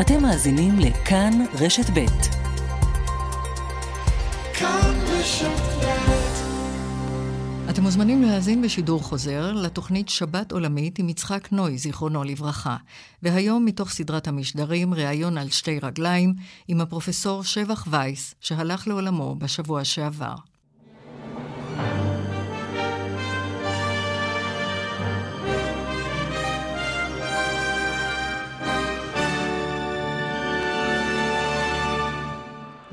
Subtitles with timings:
[0.00, 2.04] אתם מאזינים לכאן רשת ב'.
[7.70, 12.76] אתם מוזמנים להאזין בשידור חוזר לתוכנית שבת עולמית עם יצחק נוי, זיכרונו לברכה.
[13.22, 16.34] והיום, מתוך סדרת המשדרים, ראיון על שתי רגליים
[16.68, 20.34] עם הפרופסור שבח וייס, שהלך לעולמו בשבוע שעבר.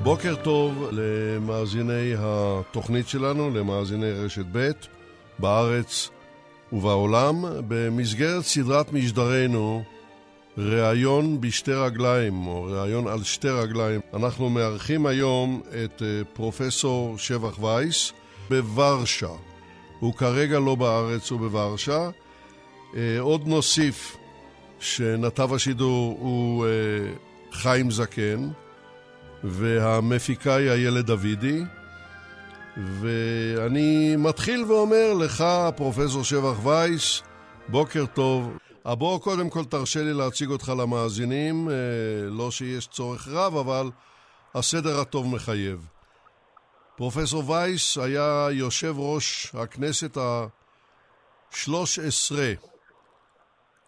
[0.04, 4.72] בוקר טוב למאזיני התוכנית שלנו, למאזיני רשת ב',
[5.40, 6.10] בארץ
[6.74, 9.84] ובעולם, במסגרת סדרת משדרנו
[10.58, 14.02] ראיון בשתי רגליים, או ראיון על שתי רגליים.
[14.14, 18.14] אנחנו מארחים היום את אה, פרופסור שבח וייס
[18.50, 19.32] בוורשה.
[20.00, 22.10] הוא כרגע לא בארץ, הוא בוורשה.
[22.96, 24.18] אה, עוד נוסיף
[24.80, 26.70] שנתב השידור הוא אה,
[27.52, 28.50] חיים זקן.
[29.44, 31.64] והמפיקה היא איילת דוידי.
[32.78, 35.44] ואני מתחיל ואומר לך,
[35.76, 37.22] פרופסור שבח וייס,
[37.68, 38.58] בוקר טוב.
[38.86, 41.74] בוא קודם כל תרשה לי להציג אותך למאזינים, אה,
[42.30, 43.90] לא שיש צורך רב, אבל
[44.56, 45.88] הסדר הטוב מחייב.
[46.96, 51.72] פרופסור וייס היה יושב ראש הכנסת ה-13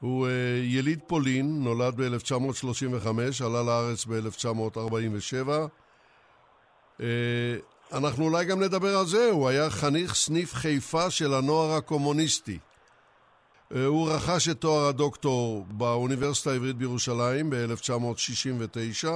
[0.03, 0.29] הוא uh,
[0.63, 3.07] יליד פולין, נולד ב-1935,
[3.45, 5.47] עלה לארץ ב-1947.
[6.97, 7.03] Uh,
[7.93, 12.57] אנחנו אולי גם נדבר על זה, הוא היה חניך סניף חיפה של הנוער הקומוניסטי.
[13.71, 19.07] Uh, הוא רכש את תואר הדוקטור באוניברסיטה העברית בירושלים ב-1969.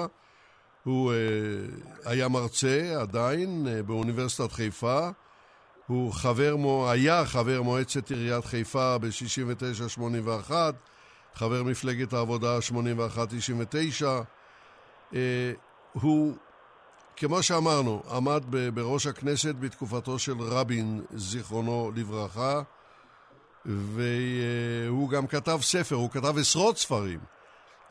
[0.84, 1.14] הוא
[2.06, 5.10] היה מרצה עדיין באוניברסיטת חיפה.
[5.88, 6.56] הוא חבר,
[6.90, 10.52] היה חבר מועצת עיריית חיפה ב-69-81,
[11.36, 12.58] חבר מפלגת העבודה
[14.02, 14.06] 81-99.
[15.14, 15.52] אה,
[15.94, 16.36] הוא,
[17.16, 18.44] כמו שאמרנו, עמד
[18.74, 22.62] בראש הכנסת בתקופתו של רבין, זיכרונו לברכה,
[23.66, 27.20] והוא גם כתב ספר, הוא כתב עשרות ספרים,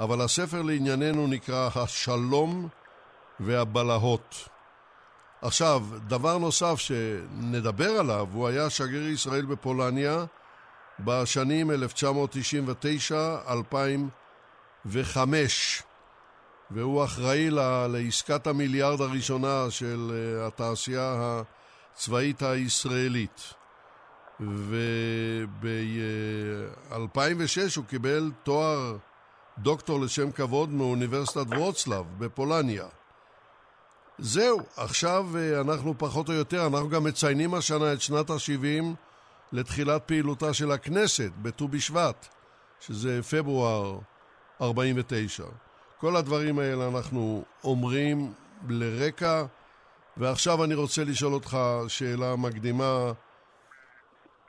[0.01, 2.69] אבל הספר לענייננו נקרא השלום
[3.41, 4.49] והבלהות.
[5.43, 10.25] עכשיו, דבר נוסף שנדבר עליו, הוא היה שגריר ישראל בפולניה
[11.01, 11.77] בשנים 1999-2005,
[16.71, 20.15] והוא אחראי ל- לעסקת המיליארד הראשונה של uh,
[20.47, 21.41] התעשייה
[21.95, 23.53] הצבאית הישראלית.
[24.41, 24.57] וב-2006
[27.77, 28.97] הוא קיבל תואר
[29.59, 32.85] דוקטור לשם כבוד מאוניברסיטת וורצלב בפולניה.
[34.19, 38.85] זהו, עכשיו אה, אנחנו פחות או יותר, אנחנו גם מציינים השנה את שנת ה-70
[39.53, 42.27] לתחילת פעילותה של הכנסת בט"ו בשבט,
[42.81, 43.99] שזה פברואר
[44.61, 45.45] 49.
[46.01, 48.33] כל הדברים האלה אנחנו אומרים
[48.69, 49.45] לרקע,
[50.17, 53.13] ועכשיו אני רוצה לשאול אותך שאלה מקדימה,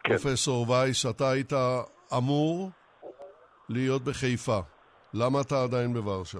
[0.03, 0.17] כן.
[0.17, 1.53] פרופסור וייס, אתה היית
[2.17, 2.71] אמור
[3.69, 4.59] להיות בחיפה.
[5.13, 6.39] למה אתה עדיין בוורשה?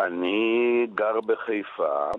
[0.00, 2.10] אני גר בחיפה,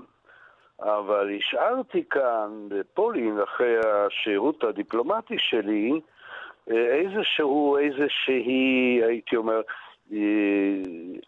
[0.79, 5.91] אבל השארתי כאן בפולין, אחרי השירות הדיפלומטי שלי,
[6.67, 9.61] איזשהו, איזושהי, הייתי אומר,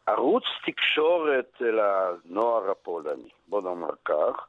[0.08, 4.48] ערוץ תקשורת לנוער הפולני, בוא נאמר כך,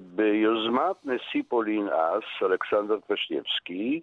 [0.00, 4.00] ביוזמת נשיא פולין אז, אלכסנדר קושניבסקי,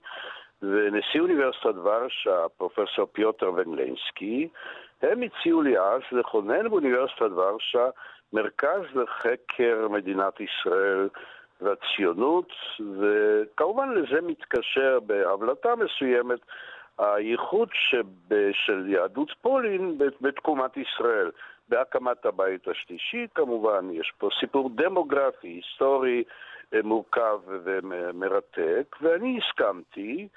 [0.61, 4.47] ונשיא אוניברסיטת ורשה, פרופסור פיוטר ונגלנסקי,
[5.01, 7.89] הם הציעו לי אז לכונן באוניברסיטת ורשה
[8.33, 11.09] מרכז לחקר מדינת ישראל
[11.61, 12.49] והציונות,
[12.99, 16.39] וכמובן לזה מתקשר בהבלטה מסוימת
[16.97, 17.69] הייחוד
[18.51, 21.31] של יהדות פולין בתקומת ישראל.
[21.69, 26.23] בהקמת הבית השלישי כמובן, יש פה סיפור דמוגרפי, היסטורי
[26.73, 30.27] אה, מורכב ומרתק, ואני הסכמתי.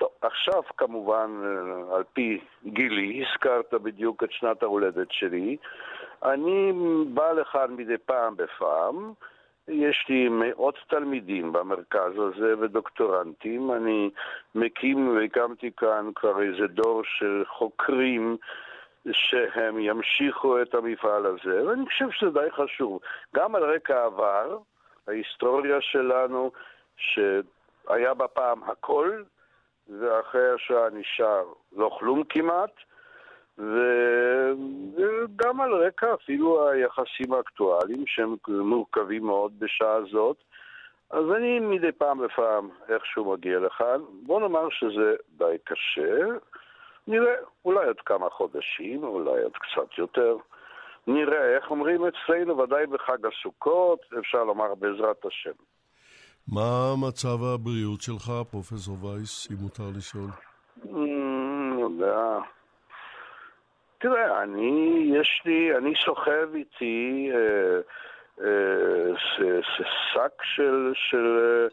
[0.00, 5.56] טוב, עכשיו כמובן, אה, על פי גילי, הזכרת בדיוק את שנת ההולדת שלי.
[6.24, 6.72] אני
[7.14, 9.12] בא לכאן מדי פעם בפעם.
[9.68, 13.72] יש לי מאות תלמידים במרכז הזה ודוקטורנטים.
[13.72, 14.10] אני
[14.54, 18.36] מקים והקמתי כאן כבר איזה דור של חוקרים
[19.12, 23.00] שהם ימשיכו את המפעל הזה, ואני חושב שזה די חשוב.
[23.36, 24.58] גם על רקע העבר,
[25.08, 26.50] ההיסטוריה שלנו,
[26.96, 29.22] שהיה בה פעם הכל,
[29.98, 32.74] ואחרי השואה נשאר לא כלום כמעט,
[33.58, 40.36] וגם על רקע אפילו היחסים האקטואליים שהם מורכבים מאוד בשעה זאת.
[41.10, 44.00] אז אני מדי פעם בפעם איכשהו מגיע לכאן.
[44.22, 46.26] בוא נאמר שזה די קשה.
[47.06, 47.34] נראה,
[47.64, 50.36] אולי עוד כמה חודשים, אולי עוד קצת יותר.
[51.06, 55.52] נראה, איך אומרים אצלנו, ודאי בחג הסוכות, אפשר לומר בעזרת השם.
[56.48, 60.30] מה מצב הבריאות שלך, פרופסור וייס, אם מותר לשאול?
[60.84, 62.38] לא יודע.
[63.98, 67.80] תראה, אני, יש לי, אני סוחב איתי אה,
[68.44, 69.12] אה,
[70.14, 71.68] שק של, של,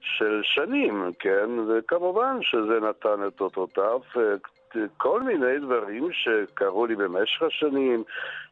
[0.00, 1.50] של שנים, כן?
[1.68, 4.00] וכמובן שזה נתן את אותותיו.
[4.96, 8.04] כל מיני דברים שקרו לי במשך השנים,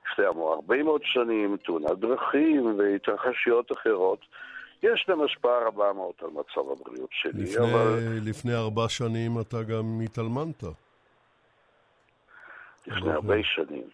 [0.06, 4.18] לפני הרבה מאוד שנים, תאונת דרכים והתרחשויות אחרות.
[4.82, 7.98] יש להם השפעה רבה מאוד על מצב הבריאות שלי, לפני, אבל...
[8.24, 10.64] לפני ארבע שנים אתה גם התאלמנת.
[12.86, 13.88] לפני הרבה שנים,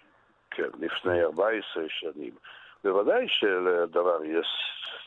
[0.51, 2.35] כן, לפני 14 שנים.
[2.85, 4.47] בוודאי שלדבר יש...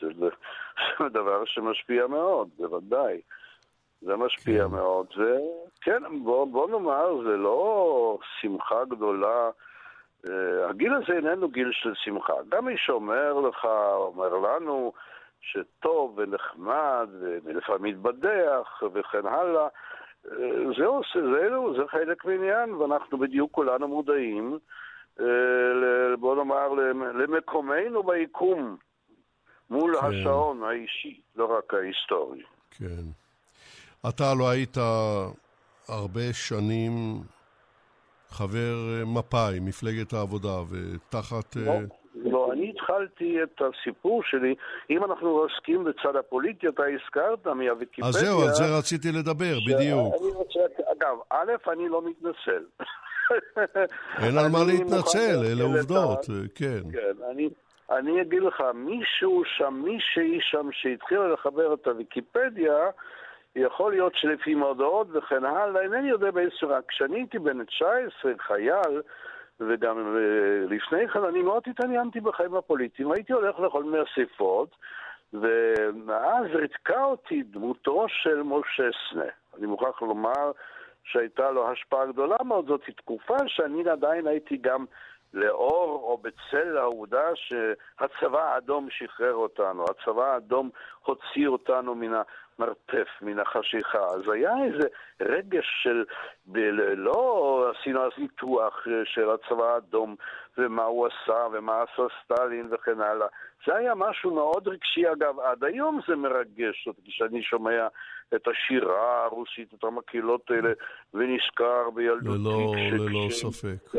[0.00, 3.20] זה דבר שמשפיע מאוד, בוודאי.
[4.02, 4.70] זה משפיע כן.
[4.70, 5.06] מאוד.
[5.16, 5.36] זה,
[5.80, 9.50] כן, בוא, בוא נאמר, זה לא שמחה גדולה.
[10.26, 10.30] Uh,
[10.70, 12.32] הגיל הזה איננו גיל של שמחה.
[12.48, 13.64] גם מי שאומר לך,
[13.94, 14.92] אומר לנו,
[15.40, 17.08] שטוב ונחמד
[17.44, 19.68] ולפעמים מתבדח וכן הלאה,
[20.78, 24.58] זה, עושה, זה, זה חלק מעניין, ואנחנו בדיוק כולנו מודעים,
[25.18, 25.22] uh,
[26.18, 26.68] בוא נאמר,
[27.12, 28.76] למקומנו ביקום
[29.70, 30.06] מול כן.
[30.06, 32.42] השעון האישי, לא רק ההיסטורי.
[32.70, 33.04] כן.
[34.08, 34.76] אתה לא היית
[35.88, 36.92] הרבה שנים
[38.28, 38.74] חבר
[39.06, 41.56] מפא"י, מפלגת העבודה, ותחת...
[41.56, 41.78] לא, לא,
[42.90, 44.54] התחלתי את הסיפור שלי,
[44.90, 48.08] אם אנחנו עוסקים בצד הפוליטי, אתה הזכרת מהוויקיפדיה...
[48.08, 50.14] אז זהו, על זה רציתי לדבר, בדיוק.
[50.20, 50.60] אני רוצה,
[50.92, 52.64] אגב, א', אני לא מתנצל.
[54.24, 56.80] אין על מה להתנצל, אלה עובדות, כן.
[56.92, 57.48] כן, אני...
[57.90, 62.90] אני אגיד לך, מישהו שם, מישהי שם שהתחילה לחבר את הוויקיפדיה,
[63.56, 66.78] יכול להיות שלפי מודעות וכן הלאה, אינני יודע באיזה צורה.
[66.88, 69.00] כשאני הייתי בן 19, חייל,
[69.60, 70.16] וגם
[70.70, 74.76] לפני כן אני מאוד התעניינתי בחיים הפוליטיים, הייתי הולך לכל מיני אספות,
[76.06, 79.24] ואז ריתקה אותי דמותו של משה סנה.
[79.58, 80.52] אני מוכרח לומר
[81.04, 84.84] שהייתה לו השפעה גדולה מאוד, זאת תקופה שאני עדיין הייתי גם
[85.34, 90.70] לאור או בצל העובדה שהצבא האדום שחרר אותנו, הצבא האדום
[91.04, 92.12] הוציא אותנו מן
[92.58, 93.98] המרתף, מן החשיכה.
[93.98, 94.88] אז היה איזה
[95.20, 96.04] רגש של,
[96.96, 100.16] לא עשינו אז ניתוח של הצבא האדום
[100.58, 103.26] ומה הוא עשה ומה עשה סטלין וכן הלאה.
[103.66, 107.86] זה היה משהו מאוד רגשי, אגב, עד היום זה מרגש אותי כשאני שומע
[108.34, 110.70] את השירה הרוסית, את המקהלות האלה,
[111.14, 112.38] ונזכר בילדותי.
[112.38, 113.30] ללא, ללא.
[113.30, 113.98] ספק.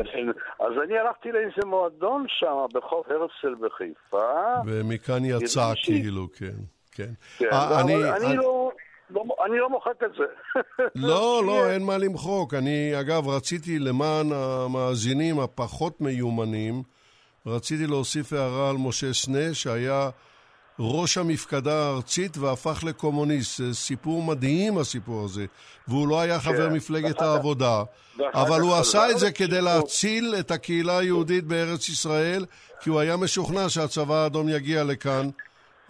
[0.60, 4.32] אז אני הלכתי לאיזה מועדון שם, בחוף הרצל בחיפה.
[4.66, 6.46] ומכאן יצא כאילו, כן.
[6.92, 7.12] כן.
[7.38, 8.70] כן, 아, אה, אני, אני, אני לא...
[9.10, 10.24] לא, אני לא מוחק את זה.
[11.08, 12.54] לא, לא, אין מה למחוק.
[12.54, 16.82] אני, אגב, רציתי למען המאזינים הפחות מיומנים,
[17.46, 20.10] רציתי להוסיף הערה על משה סנה, שהיה
[20.78, 23.58] ראש המפקדה הארצית והפך לקומוניסט.
[23.58, 25.46] זה סיפור מדהים, הסיפור הזה.
[25.88, 26.74] והוא לא היה חבר כן.
[26.74, 27.82] מפלגת העבודה,
[28.34, 32.44] אבל הוא עשה את זה כדי להציל את הקהילה היהודית בארץ ישראל,
[32.80, 35.30] כי הוא היה משוכנע שהצבא האדום יגיע לכאן,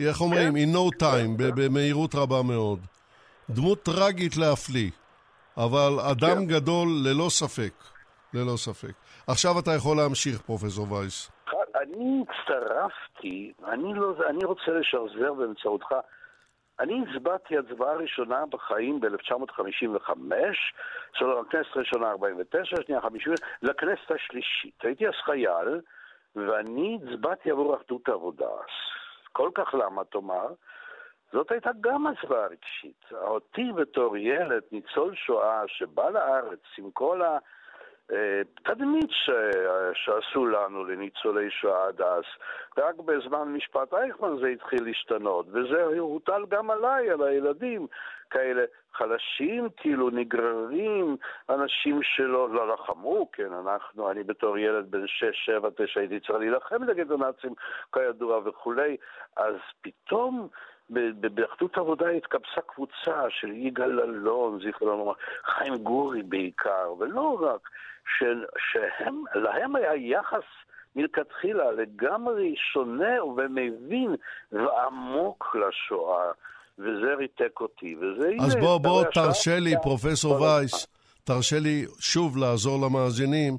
[0.00, 0.55] איך אומרים?
[0.55, 0.58] כן.
[0.58, 2.78] in no time, במהירות רבה מאוד.
[3.55, 4.91] דמות טרגית להפליא,
[5.56, 6.47] אבל אדם כן.
[6.47, 7.75] גדול ללא ספק.
[8.35, 8.94] ללא ספק.
[9.27, 11.31] עכשיו אתה יכול להמשיך, פרופסור וייס.
[11.82, 15.94] אני הצטרפתי, אני, לא, אני רוצה לשחזר באמצעותך.
[16.81, 20.10] אני הצבעתי הצבעה ראשונה בחיים ב-1955,
[21.20, 23.32] זאת הכנסת הראשונה 49, שנייה 50,
[23.63, 24.74] לכנסת השלישית.
[24.82, 25.81] הייתי אז חייל,
[26.36, 28.55] ואני הצבעתי עבור אחדות העבודה.
[29.32, 30.46] כל כך למה תאמר?
[31.32, 33.05] זאת הייתה גם הצבעה רגשית.
[33.13, 37.39] אותי בתור ילד, ניצול שואה, שבא לארץ עם כל ה...
[38.63, 39.31] תדמית ש...
[39.94, 42.25] שעשו לנו לניצולי שואה עד אז.
[42.79, 47.87] רק בזמן משפט אייכמן זה התחיל להשתנות, וזה הוטל גם עליי, על הילדים,
[48.31, 51.17] כאלה חלשים, כאילו נגררים,
[51.49, 56.39] אנשים שלא לא לחמו, כן, אנחנו, אני בתור ילד בן 6, 7, 9 הייתי צריך
[56.39, 57.55] להילחם נגד הנאצים,
[57.93, 58.96] כידוע וכולי,
[59.37, 60.49] אז פתאום
[61.35, 65.13] באחדות העבודה התקבצה קבוצה של יגאל אלון, זיכרונו לומר,
[65.44, 67.69] חיים גורי בעיקר, ולא רק,
[68.19, 70.44] של, שהם, להם היה יחס
[70.97, 74.17] מלכתחילה לגמרי שונה ומבין
[74.53, 76.31] ועמוק לשואה,
[76.79, 78.31] וזה ריתק אותי, וזה...
[78.41, 80.87] אז בוא, בוא, תרשה לי, פרופסור וייס,
[81.25, 83.56] תרשה לי שוב לעזור למאזינים.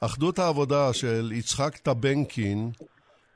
[0.00, 2.70] אחדות העבודה של יצחק טבנקין,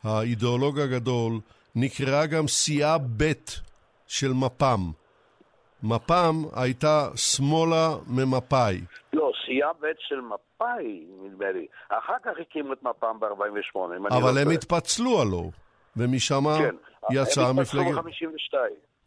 [0.04, 1.32] האידיאולוג הגדול,
[1.76, 3.32] נקראה גם סיעה ב'
[4.06, 4.92] של מפ"ם.
[5.82, 8.80] מפ"ם הייתה שמאלה ממפא"י.
[9.12, 11.66] לא, יעבץ של מפא"י, נדמה לי.
[11.88, 13.78] אחר כך הקימו את מפ"ם ב-48,
[14.10, 15.50] אבל לא הם התפצלו הלו,
[15.96, 16.74] ומשם כן,
[17.10, 17.86] יצאה המפלגת...
[17.86, 18.56] הם התפצלו ב-52.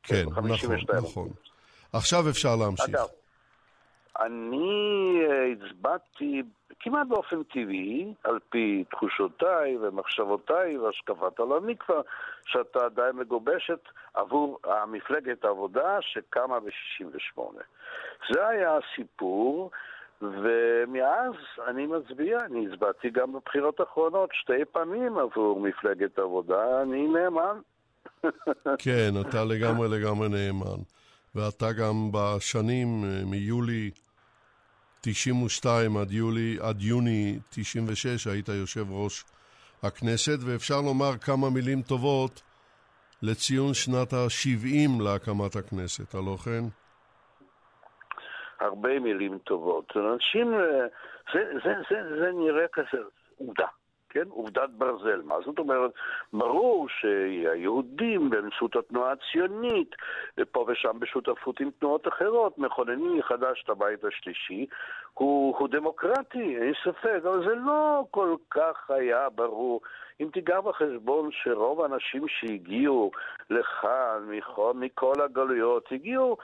[0.03, 1.29] כן, נכון, נכון.
[1.93, 2.89] עכשיו אפשר להמשיך.
[2.89, 3.07] אגב,
[4.19, 6.41] אני אה, הצבעתי
[6.79, 12.01] כמעט באופן טבעי, על פי תחושותיי ומחשבותיי והשקפת עולמי כבר,
[12.45, 13.79] שאתה די מגובשת
[14.13, 17.41] עבור המפלגת העבודה שקמה ב-68.
[18.33, 19.71] זה היה הסיפור,
[20.21, 21.33] ומאז
[21.67, 27.59] אני מצביע, אני הצבעתי גם בבחירות האחרונות שתי פעמים עבור מפלגת העבודה, אני נאמן.
[28.85, 30.81] כן, אתה לגמרי לגמרי נאמן.
[31.35, 33.91] ואתה גם בשנים אה, מיולי
[35.01, 39.23] 92 עד, יולי, עד יוני 96 היית יושב ראש
[39.87, 42.41] הכנסת, ואפשר לומר כמה מילים טובות
[43.21, 46.63] לציון שנת ה-70 להקמת הכנסת, הלא כן?
[48.59, 49.93] הרבה מילים טובות.
[49.95, 50.87] אנשים, אה,
[51.33, 53.03] זה, זה, זה, זה נראה כזה
[53.37, 53.67] עובדה.
[54.15, 54.29] כן?
[54.29, 55.21] עובדת ברזל.
[55.25, 55.91] מה זאת אומרת?
[56.33, 59.95] ברור שהיהודים באמצעות התנועה הציונית,
[60.51, 64.65] פה ושם בשותפות עם תנועות אחרות, מכוננים מחדש את הבית השלישי,
[65.13, 69.81] הוא, הוא דמוקרטי, אין ספק, אבל זה לא כל כך היה ברור.
[70.21, 73.11] אם תיגע בחשבון שרוב האנשים שהגיעו
[73.49, 76.37] לכאן מכל, מכל הגלויות, הגיעו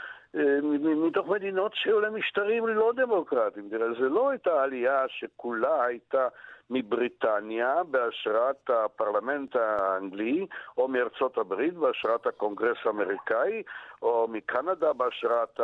[1.08, 3.70] מתוך מדינות שהיו להם משטרים לא דמוקרטיים.
[3.70, 6.28] תראה, זה לא הייתה עלייה שכולה הייתה
[6.70, 10.48] מבריטניה בהשראת הפרלמנט האנגלי,
[10.78, 13.64] או מארצות הברית בהשראת הקונגרס האמריקאי,
[14.02, 15.60] או מקנדה בהשראת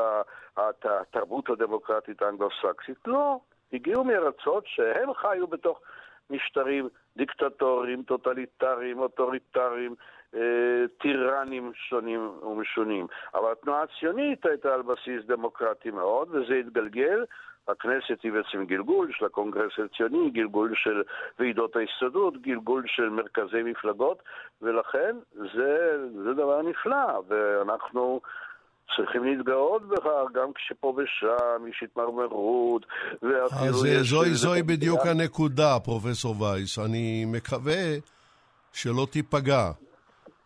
[0.58, 2.98] התרבות הדמוקרטית האנגלו-סקסית.
[3.08, 3.40] לא,
[3.74, 5.82] הגיעו מארצות שהם חיו בתוך
[6.30, 10.17] משטרים דיקטטוריים, טוטליטריים, אוטוריטריים, אה,
[11.02, 13.08] טירנים שונים ומשונים.
[13.34, 17.24] אבל התנועה הציונית הייתה על בסיס דמוקרטי מאוד, וזה התגלגל
[17.68, 21.04] הכנסת היא בעצם גלגול של הקונגרס הציוני, גלגול של
[21.40, 24.24] ועידות ההסתדרות, גלגול של מרכזי מפלגות,
[24.62, 28.22] ולכן זה, זה דבר נפלא, ואנחנו
[28.96, 32.86] צריכים להתגאות בכך, גם כשפה ושם יש התמרמרות,
[33.22, 34.10] ואפילו אז יש...
[34.10, 36.80] זוהי, זוהי בדיוק הנקודה, פרופסור וייס.
[36.80, 37.84] אני מקווה
[38.74, 39.72] שלא תיפגע,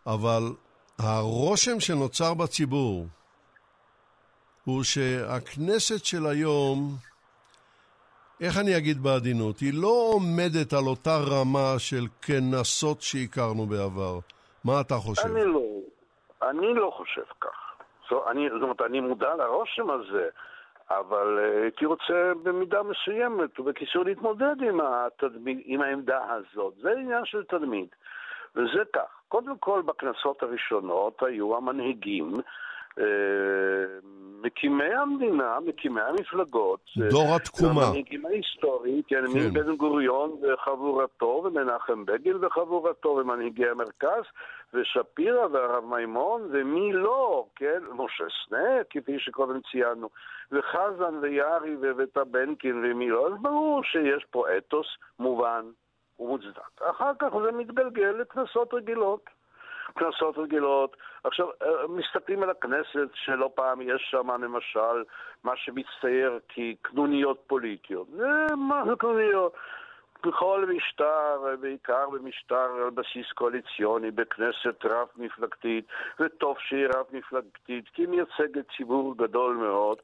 [0.06, 0.42] אבל
[0.98, 3.06] הרושם שנוצר בציבור
[4.64, 6.96] הוא שהכנסת של היום
[8.40, 14.18] איך אני אגיד בעדינות, היא לא עומדת על אותה רמה של כנסות שהכרנו בעבר.
[14.64, 15.28] מה אתה חושב?
[15.28, 15.62] אני לא,
[16.42, 17.74] אני לא חושב כך.
[18.10, 20.28] זאת, אני, זאת אומרת, אני מודע לרושם הזה,
[20.90, 26.74] אבל uh, הייתי רוצה במידה מסוימת ובקיצור להתמודד עם, התדמי, עם העמדה הזאת.
[26.82, 27.94] זה עניין של תדמית.
[28.56, 32.32] וזה כך, קודם כל בכנסות הראשונות היו המנהיגים
[32.98, 33.04] אה,
[34.42, 36.80] מקימי המדינה, מקימי המפלגות.
[37.10, 37.84] דור התקומה.
[37.84, 39.48] המנהיגים ההיסטוריים, כן, כן.
[39.48, 44.24] מבן גוריון וחבורתו, ומנחם בגין וחבורתו, ומנהיגי המרכז,
[44.74, 50.08] ושפירא והרב מימון, ומי לא, כן, משה סנה, כפי שקודם ציינו,
[50.52, 54.86] וחזן ויארי וטבנקין ומי לא, אז ברור שיש פה אתוס
[55.18, 55.64] מובן
[56.18, 56.82] ומוצדק.
[56.82, 59.30] אחר כך זה מתגלגל לכנסות רגילות.
[59.96, 60.96] כנסות רגילות.
[61.24, 65.04] עכשיו, אה, מסתכלים על הכנסת, שלא פעם יש שם למשל
[65.44, 68.06] מה שמצטייר כקנוניות פוליטיות.
[68.10, 69.54] זה מה זה קנוניות?
[70.26, 75.84] בכל משטר, בעיקר במשטר על בסיס קואליציוני, בכנסת רב-מפלגתית,
[76.20, 79.98] וטוב שהיא רב-מפלגתית, כי היא מייצגת ציבור גדול מאוד.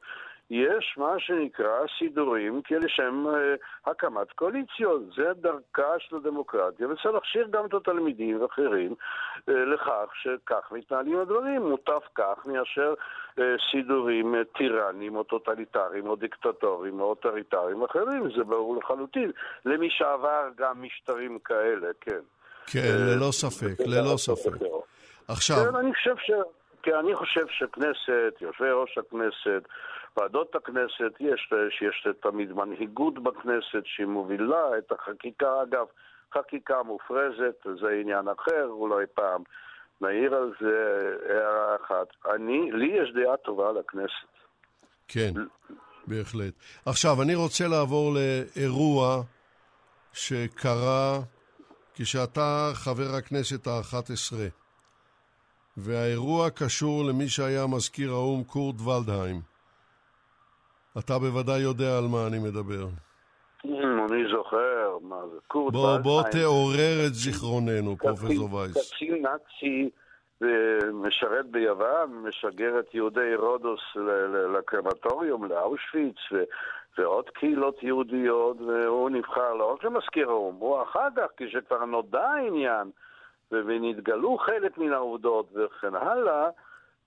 [0.49, 5.01] יש מה שנקרא סידורים לשם אה, הקמת קואליציות.
[5.15, 8.95] זה דרכה של הדמוקרטיה, וצריך להכשיר גם את התלמידים ואחרים
[9.37, 11.61] אה, לכך שכך מתנהלים הדברים.
[11.69, 12.93] מוטב כך מאשר
[13.39, 19.31] אה, סידורים טירניים או טוטליטריים או דיקטטוריים או אוטוריטריים אחרים, זה ברור לחלוטין.
[19.65, 22.19] למי שעבר גם משטרים כאלה, כן.
[22.71, 24.65] כן, ללא ספק, ללא ספק.
[25.27, 25.57] עכשיו...
[25.57, 26.31] כן, אני חושב ש...
[26.83, 29.67] כן, אני חושב שכנסת, יושבי ראש הכנסת,
[30.17, 35.63] ועדות הכנסת, יש, שיש תמיד מנהיגות בכנסת שהיא מובילה את החקיקה.
[35.63, 35.85] אגב,
[36.33, 39.43] חקיקה מופרזת, זה עניין אחר, אולי פעם
[40.01, 40.99] נעיר על זה
[41.29, 42.07] הערה אחת.
[42.35, 44.29] אני, לי יש דעה טובה לכנסת.
[45.07, 45.33] כן,
[46.07, 46.53] בהחלט.
[46.85, 49.23] עכשיו, אני רוצה לעבור לאירוע
[50.13, 51.19] שקרה
[51.95, 54.47] כשאתה חבר הכנסת האחת עשרה.
[55.77, 59.48] והאירוע קשור למי שהיה מזכיר האו"ם קורט ולדהיים.
[60.99, 62.87] אתה בוודאי יודע על מה אני מדבר.
[63.65, 68.93] אני זוכר, מה זה, קורט בוא, בוא תעורר את זיכרוננו, פרופסור וייס.
[68.93, 69.89] קצין נאצי
[70.93, 73.81] משרת ביוון, משגר את יהודי רודוס
[74.57, 76.15] לקרמטוריום, לאושוויץ,
[76.97, 82.91] ועוד קהילות יהודיות, והוא נבחר לא רק למזכיר האו"ם, הוא אחר כך, כשכבר נודע העניין,
[83.51, 86.49] ונתגלו חלק מן העובדות וכן הלאה,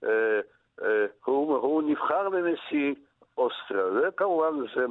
[0.05, 0.41] אה,
[0.83, 2.95] אה, הוא, הוא נבחר לנשיא
[3.39, 3.91] אוסטריה.
[3.91, 4.85] זה כמובן, זה,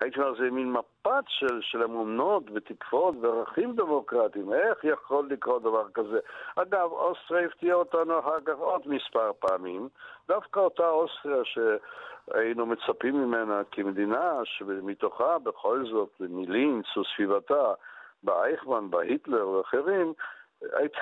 [0.00, 4.52] הייתי אומר, זה מין מפת של, של אמונות ותקפות וערכים דמוקרטיים.
[4.52, 6.18] איך יכול לקרות דבר כזה?
[6.56, 9.88] אגב, אוסטריה הפתיעה אותנו אחר כך עוד מספר פעמים.
[10.28, 17.74] דווקא אותה אוסטריה שהיינו מצפים ממנה כמדינה שמתוכה בכל זאת, מלינץ וסביבתה,
[18.22, 20.12] באייכמן, בהיטלר ואחרים,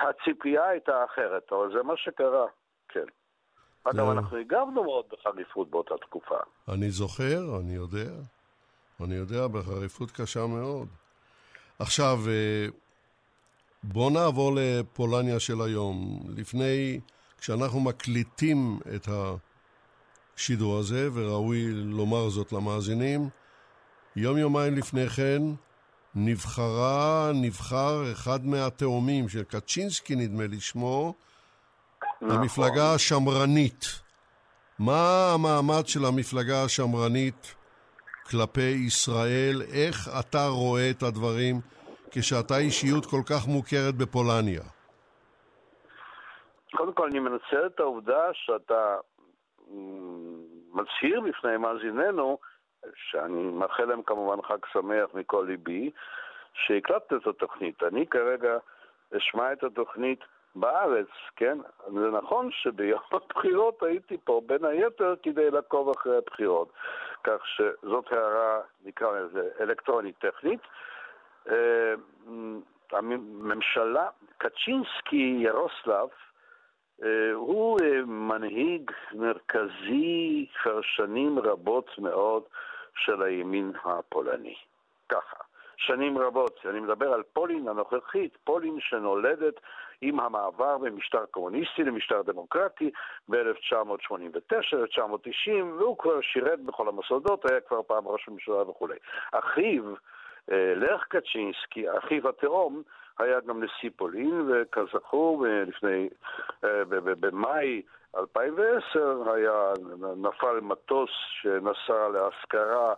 [0.01, 2.45] הציפייה הייתה אחרת, אבל זה מה שקרה,
[2.89, 3.05] כן.
[3.83, 6.35] אגב, אנחנו הגבנו מאוד בחריפות באותה תקופה.
[6.69, 8.11] אני זוכר, אני יודע.
[9.03, 10.87] אני יודע, בחריפות קשה מאוד.
[11.79, 12.67] עכשיו, אה,
[13.83, 16.19] בואו נעבור לפולניה של היום.
[16.37, 16.99] לפני,
[17.37, 19.07] כשאנחנו מקליטים את
[20.37, 23.29] השידור הזה, וראוי לומר זאת למאזינים,
[24.15, 25.41] יום-יומיים לפני כן
[26.15, 31.13] נבחרה, נבחר אחד מהתאומים של קצ'ינסקי, נדמה לי שמו,
[32.21, 32.37] נכון.
[32.37, 33.85] המפלגה השמרנית.
[34.79, 37.55] מה המעמד של המפלגה השמרנית
[38.29, 39.61] כלפי ישראל?
[39.73, 41.55] איך אתה רואה את הדברים
[42.11, 44.61] כשאתה אישיות כל כך מוכרת בפולניה?
[46.75, 48.95] קודם כל, אני מנצל את העובדה שאתה
[50.73, 52.37] מצהיר בפני מאזיננו,
[52.95, 55.91] שאני מאחל להם כמובן חג שמח מכל ליבי,
[56.53, 57.83] שהקלטת את התוכנית.
[57.83, 58.57] אני כרגע
[59.17, 60.19] אשמע את התוכנית
[60.55, 61.57] בארץ, כן?
[61.87, 66.73] זה נכון שביום הבחירות הייתי פה בין היתר כדי לעקוב אחרי הבחירות,
[67.23, 70.59] כך שזאת הערה, נקרא לזה, אלקטרונית טכנית.
[71.49, 71.93] אה,
[72.91, 76.09] הממשלה, קצ'ינסקי ירוסלב,
[77.03, 82.43] אה, הוא אה, מנהיג מרכזי כבר שנים רבות מאוד
[82.95, 84.55] של הימין הפולני.
[85.09, 85.37] ככה.
[85.77, 86.59] שנים רבות.
[86.69, 89.59] אני מדבר על פולין הנוכחית, פולין שנולדת
[90.01, 92.91] עם המעבר ממשטר קומוניסטי למשטר דמוקרטי
[93.29, 98.95] ב-1989-1990, והוא כבר שירת בכל המוסדות, היה כבר פעם ראש ממשלה וכולי.
[99.31, 99.83] אחיו,
[100.51, 102.81] אה, לך קצ'ינסקי, אחיו התאום,
[103.19, 106.09] היה גם נשיא פולין, וכזכור, לפני,
[106.63, 106.83] אה,
[107.19, 107.81] במאי
[108.17, 109.73] 2010 היה,
[110.17, 111.09] נפל מטוס
[111.41, 112.93] שנסע להשכרה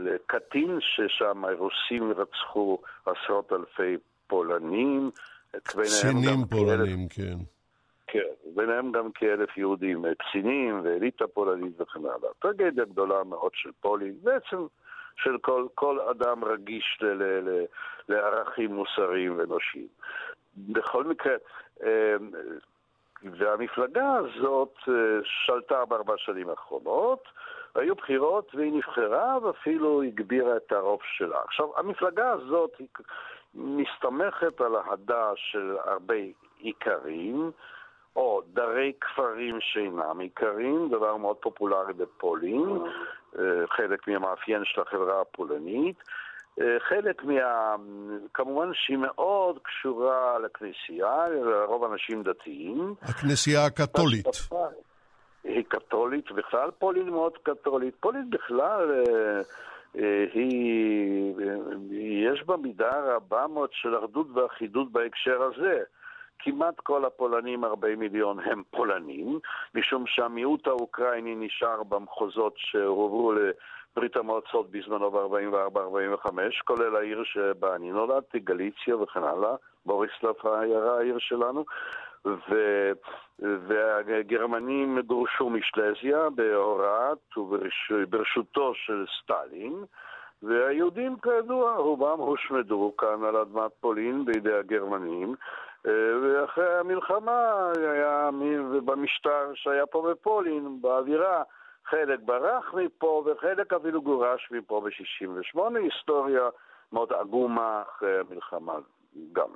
[0.00, 5.10] לקטין ששם הרוסים רצחו עשרות אלפי פולנים.
[5.62, 7.36] קצינים פולנים, כן.
[8.06, 12.30] כן, ביניהם גם כאלף יהודים, קצינים ואליטה פולנית וכן הלאה.
[12.38, 14.66] טרגדיה גדולה מאוד של פולין, בעצם
[15.16, 17.64] של כל, כל אדם רגיש ל, ל, ל,
[18.08, 19.88] לערכים מוסריים ואנושיים.
[20.56, 21.34] בכל מקרה,
[21.82, 22.16] אה,
[23.22, 27.24] והמפלגה הזאת אה, שלטה בארבע שנים האחרונות,
[27.74, 31.38] היו בחירות והיא נבחרה ואפילו הגבירה את הרוב שלה.
[31.44, 32.88] עכשיו, המפלגה הזאת היא
[33.56, 36.14] מסתמכת על אהדה של הרבה
[36.58, 37.50] עיקרים,
[38.16, 42.78] או דרי כפרים שאינם עיקרים, דבר מאוד פופולרי בפולין,
[43.38, 45.96] אה, חלק מהמאפיין של החברה הפולנית.
[46.60, 47.74] אה, חלק מה...
[48.34, 52.94] כמובן שהיא מאוד קשורה לכנסייה, לרוב אנשים דתיים.
[53.02, 54.26] הכנסייה הקתולית.
[55.44, 57.94] היא קתולית, בכלל פולין מאוד קתולית.
[58.00, 59.40] פולין בכלל, אה,
[60.32, 61.34] היא,
[62.32, 65.82] יש בה מידה רבה מאוד של אחדות ואחידות בהקשר הזה.
[66.38, 69.38] כמעט כל הפולנים, 40 מיליון, הם פולנים,
[69.74, 76.30] משום שהמיעוט האוקראיני נשאר במחוזות שהועברו לברית המועצות בזמנו ב-44-45,
[76.64, 79.54] כולל העיר שבה אני נולדתי, גליציה וכן הלאה,
[79.86, 81.64] בוריסלב העיירה העיר שלנו,
[82.26, 82.92] ו...
[83.38, 87.38] והגרמנים גורשו משלזיה בהוראת
[87.90, 89.84] וברשותו של סטלין,
[90.42, 95.34] והיהודים כידוע, רובם הושמדו כאן על אדמת פולין בידי הגרמנים,
[95.84, 98.30] ואחרי המלחמה היה
[98.84, 101.42] במשטר שהיה פה בפולין, באווירה,
[101.84, 106.48] חלק ברח מפה וחלק אפילו גורש מפה ב-68, היסטוריה
[106.92, 108.74] מאוד עגומה אחרי המלחמה
[109.32, 109.48] גם.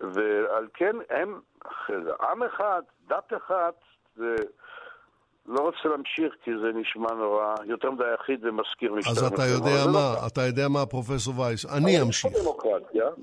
[0.00, 1.40] ועל כן הם,
[2.20, 3.74] עם אחד, דת אחת,
[4.16, 4.36] זה...
[5.48, 9.10] לא רוצה להמשיך כי זה נשמע נורא, יותר מדי יחיד ומזכיר משטר.
[9.10, 12.32] אז אתה יודע מה, לא אתה יודע מה, פרופסור וייס, אני אמשיך.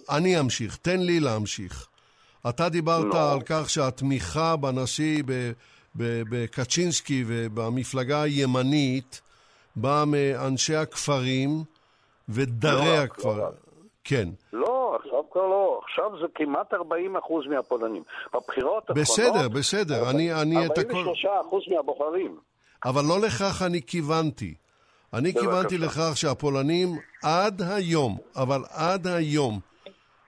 [0.10, 1.88] אני אמשיך, תן לי להמשיך.
[2.50, 3.34] אתה דיברת לא.
[3.34, 5.24] על כך שהתמיכה בנשיא
[5.96, 9.22] בקצ'ינסקי ובמפלגה הימנית
[9.76, 11.50] באה מאנשי הכפרים
[12.30, 13.38] ודרי לא, הכפרים.
[13.38, 13.50] לא.
[14.04, 14.30] כן.
[14.54, 14.73] לא,
[15.34, 15.82] כבר לא.
[15.84, 18.04] עכשיו זה כמעט 40 אחוז מהפולנים.
[18.34, 19.10] בבחירות האחרונות...
[19.10, 20.10] בסדר, בסדר.
[20.10, 22.38] אני, אני 43 אחוז מהבוחרים.
[22.86, 24.54] אבל לא לכך אני כיוונתי.
[25.14, 25.34] אני.
[25.34, 26.90] כיוונתי לכך שהפולנים
[27.24, 29.60] עד היום, אבל עד היום,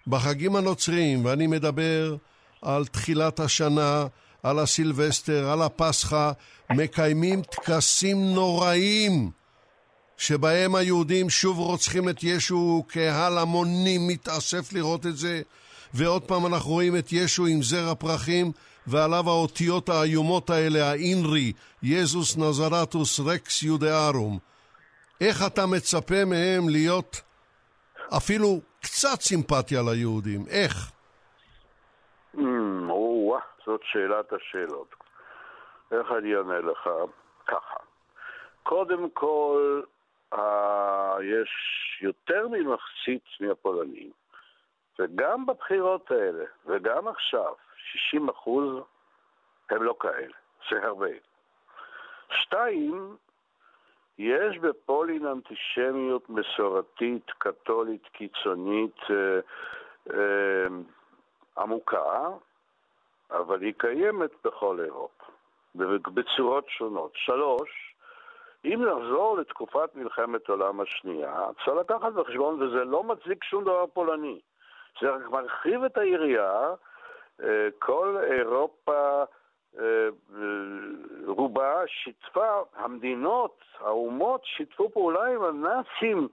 [0.08, 2.16] בחגים הנוצריים, ואני מדבר
[2.62, 4.08] על תחילת השנה,
[4.44, 6.32] על הסילבסטר, על הפסחא,
[6.72, 9.32] מקיימים טקסים נוראים
[10.18, 15.42] שבהם היהודים שוב רוצחים את ישו, קהל המונים מתאסף לראות את זה,
[15.94, 18.52] ועוד פעם אנחנו רואים את ישו עם זר הפרחים,
[18.88, 24.40] ועליו האותיות האיומות האלה, האינרי, יזוס נזרטוס רקס יודארום.
[25.22, 27.22] איך אתה מצפה מהם להיות
[28.18, 30.42] אפילו קצת סימפתיה ליהודים?
[30.50, 30.92] איך?
[32.36, 32.40] Mm,
[32.90, 34.96] או-אה, זאת שאלת השאלות.
[35.92, 36.90] איך אני אענה לך?
[37.48, 37.76] ככה.
[38.64, 39.82] קודם כל,
[41.22, 41.50] יש
[42.02, 44.12] יותר ממחצית מהפולנים,
[45.00, 47.54] וגם בבחירות האלה, וגם עכשיו,
[47.92, 48.84] 60 אחוז
[49.70, 50.34] הם לא כאלה,
[50.70, 51.10] זה הרבה.
[52.30, 53.16] שתיים,
[54.18, 59.40] יש בפולין אנטישמיות מסורתית, קתולית, קיצונית, אה,
[60.14, 60.68] אה,
[61.58, 62.30] עמוקה,
[63.32, 65.26] אבל היא קיימת בכל אירופה,
[66.14, 67.12] בצורות שונות.
[67.16, 67.85] שלוש,
[68.66, 71.34] אם נחזור לתקופת מלחמת העולם השנייה,
[71.66, 74.40] צריך לקחת בחשבון, וזה לא מצדיק שום דבר פולני,
[75.02, 76.74] זה רק מרחיב את היריעה,
[77.44, 77.48] אה,
[77.80, 79.24] כל אירופה
[79.80, 80.08] אה,
[81.28, 86.28] רובה שיתפה, המדינות, האומות שיתפו פעולה עם הנאצים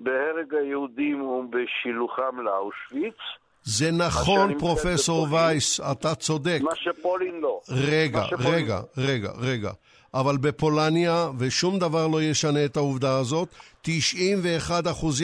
[0.00, 3.14] בהרג היהודים ובשילוחם לאושוויץ.
[3.62, 5.26] זה נכון, פרופסור.
[5.32, 6.58] וייס, אתה צודק.
[6.62, 7.60] מה שפולין לא.
[7.90, 9.70] רגע, שפולין- רגע, רגע, רגע.
[10.14, 13.48] אבל בפולניה, ושום דבר לא ישנה את העובדה הזאת,
[13.84, 13.88] 91%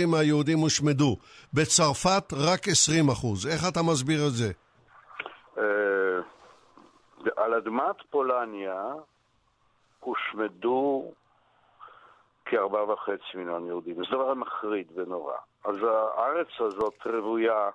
[0.06, 1.16] מהיהודים הושמדו.
[1.54, 3.48] בצרפת רק 20%.
[3.52, 4.52] איך אתה מסביר את זה?
[5.58, 6.20] אה,
[7.36, 8.92] על אדמת פולניה
[10.00, 11.12] הושמדו
[12.44, 13.94] כארבעה וחצי מיליון יהודים.
[13.94, 15.36] זה דבר מחריד ונורא.
[15.64, 15.76] אז
[16.16, 17.70] הארץ הזאת רוויה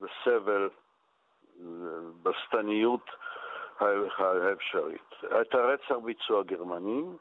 [0.00, 0.68] בסבל,
[2.22, 3.10] בשטניות
[3.80, 5.09] האפשרית.
[5.24, 7.16] את הרצח ביצוע הגרמנים,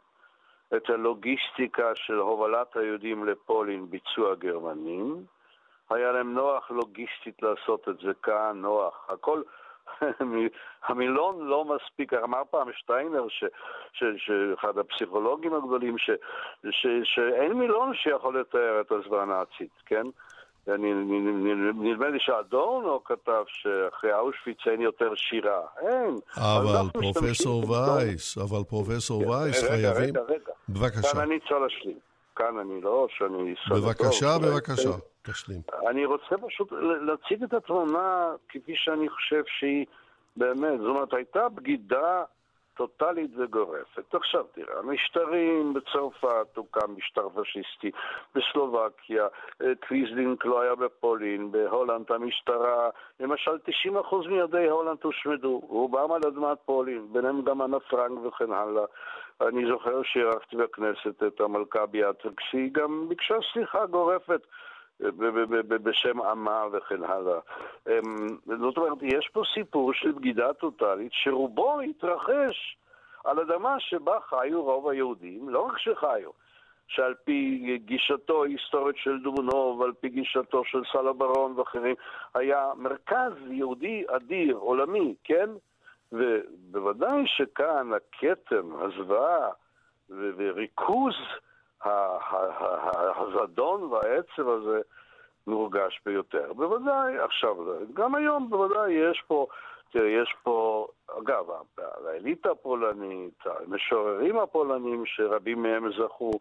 [0.76, 5.24] את הלוגיסטיקה של הובלת היהודים לפולין ביצוע הגרמנים.
[5.90, 9.06] היה להם נוח לוגיסטית לעשות את זה כאן, נוח.
[9.10, 9.42] הכל,
[10.88, 13.44] המילון לא מספיק, אמר פעם שטיינר, ש,
[13.94, 14.32] ש,
[14.64, 16.10] הפסיכולוגים הגדולים, ש,
[16.72, 20.08] ש, שאין מילון שיכול לתאר את הזוועה הנאצית, כן?
[20.78, 25.62] נדמה לי שאדורנו כתב שאחרי אושוויץ אין יותר שירה.
[25.82, 26.16] אין.
[26.38, 27.70] אבל פרופסור.
[27.70, 30.16] וייס, אבל פרופסור וייס, רגע, חייבים...
[30.16, 30.52] רגע, רגע.
[30.70, 31.98] בבקשה, כאן אני צריך להשלים.
[32.36, 33.56] כאן אני לא, שאני...
[33.70, 34.90] בבקשה, בבקשה,
[35.22, 35.62] תשלים.
[35.90, 39.86] אני רוצה פשוט להציג את התמונה כפי שאני חושב שהיא
[40.38, 42.24] באמת, זאת אומרת, הייתה בגידה
[42.80, 44.16] טוטאלית וגורפת.
[44.16, 47.92] עכשיו תראה, המשטרים בצרפת הוקם משטר פשיסטי,
[48.36, 49.28] בסלובקיה,
[49.62, 52.90] אה, קוויזלינק לא היה בפולין, בהולנד המשטרה,
[53.20, 58.86] למשל 90% מיהודי הולנד הושמדו, רובם על אדמת פולין, ביניהם גם אנה פרנק וכן הלאה.
[59.42, 64.42] אני זוכר שאירחתי בכנסת את המלכה ביאטריקס, היא גם ביקשה סליחה גורפת
[65.68, 67.40] בשם עמה וכן הלאה.
[67.88, 68.28] אמ,
[68.60, 72.78] זאת אומרת, יש פה סיפור של בגידה טוטאלית שרובו התרחש
[73.24, 76.30] על אדמה שבה חיו רוב היהודים, לא רק שחיו,
[76.88, 81.96] שעל פי גישתו ההיסטורית של דובנוב, על פי גישתו של סאלו ברון ואחרים,
[82.36, 85.50] היה מרכז יהודי אדיר, עולמי, כן?
[86.12, 89.50] ובוודאי שכאן הכתם, הזוועה
[90.10, 91.16] וריכוז
[91.86, 92.09] ה-
[93.16, 94.82] הזדון והעצב הזה
[95.48, 96.54] מורגש ביותר.
[96.54, 97.56] בוודאי, עכשיו,
[97.94, 99.48] גם היום בוודאי יש פה,
[99.92, 100.88] תראה, יש פה,
[101.20, 101.46] אגב,
[102.08, 106.32] האליטה הפולנית, המשוררים הפולנים, שרבים מהם זכו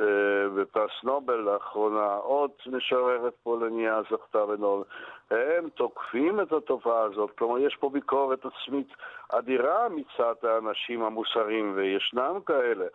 [0.00, 4.84] אה, בפרס נובל לאחרונה, עוד משוררת פולניה זכתה בנובל,
[5.30, 8.88] הם תוקפים את התופעה הזאת, כלומר יש פה ביקורת עצמית
[9.28, 12.86] אדירה מצד האנשים המוסריים, וישנם כאלה.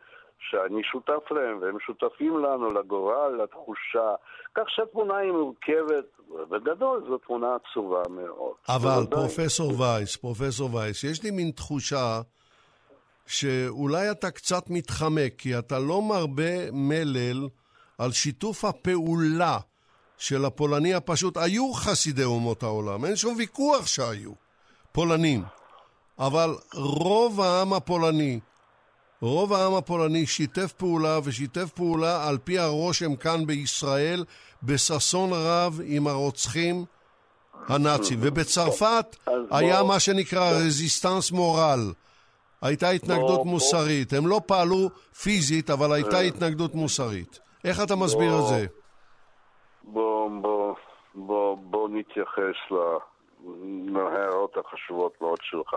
[0.49, 4.15] שאני שותף להם והם שותפים לנו, לגורל, לתחושה.
[4.55, 6.05] כך שהתמונה היא מורכבת,
[6.49, 8.53] בגדול זו תמונה עצובה מאוד.
[8.69, 9.05] אבל.
[9.09, 12.21] פרופסור וייס, פרופסור וייס, יש לי מין תחושה
[13.27, 17.47] שאולי אתה קצת מתחמק, כי אתה לא מרבה מלל
[17.97, 19.57] על שיתוף הפעולה
[20.17, 21.37] של הפולני הפשוט.
[21.37, 24.31] היו חסידי אומות העולם, אין שום ויכוח שהיו,
[24.91, 25.43] פולנים.
[26.19, 28.39] אבל רוב העם הפולני,
[29.21, 34.23] רוב העם הפולני שיתף פעולה ושיתף פעולה על פי הרושם כאן בישראל
[34.63, 36.85] בששון רב עם הרוצחים
[37.67, 38.19] הנאצים.
[38.21, 39.15] ובצרפת
[39.51, 41.93] היה מה שנקרא רזיסטנס מורל.
[42.61, 44.13] הייתה התנגדות מוסרית.
[44.13, 44.89] הם לא פעלו
[45.23, 46.21] פיזית, אבל הייתה אה.
[46.21, 47.39] התנגדות מוסרית.
[47.63, 48.65] איך אתה מסביר את זה?
[49.83, 50.75] בוא, בוא,
[51.15, 52.55] בוא, בוא נתייחס
[53.85, 55.75] להערות החשובות מאוד שלך.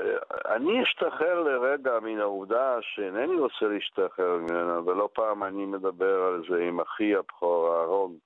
[0.00, 6.42] אה, אני אשתחרר לרגע מן העובדה שאינני רוצה להשתחרר ממנה, ולא פעם אני מדבר על
[6.50, 8.16] זה עם אחי הבכור אהרון,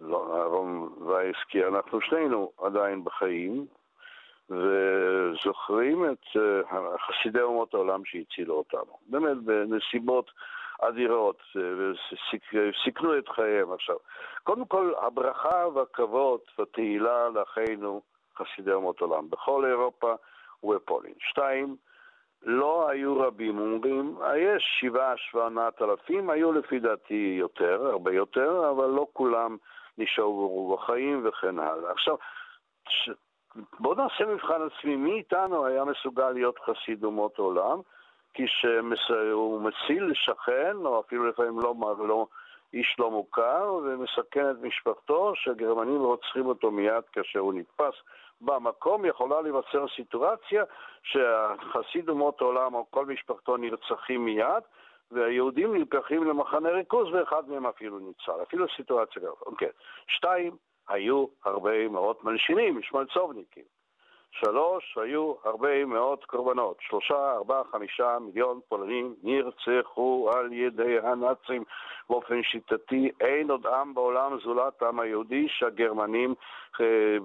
[0.00, 3.66] לא, אהרון וייס, כי אנחנו שנינו עדיין בחיים,
[4.50, 8.96] וזוכרים את uh, חסידי אומות העולם שהצילו אותנו.
[9.06, 10.30] באמת, בנסיבות
[10.80, 13.72] אדירות, וסיכנו את חייהם.
[13.72, 13.96] עכשיו,
[14.42, 18.02] קודם כל, הברכה והכבוד והתהילה לאחינו
[18.36, 20.14] חסידי אומות עולם, בכל אירופה
[20.62, 21.14] ובפולין.
[21.18, 21.76] שתיים,
[22.42, 28.86] לא היו רבים אומרים, יש שבעה, שמונת אלפים, היו לפי דעתי יותר, הרבה יותר, אבל
[28.86, 29.56] לא כולם
[29.98, 31.92] נשארו בחיים וכן הלאה.
[31.92, 32.16] עכשיו,
[32.88, 33.10] ש...
[33.80, 37.80] בואו נעשה מבחן עצמי, מי איתנו היה מסוגל להיות חסיד אומות עולם,
[38.34, 42.26] כשהוא מציל שכן, או אפילו לפעמים לא, לא,
[42.72, 47.94] איש לא מוכר, ומסכן את משפחתו, שהגרמנים רוצחים אותו מיד כאשר הוא נתפס
[48.40, 50.64] במקום, יכולה להיווצר סיטואציה
[51.02, 54.62] שהחסיד אומות העולם או כל משפחתו נרצחים מיד,
[55.10, 59.42] והיהודים נלקחים למחנה ריכוז ואחד מהם אפילו ניצל, אפילו סיטואציה כזאת.
[59.46, 59.68] אוקיי.
[60.08, 60.56] שתיים,
[60.88, 63.64] היו הרבה מאות מלשינים, שמלצובניקים.
[64.32, 66.76] שלוש, היו הרבה מאוד קורבנות.
[66.80, 71.64] שלושה, ארבעה, חמישה מיליון פולנים נרצחו על ידי הנאצים
[72.10, 73.10] באופן שיטתי.
[73.20, 76.34] אין עוד עם בעולם זולת העם היהודי שהגרמנים
[76.80, 77.16] אה,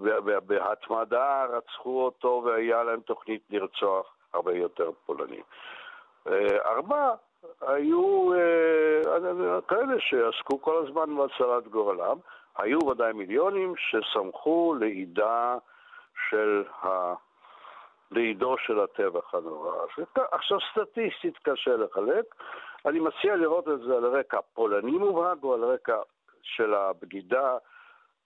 [0.48, 5.44] בהתמדה רצחו אותו והיה להם תוכנית לרצוח הרבה יותר פולנים.
[6.28, 7.14] אה, ארבע,
[7.62, 12.18] היו אה, כאלה שעסקו כל הזמן בהצלת גורלם.
[12.58, 15.58] היו ודאי מיליונים שסמכו לעידה
[16.30, 17.14] של ה...
[18.12, 19.72] לעידו של הטבח הנורא.
[20.32, 22.26] עכשיו סטטיסטית קשה לחלק,
[22.86, 25.98] אני מציע לראות את זה על רקע פולני מובהק או על רקע
[26.42, 27.58] של הבגידה.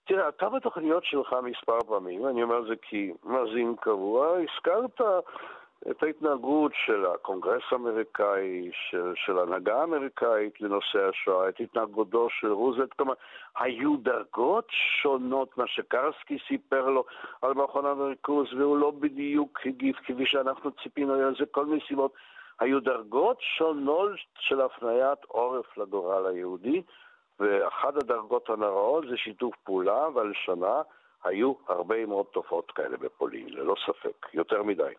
[0.04, 5.00] תראה, אתה בתוכניות שלך מספר פעמים, אני אומר זה כי מאזין קבוע, הזכרת
[5.90, 12.92] את ההתנהגות של הקונגרס האמריקאי, של, של ההנהגה האמריקאית לנושא השואה, את התנהגותו של רוזלט,
[12.92, 13.14] כלומר,
[13.58, 17.04] היו דרגות שונות, מה שקרסקי סיפר לו
[17.42, 22.12] על מכונת הריכוז, והוא לא בדיוק הגיב כפי שאנחנו ציפינו, היה לזה כל מיני סיבות.
[22.60, 26.82] היו דרגות שונות של הפניית עורף לגורל היהודי,
[27.40, 30.82] ואחת הדרגות הנוראות זה שיתוף פעולה, והלשונה
[31.24, 34.92] היו הרבה מאוד תופעות כאלה בפולין, ללא ספק, יותר מדי.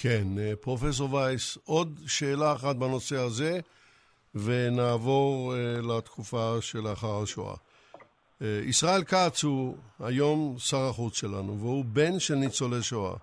[0.00, 3.60] כן, אה, פרופסור וייס, עוד שאלה אחת בנושא הזה,
[4.34, 7.54] ונעבור uh, לתקופה שלאחר השואה.
[7.54, 13.14] Uh, ישראל כץ הוא היום שר החוץ שלנו, והוא בן של ניצולי שואה.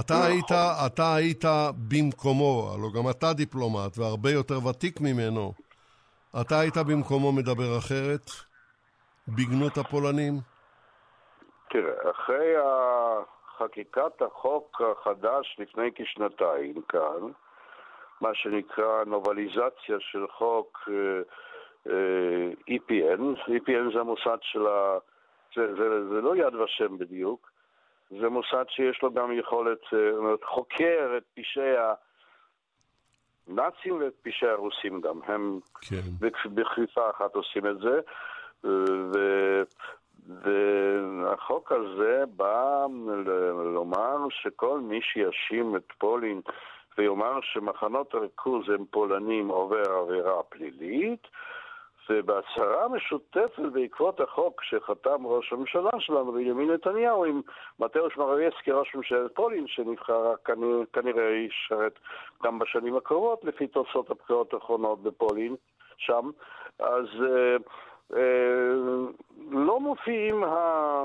[0.00, 0.26] אתה נכון.
[0.26, 0.52] היית,
[0.86, 1.44] אתה היית
[1.88, 5.52] במקומו, הלוא גם אתה דיפלומט והרבה יותר ותיק ממנו.
[6.40, 8.30] אתה היית במקומו מדבר אחרת?
[9.28, 10.40] בגנות הפולנים?
[11.70, 12.56] תראה, אחרי.
[13.58, 17.30] חקיקת החוק החדש לפני כשנתיים כאן,
[18.20, 21.20] מה שנקרא נובליזציה של חוק אה,
[21.92, 24.98] אה, EPN, EPN זה המוסד של ה...
[25.56, 27.50] זה, זה, זה לא יד ושם בדיוק,
[28.10, 29.98] זה מוסד שיש לו גם יכולת, אה,
[30.44, 31.74] חוקר את פשעי
[33.48, 36.26] הנאצים ואת פשעי הרוסים גם, הם כן.
[36.54, 38.00] בכפיפה אחת עושים את זה,
[40.28, 42.86] והחוק הזה בא
[43.74, 46.40] לומר שכל מי שיאשים את פולין
[46.98, 51.28] ויאמר שמחנות הריכוז הם פולנים עובר עבירה פלילית,
[52.10, 57.40] ובהצהרה משותפת בעקבות החוק שחתם ראש הממשלה שלנו, בנימין נתניהו, עם
[57.78, 61.98] מתאוש מרוויצקי, ראש ממשלת פולין, שנבחר כנראה, כנראה ישרת
[62.42, 65.56] גם בשנים הקרובות, לפי תוצאות הבחירות האחרונות בפולין,
[65.96, 66.30] שם.
[66.78, 67.62] אז uh,
[69.50, 71.04] לא מופיעים ה...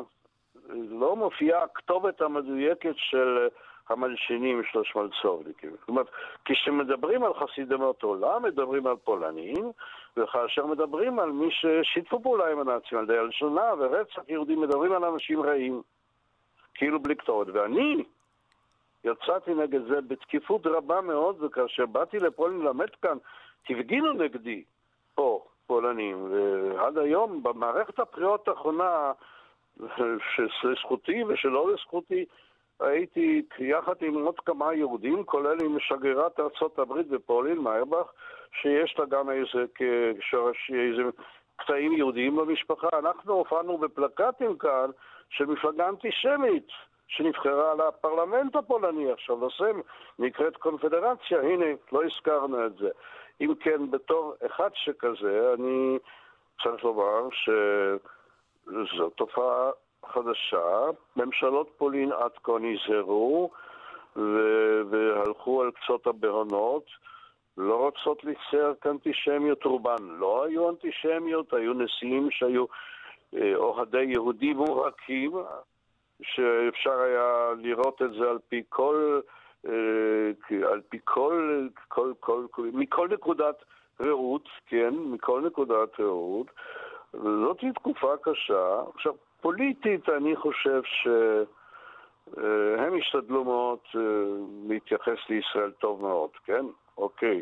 [0.90, 3.48] לא מופיעה הכתובת המדויקת של
[3.90, 5.70] המלשינים של השמלצובניקים.
[5.88, 6.08] אומרת,
[6.46, 9.72] כשמדברים על חסידמות עולם, מדברים על פולנים,
[10.18, 15.06] וכאשר מדברים על מי ששיתפו פעולה עם הנאצים, על ידי הלשונה ורצח יהודים, מדברים על
[15.06, 15.82] אנשים רעים,
[16.74, 17.48] כאילו בלי כתובת.
[17.54, 18.04] ואני
[19.04, 23.18] יצאתי נגד זה בתקיפות רבה מאוד, וכאשר באתי לפולין ללמד כאן,
[23.70, 24.64] הפגינו נגדי
[25.16, 29.12] פה, פולנים, ועד היום במערכת הבחירות האחרונה,
[30.62, 32.26] שלזכותי ושלא לזכותי,
[32.80, 37.58] הייתי יחד עם עוד כמה יהודים, כולל עם שגרירת ארצות הברית בפולין,
[38.62, 39.66] שיש לה גם איזה
[40.20, 41.02] שורש, איזה
[41.56, 42.88] קטעים יהודיים במשפחה.
[43.00, 44.90] אנחנו הופענו בפלקטים כאן
[45.30, 46.68] של מפלגה אנטישמית,
[47.08, 49.72] שנבחרה לפרלמנט הפולני עכשיו, נושא
[50.20, 52.90] נקראת קונפדרציה, הנה, לא הזכרנו את זה.
[53.42, 55.98] אם כן, בתור אחד שכזה, אני
[56.64, 59.70] צריך לומר שזו תופעה
[60.06, 60.90] חדשה.
[61.16, 63.52] ממשלות פולין עד כה נזהרו
[64.90, 66.86] והלכו על קצות הבהונות.
[67.58, 72.66] לא רוצות לצייר כאנטישמיות, רובן לא היו אנטישמיות, היו נשיאים שהיו
[73.36, 75.32] אה, אוהדי יהודים מובהקים,
[76.22, 79.22] שאפשר היה לראות את זה על פי כל,
[80.72, 83.56] על פי כל, כל, כל, כל מכל נקודת
[84.00, 86.48] ראות, כן, מכל נקודת ראות.
[87.14, 88.82] זאת תקופה קשה.
[88.96, 91.46] עכשיו, פוליטית אני חושב שהם
[92.94, 93.80] אה, השתדלו מאוד
[94.68, 96.66] להתייחס לישראל טוב מאוד, כן?
[96.98, 97.42] אוקיי.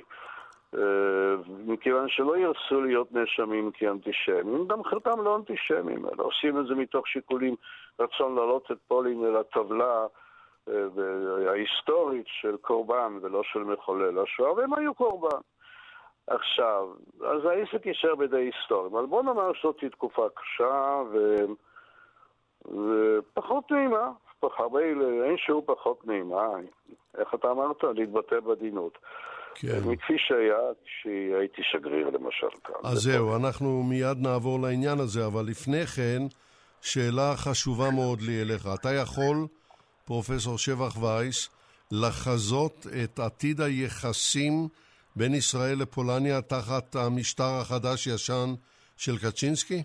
[0.76, 6.76] אה, מכיוון שלא ירצו להיות נאשמים כאנטישמים, גם חלקם לא אנטישמים, אלא עושים את זה
[6.76, 7.56] מתוך שיקולים,
[8.00, 10.08] רצון להעלות את פולין אל הטבלה אה,
[11.48, 15.40] ההיסטורית של קורבן ולא של מחולל השואה, והם היו קורבן.
[16.28, 16.88] עכשיו,
[17.26, 21.46] אז העסק יישאר בידי היסטוריים, אבל בוא נאמר שזאת תקופה קשה ו...
[22.66, 24.12] ופחות נעימה,
[24.58, 24.80] הרבה,
[25.26, 26.48] אין שהוא פחות נעימה,
[27.18, 27.84] איך אתה אמרת?
[27.84, 28.98] להתבטא בעדינות.
[29.56, 29.80] כן.
[29.86, 32.76] מכפי שהיה כשהייתי שגריר למשל כאן.
[32.84, 36.22] אז זהו, אנחנו מיד נעבור לעניין הזה, אבל לפני כן,
[36.82, 38.68] שאלה חשובה מאוד לי אליך.
[38.80, 39.36] אתה יכול,
[40.10, 41.50] פרופסור שבח וייס,
[41.92, 44.54] לחזות את עתיד היחסים
[45.16, 48.50] בין ישראל לפולניה תחת המשטר החדש-ישן
[48.98, 49.84] של קצ'ינסקי?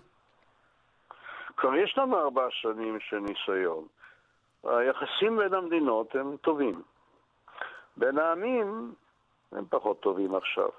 [1.57, 3.85] כבר יש לנו ארבע שנים של ניסיון.
[4.63, 6.81] היחסים בין המדינות הם טובים.
[7.97, 8.93] בין העמים
[9.51, 10.69] הם פחות טובים עכשיו.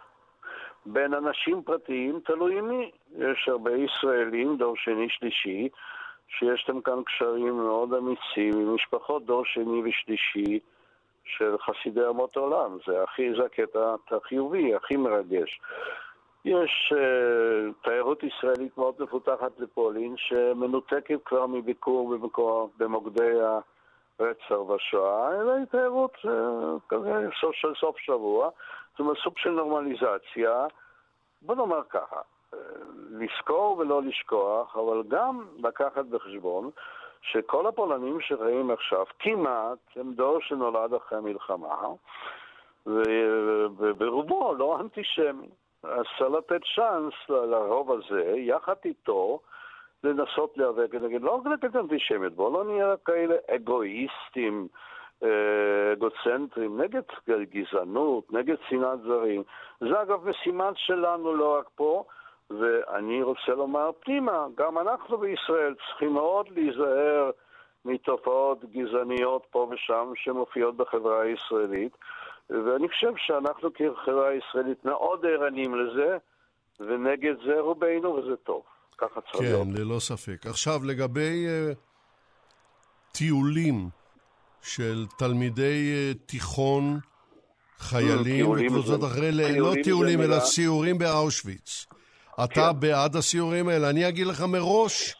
[0.87, 2.91] בין אנשים פרטיים תלוי מי.
[3.19, 5.69] יש הרבה ישראלים, דור שני שלישי,
[6.29, 10.59] שיש להם כאן קשרים מאוד אמיצים עם משפחות דור שני ושלישי
[11.25, 12.79] של חסידי אמות העולם.
[12.87, 15.61] זה, הכי, זה הקטע החיובי, הכי מרגש.
[16.45, 23.33] יש uh, תיירות ישראלית מאוד מפותחת לפולין, שמנותקת כבר מביקור במקור, במוקדי
[24.21, 26.29] הרצח והשואה, אלא היא תיירות uh,
[26.89, 28.51] כזה של סוף שבוע.
[28.91, 30.67] זאת אומרת, סוג של נורמליזציה.
[31.43, 32.21] בוא נאמר ככה,
[33.11, 36.71] לזכור ולא לשכוח, אבל גם לקחת בחשבון
[37.23, 41.77] שכל הפולנים שחיים עכשיו, כמעט, הם דור שנולד אחרי המלחמה,
[43.77, 45.49] וברובו לא אנטישמי.
[45.83, 49.41] אז צריך לתת צ'אנס לרוב הזה, יחד איתו,
[50.05, 54.69] לנסות להיאבק נגד, לא רק נגד אנטישמיות, בואו לא נהיה כאלה אגואיסטים,
[55.23, 59.43] אה, אגוצנטרים, נגד גזענות, נגד שנאת זרים.
[59.81, 62.05] זה אגב משימה שלנו לא רק פה,
[62.51, 67.31] ואני רוצה לומר פנימה, גם אנחנו בישראל צריכים מאוד להיזהר
[67.85, 71.93] מתופעות גזעניות פה ושם שמופיעות בחברה הישראלית.
[72.51, 76.17] ואני חושב שאנחנו כחברה ישראלית מאוד ערניים לזה,
[76.81, 78.63] ונגד זה רובנו, וזה טוב.
[78.99, 79.67] ככה צריך כן, להיות.
[79.67, 80.47] כן, ללא ספק.
[80.47, 81.75] עכשיו, לגבי uh,
[83.13, 83.89] טיולים
[84.63, 86.99] של תלמידי uh, תיכון,
[87.79, 89.31] חיילים וקבוצות אחרי,
[89.61, 91.87] לא טיולים, אלא סיורים באושוויץ.
[92.45, 92.81] אתה כן.
[92.81, 93.91] בעד הסיורים האלה?
[93.91, 95.15] אני אגיד לך מראש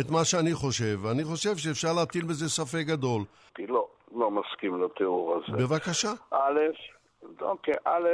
[0.00, 1.06] את מה שאני חושב.
[1.12, 3.22] אני חושב שאפשר להטיל בזה ספק גדול.
[3.58, 3.86] לא.
[4.16, 5.56] לא מסכים לתיאור הזה.
[5.56, 6.12] בבקשה.
[6.30, 6.60] א',
[7.40, 8.08] אוקיי, א',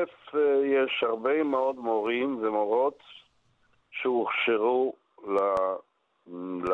[0.65, 2.99] יש הרבה מאוד מורים ומורות
[3.91, 4.95] שהוכשרו
[5.27, 5.37] ל,
[6.65, 6.73] ל,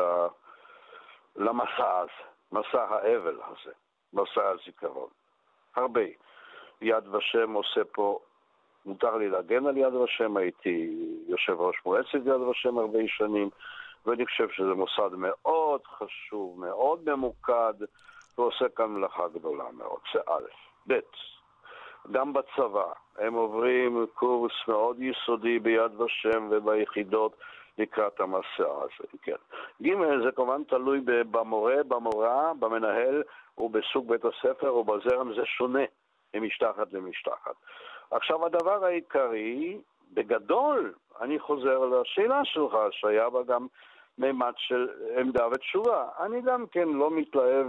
[1.35, 3.71] למסע הזה, מסע האבל הזה,
[4.13, 5.09] מסע הזיכרון.
[5.75, 6.01] הרבה.
[6.81, 8.19] יד ושם עושה פה,
[8.85, 10.95] מותר לי להגן על יד ושם, הייתי
[11.27, 13.49] יושב ראש מועצת יד ושם הרבה שנים,
[14.05, 17.73] ואני חושב שזה מוסד מאוד חשוב, מאוד ממוקד.
[18.39, 20.47] ועושה כאן מלאכה גדולה מאוד, זה א',
[20.87, 20.99] ב',
[22.11, 27.35] גם בצבא, הם עוברים קורס מאוד יסודי ביד ושם וביחידות
[27.77, 29.35] לקראת המסע הזה, כן.
[29.83, 33.23] ג', זה כמובן תלוי במורה, במורה, במנהל
[33.57, 35.83] ובסוג בית הספר ובזרם, זה שונה
[36.33, 37.55] ממשטחת למשטחת.
[38.11, 39.77] עכשיו, הדבר העיקרי,
[40.13, 43.67] בגדול, אני חוזר לשאלה שלך, שהיה בה גם
[44.17, 46.07] מימד של עמדה ותשובה.
[46.19, 47.67] אני גם כן לא מתלהב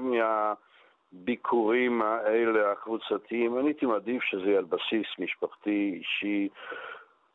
[1.13, 6.49] מהביקורים האלה הקבוצתיים, אני הייתי מעדיף שזה יהיה על בסיס משפחתי, אישי,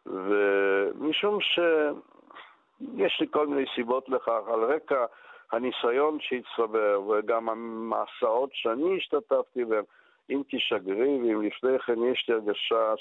[0.06, 5.06] ומשום שיש לי כל מיני סיבות לכך, על רקע
[5.52, 9.84] הניסיון שהצטבר וגם המסעות שאני השתתפתי בהם,
[10.30, 12.94] אם כשגריר ואם לפני כן יש לי הרגשה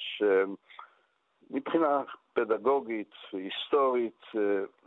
[1.51, 2.03] שמבחינה
[2.33, 4.41] פדגוגית והיסטורית, אה,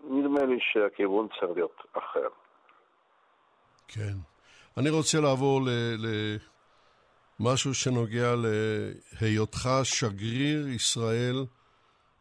[0.04, 2.28] נדמה לי שהכיוון צריך להיות אחר.
[3.88, 4.14] כן.
[4.78, 5.62] אני רוצה לעבור
[7.40, 8.34] למשהו שנוגע
[9.22, 11.46] להיותך שגריר ישראל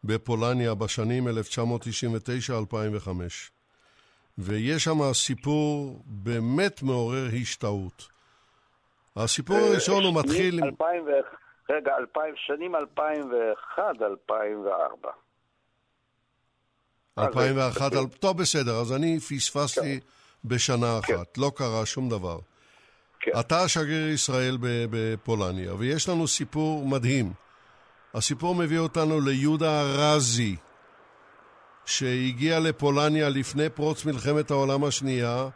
[0.04, 1.30] בפולניה בשנים 1999-2005.
[4.38, 8.15] ויש שם סיפור באמת מעורר השתאות.
[9.16, 10.64] הסיפור הראשון הוא מתחיל...
[10.64, 11.04] 2000,
[11.70, 12.74] רגע, 2000, שנים
[13.76, 13.80] 2001-2004.
[17.18, 20.06] 2001, טוב בסדר, אז אני פספסתי כן.
[20.44, 21.14] בשנה כן.
[21.14, 21.40] אחת, כן.
[21.40, 22.38] לא קרה שום דבר.
[23.20, 23.30] כן.
[23.40, 27.32] אתה שגריר ישראל בפולניה, ויש לנו סיפור מדהים.
[28.14, 30.56] הסיפור מביא אותנו ליהודה ארזי,
[31.84, 35.48] שהגיע לפולניה לפני פרוץ מלחמת העולם השנייה,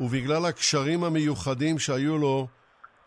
[0.00, 2.48] ובגלל הקשרים המיוחדים שהיו לו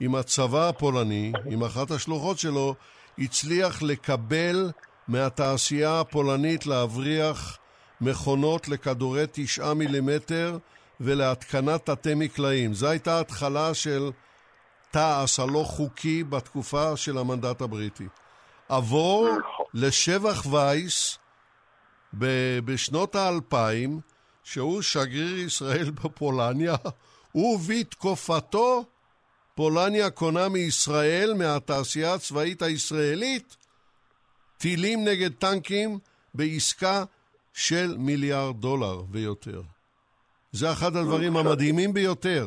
[0.04, 2.76] עם הצבא הפולני, עם אחת השלוחות שלו,
[3.20, 4.72] הצליח לקבל
[5.08, 7.58] מהתעשייה הפולנית להבריח
[8.02, 10.58] מכונות לכדורי תשעה מילימטר
[11.00, 12.74] ולהתקנת תתי מקלעים.
[12.74, 14.12] זו הייתה התחלה של
[14.92, 18.08] תעש הלא חוקי בתקופה של המנדט הבריטי.
[18.70, 19.30] עבור
[19.74, 21.18] לשבח וייס
[22.66, 24.00] בשנות האלפיים,
[24.44, 26.76] שהוא שגריר ישראל בפולניה,
[27.36, 28.84] ובתקופתו
[29.56, 33.58] פולניה קונה מישראל, מהתעשייה הצבאית הישראלית,
[34.58, 35.90] טילים נגד טנקים
[36.34, 37.04] בעסקה
[37.54, 39.62] של מיליארד דולר ויותר.
[40.52, 42.44] זה אחד הדברים המדהימים ביותר.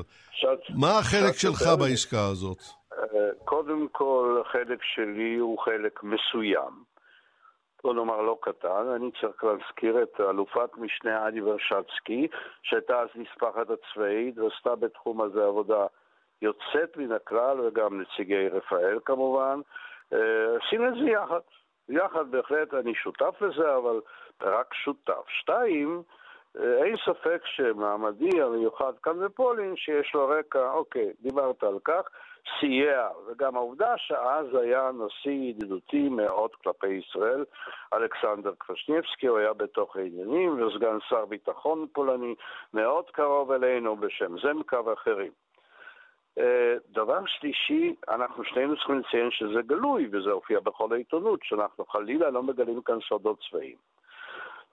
[0.77, 2.59] מה החלק שלך בעסקה הזאת?
[2.93, 2.99] אה,
[3.45, 6.85] קודם כל, החלק שלי הוא חלק מסוים.
[7.85, 12.29] בוא נאמר לא קטן, אני צריך להזכיר את אלופת משנה אדי ורשצקי,
[12.63, 15.87] שהייתה אז נספחת הצבאית ועשתה בתחום הזה עבודה
[16.45, 19.61] יוצאת מן הכלל, וגם נציגי רפאל כמובן.
[20.13, 21.41] אה, עשינו את זה יחד.
[21.89, 24.01] יחד בהחלט אני שותף לזה, אבל
[24.43, 25.29] רק שותף.
[25.29, 26.03] שתיים,
[26.59, 32.09] אה, אין ספק שמעמדי המיוחד כאן בפולין, שיש לו רקע, אוקיי, דיברת על כך,
[32.61, 37.45] סייע, וגם העובדה שאז היה נשיא ידידותי מאוד כלפי ישראל,
[37.95, 42.35] אלכסנדר קפשניבסקי, הוא היה בתוך העניינים, וסגן שר ביטחון פולני
[42.75, 45.44] מאוד קרוב אלינו בשם זמקה ואחרים.
[46.39, 52.31] אה, דבר שלישי, אנחנו שנינו צריכים לציין שזה גלוי, וזה הופיע בכל העיתונות, שאנחנו חלילה
[52.31, 53.77] לא מגלים כאן סודות צבאיים.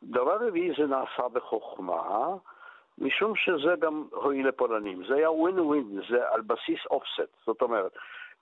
[0.03, 2.36] דבר רביעי, זה נעשה בחוכמה,
[2.97, 5.03] משום שזה גם הועיל לפולנים.
[5.07, 7.30] זה היה ווין ווין, זה על בסיס אופסט.
[7.45, 7.91] זאת אומרת,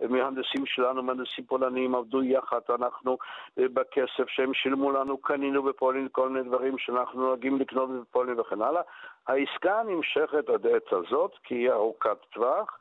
[0.09, 3.17] מהנדסים שלנו, מהנדסים פולנים, עבדו יחד, אנחנו
[3.59, 8.61] אה, בכסף שהם שילמו לנו, קנינו בפולין כל מיני דברים שאנחנו נוהגים לקנות בפולין וכן
[8.61, 8.81] הלאה.
[9.27, 12.77] העסקה נמשכת עד עת הזאת, כי היא ארוכת טווח,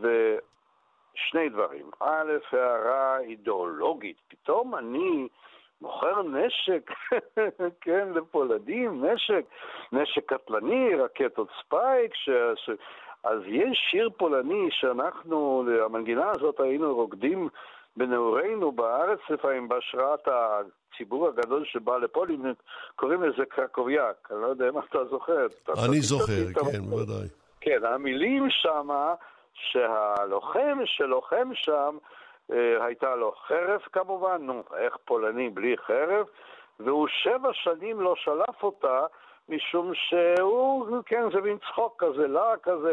[0.00, 1.90] ושני דברים.
[2.00, 4.16] א', הערה אידיאולוגית.
[4.28, 5.28] פתאום אני...
[5.82, 6.90] מוכר נשק,
[7.84, 9.44] כן, לפולדים, נשק,
[9.92, 12.30] נשק קטלני, רקטות ספייק, ש...
[12.56, 12.70] ש...
[13.24, 17.48] אז יש שיר פולני שאנחנו, המנגינה הזאת היינו רוקדים
[17.96, 22.54] בנעורינו בארץ לפעמים, בהשראת הציבור הגדול שבא לפולין,
[22.96, 25.46] קוראים לזה קרקוביאק, אני לא יודע אם אתה זוכר.
[25.88, 27.28] אני זוכר, כן, בוודאי.
[27.60, 29.14] כן, המילים שמה,
[29.54, 31.98] שהלוחם שלוחם שם,
[32.52, 36.26] אה, הייתה לו חרב כמובן, נו, איך פולני בלי חרב?
[36.80, 39.06] והוא שבע שנים לא שלף אותה,
[39.48, 42.92] משום שהוא, כן, זה מין צחוק כזה, לעג כזה,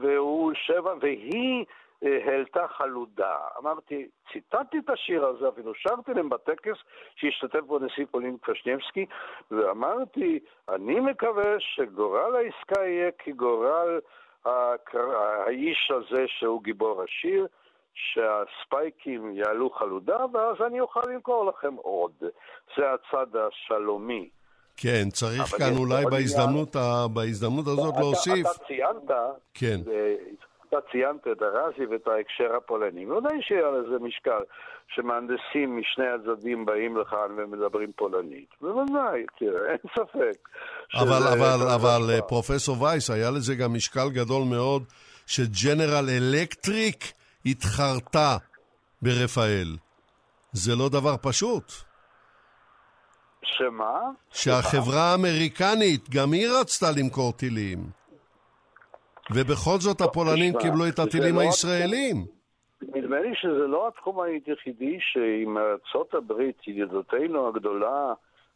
[0.00, 1.64] והוא שבע, והיא
[2.04, 3.36] אה, העלתה חלודה.
[3.58, 6.76] אמרתי, ציטטתי את השיר הזה, אפילו שרתי להם בטקס
[7.16, 9.06] שהשתתף בו נשיא פולין קשניבסקי,
[9.50, 10.38] ואמרתי,
[10.68, 14.00] אני מקווה שגורל העסקה יהיה כגורל
[14.46, 17.46] האיש הזה שהוא גיבור השיר,
[17.94, 22.12] שהספייקים יעלו חלודה, ואז אני אוכל למכור לכם עוד.
[22.76, 24.28] זה הצד השלומי.
[24.76, 27.08] כן, צריך כאן אולי בהזדמנות, ה...
[27.14, 28.46] בהזדמנות הזאת אתה, להוסיף...
[28.46, 29.10] אתה ציינת,
[29.54, 29.80] כן.
[30.68, 33.06] אתה ציינת את הרזי ואת ההקשר הפולני.
[33.06, 34.40] ודאי שיהיה לזה משקל
[34.88, 38.48] שמהנדסים משני הצדדים באים לכאן ומדברים פולנית.
[38.60, 40.48] בוודאי, תראה, אין ספק.
[40.94, 44.82] אבל, אבל, אבל פרופסור וייס, היה לזה גם משקל גדול מאוד
[45.26, 47.12] שג'נרל אלקטריק
[47.46, 48.36] התחרתה
[49.02, 49.76] ברפאל.
[50.52, 51.72] זה לא דבר פשוט.
[53.42, 54.00] שמה?
[54.30, 57.97] שהחברה האמריקנית, גם היא רצתה למכור טילים.
[59.30, 62.26] ובכל זאת הפולנים קיבלו את הטילים לא הישראלים.
[62.82, 68.12] נדמה לי שזה לא התחום היחידי שעם ארצות הברית, ידידותינו הגדולה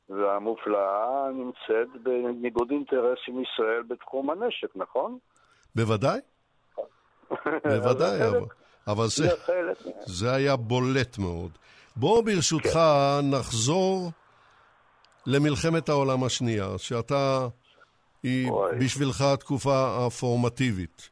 [0.09, 5.19] והמופלאה, נמצאת בניגוד אינטרסים ישראל בתחום הנשק, נכון?
[5.75, 6.21] בוודאי.
[7.71, 8.41] בוודאי, אבל...
[8.87, 9.29] אבל זה,
[10.07, 11.51] זה היה בולט מאוד.
[11.97, 13.31] בוא ברשותך כן.
[13.31, 14.11] נחזור
[15.27, 17.47] למלחמת העולם השנייה, שאתה,
[18.23, 18.77] היא וואי.
[18.79, 21.11] בשבילך התקופה הפורמטיבית.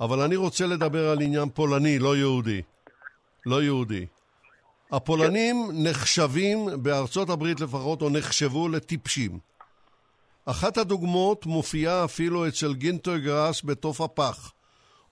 [0.00, 2.62] אבל אני רוצה לדבר על עניין פולני, לא יהודי.
[3.46, 4.06] לא יהודי.
[4.92, 9.38] הפולנים נחשבים, בארצות הברית לפחות, או נחשבו לטיפשים.
[10.44, 14.52] אחת הדוגמאות מופיעה אפילו אצל גינטר גראס בתוף הפח.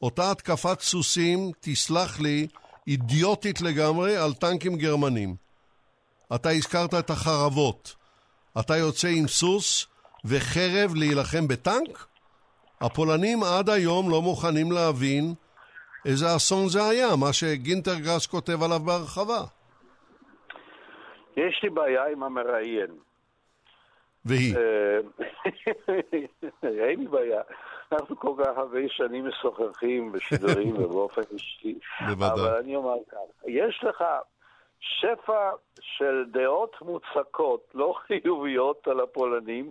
[0.03, 2.47] אותה התקפת סוסים, תסלח לי,
[2.87, 5.37] אידיוטית לגמרי, על טנקים גרמנים.
[6.35, 7.95] אתה הזכרת את החרבות.
[8.61, 9.87] אתה יוצא עם סוס
[10.25, 12.07] וחרב להילחם בטנק?
[12.81, 15.35] הפולנים עד היום לא מוכנים להבין
[16.07, 19.41] איזה אסון זה היה, מה שגינטר גראס כותב עליו בהרחבה.
[21.37, 22.91] יש לי בעיה עם המראיין.
[24.25, 24.57] והיא?
[24.57, 24.99] אה,
[26.85, 27.41] אין לי בעיה.
[27.93, 31.79] אנחנו כל כך הרבה שנים משוחחים בשידורים ובאופן אישי.
[32.07, 32.31] בוודאי.
[32.31, 34.05] אבל אני אומר כך, יש לך
[34.81, 35.51] שפע
[35.81, 39.71] של דעות מוצקות, לא חיוביות על הפולנים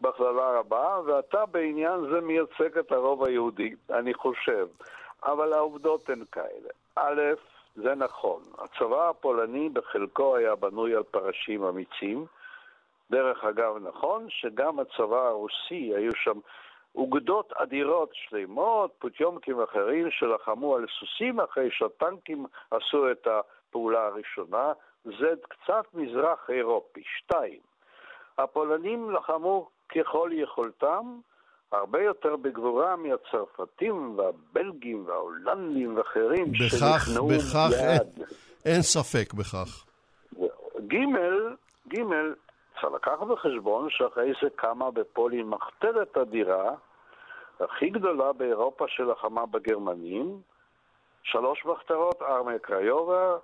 [0.00, 4.66] בכללה רבה, ואתה בעניין זה מייצג את הרוב היהודי, אני חושב.
[5.22, 6.68] אבל העובדות הן כאלה.
[6.96, 7.22] א',
[7.74, 12.26] זה נכון, הצבא הפולני בחלקו היה בנוי על פרשים אמיצים.
[13.10, 16.38] דרך אגב, נכון שגם הצבא הרוסי, היו שם
[16.94, 23.26] אוגדות אדירות שלמות, פוטיומקים אחרים שלחמו על סוסים אחרי שהטנקים עשו את
[23.68, 24.72] הפעולה הראשונה.
[25.04, 27.02] זה קצת מזרח אירופי.
[27.18, 27.60] שתיים,
[28.38, 31.20] הפולנים לחמו ככל יכולתם,
[31.72, 38.28] הרבה יותר בגבורה מהצרפתים והבלגים וההולנדים ואחרים בכך, שנכנעו בכך אין, מיד.
[38.64, 39.84] אין ספק בכך.
[40.88, 40.96] ג',
[41.88, 42.02] ג',
[42.80, 46.74] צריך לקחת בחשבון שאחרי זה קמה בפולין מחתרת אדירה,
[47.60, 50.40] הכי גדולה באירופה שלחמה בגרמנים,
[51.22, 53.36] שלוש מחתרות, ארמיה קריובה,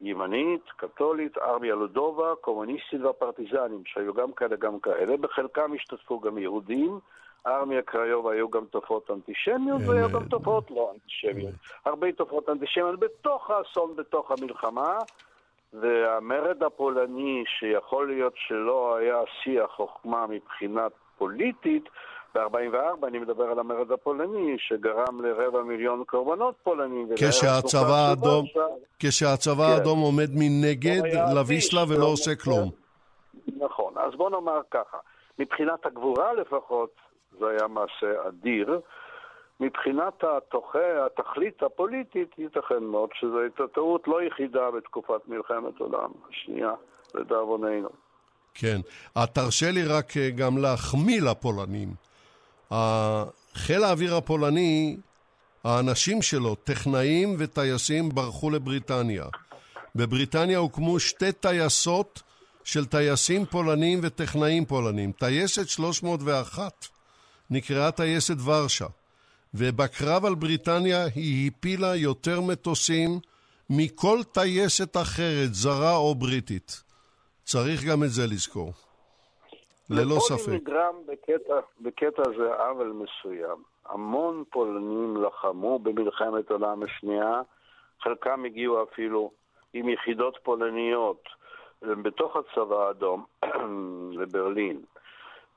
[0.00, 6.98] ימנית, קתולית, ארמיה לודובה, קומוניסטית והפרטיזנים, שהיו גם כאלה גם כאלה, בחלקם השתתפו גם יהודים,
[7.46, 11.54] ארמיה קריובה היו גם תופעות אנטישמיות והיו גם תופעות לא אנטישמיות.
[11.84, 14.98] הרבה תופעות אנטישמיות בתוך האסון, בתוך המלחמה,
[15.72, 20.86] והמרד הפולני, שיכול להיות שלא היה שיא החוכמה מבחינה
[21.18, 21.88] פוליטית,
[22.34, 27.08] ב-44 אני מדבר על המרד הפולני, שגרם לרבע מיליון קורבנות פולנים.
[27.16, 28.46] כשהצבא האדום,
[28.98, 29.72] כשהצבא כן.
[29.72, 31.02] האדום עומד מנגד
[31.34, 32.36] לוויסלה ולא לא עושה.
[32.36, 32.70] כלום.
[33.58, 34.96] נכון, אז בוא נאמר ככה,
[35.38, 36.90] מבחינת הגבורה לפחות,
[37.38, 38.80] זה היה מעשה אדיר.
[39.60, 46.72] מבחינת התוכה, התכלית הפוליטית, ייתכן מאוד שזו הייתה טעות לא יחידה בתקופת מלחמת העולם השנייה,
[47.14, 47.88] לדאבוננו.
[48.54, 48.80] כן.
[49.16, 51.88] אה, תרשה לי רק אה, גם להחמיא לפולנים.
[53.54, 54.96] חיל האוויר הפולני,
[55.64, 59.24] האנשים שלו, טכנאים וטייסים, ברחו לבריטניה.
[59.94, 62.22] בבריטניה הוקמו שתי טייסות
[62.64, 65.12] של טייסים פולנים וטכנאים פולנים.
[65.12, 66.88] טייסת 301
[67.50, 68.86] נקראה טייסת ורשה,
[69.54, 73.20] ובקרב על בריטניה היא הפילה יותר מטוסים
[73.70, 76.82] מכל טייסת אחרת, זרה או בריטית.
[77.44, 78.72] צריך גם את זה לזכור.
[79.90, 80.52] ללא לפולין ספק.
[80.52, 83.62] נגרם בקטע, בקטע זה עוול מסוים.
[83.88, 87.42] המון פולנים לחמו במלחמת העולם השנייה,
[88.02, 89.30] חלקם הגיעו אפילו
[89.72, 91.22] עם יחידות פולניות
[91.82, 93.24] בתוך הצבא האדום
[94.18, 94.80] לברלין.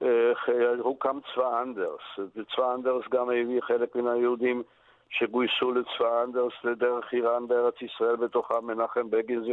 [0.02, 0.32] אה,
[0.80, 2.02] הוקם צבא אנדרס,
[2.36, 4.64] וצבא אנדרס גם הביא חלק מן היהודים
[5.10, 9.44] שגויסו לצבא אנדרס לדרך איראן בארץ ישראל, בתוכם מנחם בגין,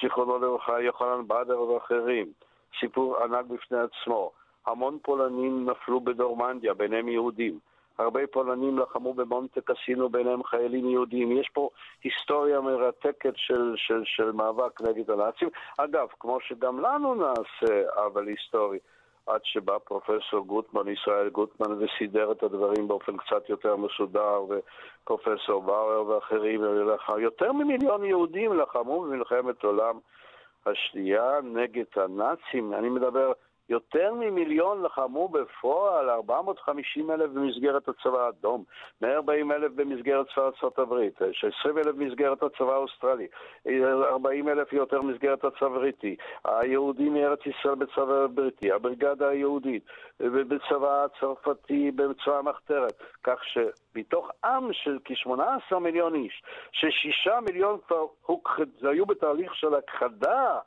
[0.00, 2.26] זיכרונו לברכה, יוחנן בדר ואחרים.
[2.80, 4.30] סיפור ענק בפני עצמו.
[4.66, 7.58] המון פולנים נפלו בנורמנדיה, ביניהם יהודים.
[7.98, 11.32] הרבה פולנים לחמו במונטה קסינו, ביניהם חיילים יהודים.
[11.32, 11.68] יש פה
[12.04, 15.48] היסטוריה מרתקת של, של, של מאבק נגד הנאצים.
[15.78, 18.78] אגב, כמו שגם לנו נעשה עוול היסטורי,
[19.26, 26.06] עד שבא פרופסור גוטמן, ישראל גוטמן, וסידר את הדברים באופן קצת יותר מסודר, ופרופסור באואר
[26.06, 26.60] ואחרים,
[27.18, 29.98] יותר ממיליון יהודים לחמו במלחמת עולם
[30.66, 32.74] השנייה נגד הנאצים.
[32.74, 33.32] אני מדבר,
[33.68, 38.64] יותר ממיליון לחמו בפועל, 450 אלף במסגרת הצבא האדום,
[39.02, 41.14] 140 אלף במסגרת צבא ארצות הברית,
[41.60, 43.26] 20 אלף במסגרת הצבא האוסטרלי,
[43.66, 49.82] 40 אלף יותר במסגרת הצבא הבריטי, היהודים מארץ ישראל בצבא הבריטי, הבריגדה היהודית,
[50.20, 56.42] בצבא הצרפתי, בצבא המחתרת, כך שמתוך עם של כ-18 מיליון איש,
[56.72, 60.58] ששישה מיליון כבר הוכחד, היו בתהליך של הכחדה,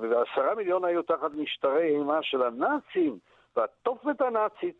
[0.00, 3.18] ועשרה מיליון היו תחת משטרי אימה של הנאצים,
[3.56, 4.76] והתופת הנאצית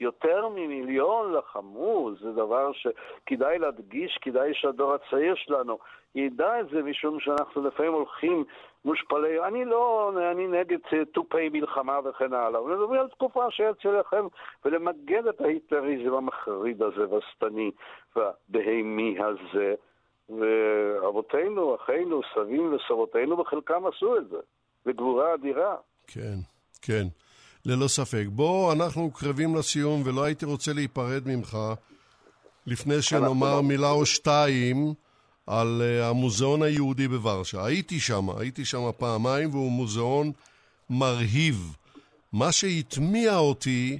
[0.00, 5.78] יותר ממיליון לחמו, זה דבר שכדאי להדגיש, כדאי שהדור הצעיר שלנו
[6.14, 8.44] ידע את זה, משום שאנחנו לפעמים הולכים
[8.84, 10.78] מושפלי, אני לא, אני נגד
[11.12, 14.26] תופי מלחמה וכן הלאה, אבל מדברים על תקופה שהרצל לכם
[14.64, 17.70] ולמגד את ההיטלריזם המחריד הזה והשטני
[18.16, 19.74] והבהמי הזה.
[20.40, 24.36] ואבותינו, אחינו, סבים וסבותינו, בחלקם עשו את זה,
[24.86, 25.76] בגבורה אדירה.
[26.06, 26.36] כן,
[26.82, 27.06] כן,
[27.66, 28.24] ללא ספק.
[28.28, 31.58] בוא, אנחנו קרבים לסיום, ולא הייתי רוצה להיפרד ממך
[32.66, 33.62] לפני שנאמר לא...
[33.62, 34.94] מילה או שתיים
[35.46, 37.64] על uh, המוזיאון היהודי בוורשה.
[37.64, 40.32] הייתי שם, הייתי שם פעמיים, והוא מוזיאון
[40.90, 41.76] מרהיב.
[42.32, 43.98] מה שהטמיע אותי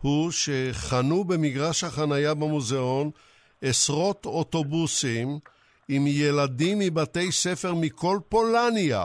[0.00, 3.10] הוא שחנו במגרש החנייה במוזיאון
[3.62, 5.38] עשרות אוטובוסים
[5.88, 9.02] עם ילדים מבתי ספר מכל פולניה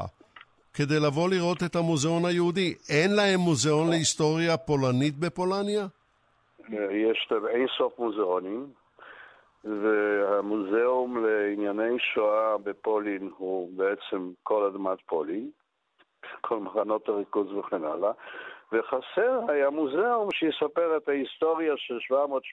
[0.74, 2.74] כדי לבוא לראות את המוזיאון היהודי.
[2.90, 5.86] אין להם מוזיאון להיסטוריה פולנית בפולניה?
[6.92, 8.68] יש אין סוף מוזיאונים,
[9.64, 15.50] והמוזיאום לענייני שואה בפולין הוא בעצם כל אדמת פולין,
[16.42, 18.12] כל מחנות הריכוז וכן הלאה,
[18.72, 21.98] וחסר היה מוזיאום שיספר את ההיסטוריה של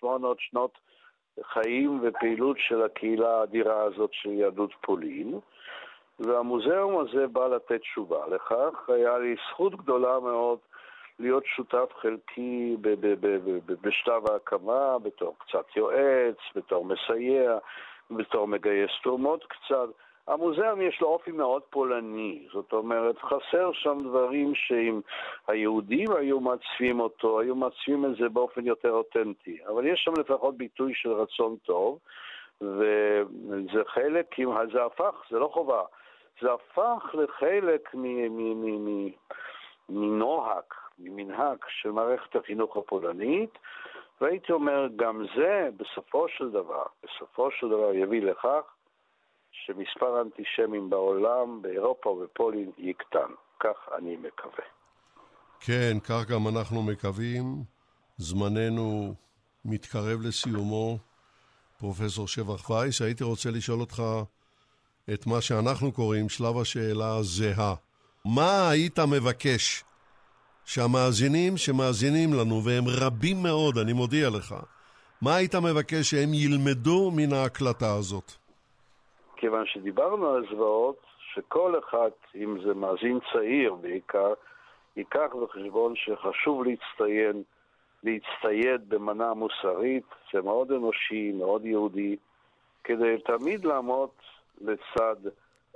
[0.05, 0.07] 700-800
[0.39, 0.79] שנות
[1.43, 5.39] חיים ופעילות של הקהילה האדירה הזאת של יהדות פולין,
[6.18, 8.89] והמוזיאום הזה בא לתת תשובה לכך.
[8.89, 10.59] היה לי זכות גדולה מאוד
[11.18, 12.76] להיות שותף חלקי
[13.82, 17.59] בשלב ההקמה, בתור קצת יועץ, בתור מסייע,
[18.11, 19.89] בתור מגייס תרומות קצת.
[20.29, 25.01] המוזיאום יש לו אופי מאוד פולני, זאת אומרת, חסר שם דברים שאם
[25.49, 29.59] היהודים היו מעצבים אותו, היו מעצבים את זה באופן יותר אותנטי.
[29.66, 31.99] אבל יש שם לפחות ביטוי של רצון טוב,
[32.61, 34.37] וזה חלק,
[34.72, 35.83] זה הפך, זה לא חובה,
[36.41, 37.95] זה הפך לחלק
[39.89, 40.64] מנוהג,
[40.99, 43.59] ממנהג של מערכת החינוך הפולנית,
[44.20, 48.74] והייתי אומר, גם זה בסופו של דבר, בסופו של דבר יביא לכך
[49.55, 53.32] שמספר האנטישמים בעולם, באירופה ובפולין, יקטן.
[53.61, 54.64] כך אני מקווה.
[55.61, 57.44] כן, כך גם אנחנו מקווים.
[58.16, 59.14] זמננו
[59.64, 60.98] מתקרב לסיומו.
[61.78, 64.02] פרופסור שבח וייס, הייתי רוצה לשאול אותך
[65.14, 67.74] את מה שאנחנו קוראים שלב השאלה הזהה.
[68.24, 69.84] מה היית מבקש
[70.64, 74.55] שהמאזינים שמאזינים לנו, והם רבים מאוד, אני מודיע לך,
[75.20, 78.43] מה היית מבקש שהם ילמדו מן ההקלטה הזאת?
[79.45, 84.32] כיוון שדיברנו על זוועות, שכל אחד, אם זה מאזין צעיר בעיקר,
[84.97, 87.42] ייקח בחשבון שחשוב להצטיין,
[88.03, 92.16] להצטייד במנה מוסרית, זה מאוד אנושי, מאוד יהודי,
[92.84, 94.09] כדי תמיד לעמוד
[94.61, 95.16] לצד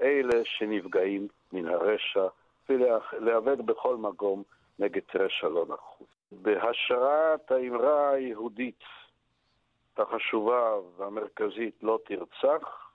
[0.03, 2.27] אלה שנפגעים מן הרשע,
[2.69, 4.43] ולהיאבק בכל מקום
[4.79, 6.09] נגד רשע לא נחוץ.
[6.33, 8.85] בהשראת האמרה היהודית
[9.97, 12.88] החשובה והמרכזית לא תרצח,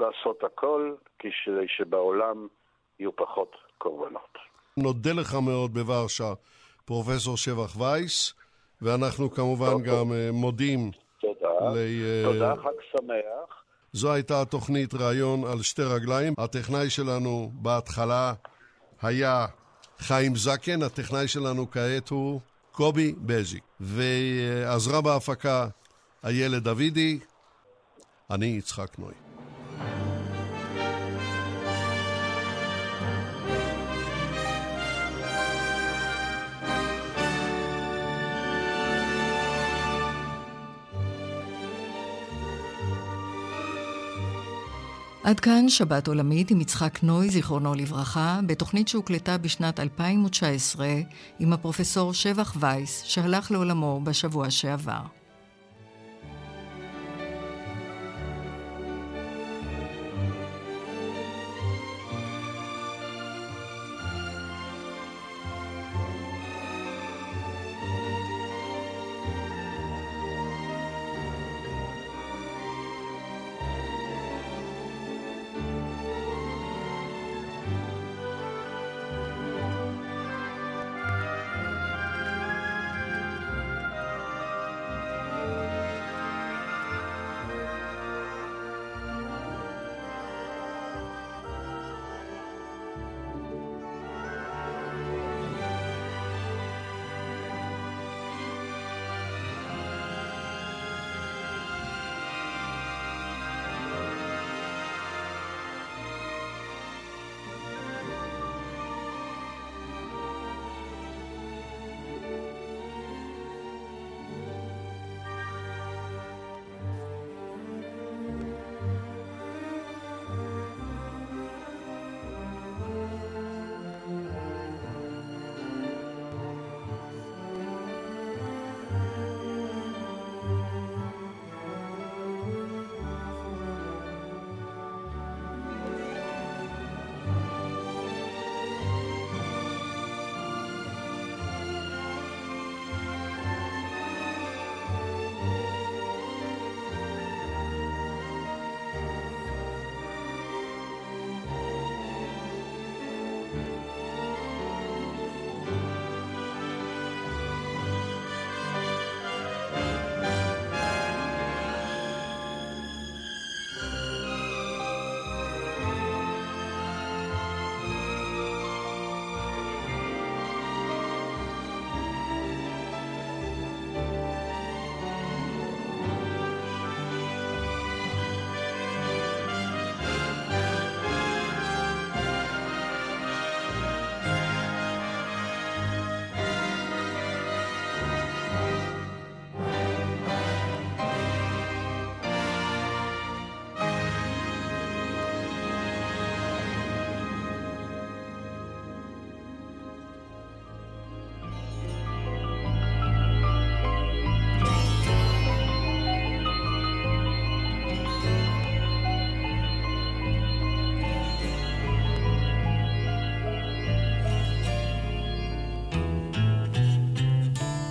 [0.00, 1.32] לעשות הכל כדי
[1.68, 2.48] שבעולם
[2.98, 4.38] יהיו פחות קורבנות.
[4.76, 6.32] נודה לך מאוד בוורשה,
[6.84, 8.34] פרופסור שבח וייס,
[8.82, 10.90] ואנחנו כמובן טוב, גם uh, מודים.
[11.20, 11.48] תודה.
[11.48, 11.76] ל...
[11.76, 13.62] Uh, תודה, חג שמח.
[13.92, 16.34] זו הייתה התוכנית ראיון על שתי רגליים.
[16.38, 18.32] הטכנאי שלנו בהתחלה
[19.02, 19.46] היה
[19.98, 22.40] חיים זקן, הטכנאי שלנו כעת הוא
[22.72, 23.64] קובי בז'יק.
[23.80, 25.66] ועזרה בהפקה
[26.24, 27.18] איילת דוידי,
[28.30, 29.29] אני יצחק נוי.
[45.30, 50.86] עד כאן שבת עולמית עם יצחק נוי, זיכרונו לברכה, בתוכנית שהוקלטה בשנת 2019
[51.38, 55.19] עם הפרופסור שבח וייס, שהלך לעולמו בשבוע שעבר.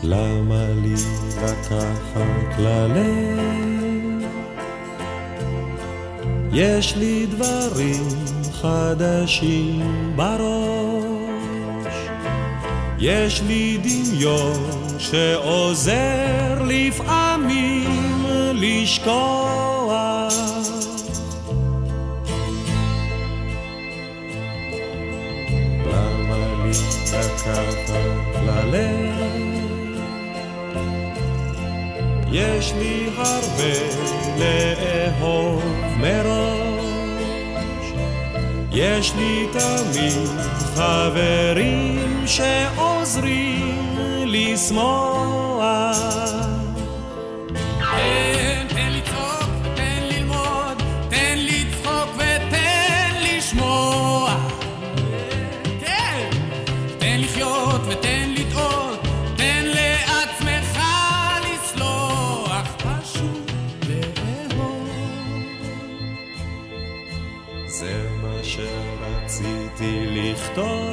[0.10, 0.94] למה לי
[1.38, 4.24] לקחת ללב?
[6.54, 8.08] יש לי דברים
[8.62, 11.94] חדשים בראש,
[13.00, 20.34] יש לי דמיון שעוזר לפעמים לשכוח.
[25.86, 26.72] למה לי
[27.14, 27.90] לקחת
[28.46, 29.49] ללב?
[32.32, 33.74] יש לי הרבה
[34.38, 35.64] לאהוב
[35.98, 36.80] מראש.
[38.72, 40.30] יש לי תמיד
[40.76, 45.40] חברים שעוזרים לשמוח.
[70.52, 70.89] יש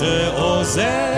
[0.00, 1.09] שעוזר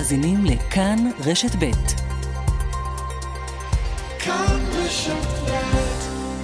[0.00, 1.70] מאזינים לכאן רשת ב'.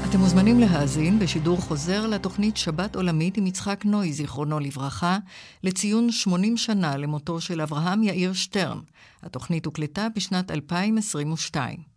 [0.09, 5.19] אתם מוזמנים להאזין בשידור חוזר לתוכנית שבת עולמית עם יצחק נוי, זיכרונו לברכה,
[5.63, 8.79] לציון 80 שנה למותו של אברהם יאיר שטרן.
[9.23, 11.96] התוכנית הוקלטה בשנת 2022.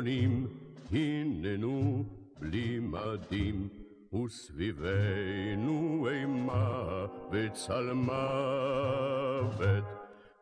[0.00, 0.46] 80,
[0.92, 2.04] הננו
[2.38, 3.68] בלי מדים,
[4.14, 9.84] וסביבנו אימה וצל מוות.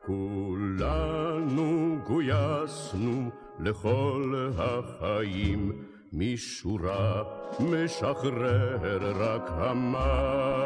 [0.06, 3.30] כולנו גויסנו
[3.60, 5.82] לכל החיים,
[6.12, 7.22] משורה
[7.60, 10.58] משחרר רק המוות.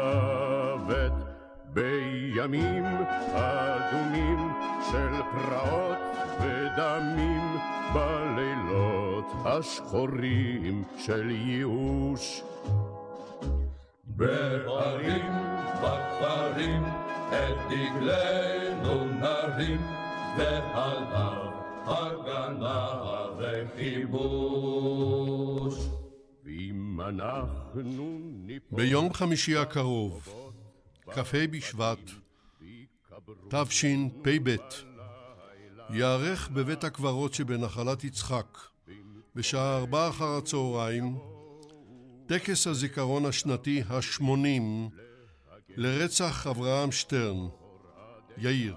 [1.73, 2.85] בימים
[3.33, 4.39] אדומים
[4.91, 7.57] של פרעות ודמים
[7.93, 12.43] בלילות השחורים של ייאוש.
[14.03, 15.31] בערים,
[15.83, 16.83] בכפרים,
[17.29, 19.81] את דגלנו נרים,
[20.37, 21.51] ועליו
[21.85, 23.01] הגנה
[23.37, 24.83] וכיבוש.
[26.43, 28.77] ואם אנחנו ניפול...
[28.77, 30.27] ביום חמישי הקרוב,
[31.11, 32.11] כ"ה בשבט,
[33.49, 34.55] תשפ"ב,
[35.89, 38.57] ייערך בבית הקברות שבנחלת יצחק,
[39.35, 41.17] בשעה ארבע אחר הצהריים,
[42.25, 44.89] טקס הזיכרון השנתי השמונים
[45.69, 47.47] לרצח אברהם שטרן,
[48.37, 48.75] יאיר,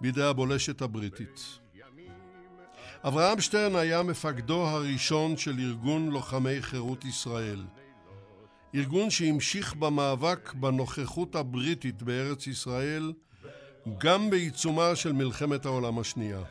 [0.00, 1.58] בידי הבולשת הבריטית.
[3.04, 7.64] אברהם שטרן היה מפקדו הראשון של ארגון לוחמי חירות ישראל.
[8.74, 13.12] ארגון שהמשיך במאבק בנוכחות הבריטית בארץ ישראל
[13.98, 16.42] גם בעיצומה של מלחמת העולם השנייה.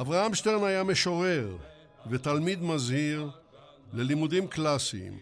[0.00, 1.56] אברהם שטרן היה משורר
[2.10, 3.30] ותלמיד מזהיר
[3.92, 5.18] ללימודים קלאסיים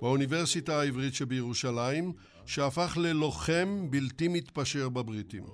[0.00, 2.12] באוניברסיטה העברית שבירושלים,
[2.46, 5.44] שהפך ללוחם בלתי מתפשר בבריטים.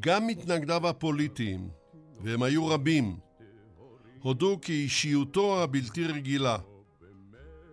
[0.00, 1.68] גם מתנגדיו הפוליטיים,
[2.20, 3.16] והם היו רבים,
[4.20, 6.58] הודו כי אישיותו הבלתי רגילה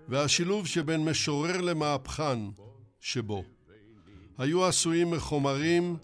[0.10, 2.40] והשילוב שבין משורר למהפכן
[3.00, 3.44] שבו
[4.38, 5.98] היו עשויים מחומרים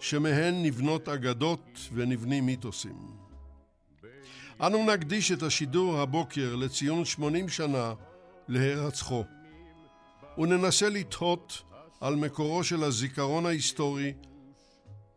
[0.00, 2.96] שמהן נבנות אגדות ונבנים מיתוסים.
[4.60, 7.94] אנו נקדיש את השידור הבוקר לציון 80 שנה
[8.48, 9.24] להירצחו,
[10.38, 11.62] וננסה לתהות
[12.00, 14.12] על מקורו של הזיכרון ההיסטורי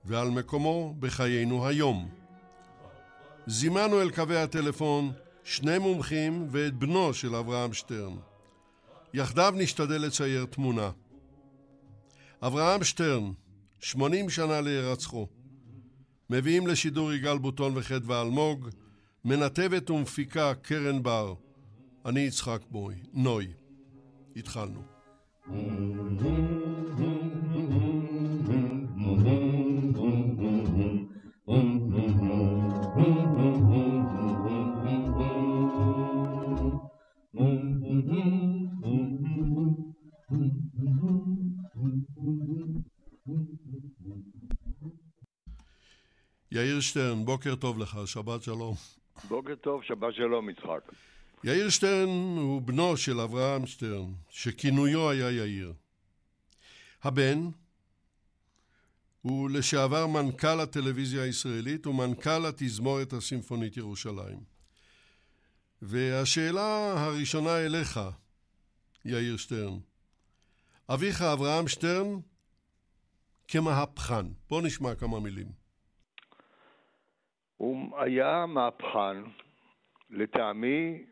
[0.05, 2.09] ועל מקומו בחיינו היום.
[3.47, 5.11] זימנו אל קווי הטלפון
[5.43, 8.15] שני מומחים ואת בנו של אברהם שטרן.
[9.13, 10.89] יחדיו נשתדל לצייר תמונה.
[12.47, 13.31] אברהם שטרן,
[13.79, 15.27] 80 שנה להירצחו.
[16.29, 18.69] מביאים לשידור יגאל בוטון וחדווה אלמוג,
[19.25, 21.33] מנתבת ומפיקה קרן בר.
[22.05, 23.47] אני יצחק בוי, נוי.
[24.35, 24.81] התחלנו.
[46.53, 48.75] יאיר שטרן, בוקר טוב לך, שבת שלום.
[49.27, 50.91] בוקר טוב, שבת שלום, יצחק.
[51.43, 55.73] יאיר שטרן הוא בנו של אברהם שטרן, שכינויו היה יאיר.
[57.03, 57.49] הבן
[59.21, 64.39] הוא לשעבר מנכ"ל הטלוויזיה הישראלית ומנכ"ל התזמורת הסימפונית ירושלים.
[65.81, 67.99] והשאלה הראשונה אליך,
[69.05, 69.77] יאיר שטרן,
[70.89, 72.07] אביך אברהם שטרן
[73.47, 74.25] כמהפכן.
[74.49, 75.62] בוא נשמע כמה מילים.
[77.57, 79.17] הוא היה מהפכן,
[80.09, 81.03] לטעמי,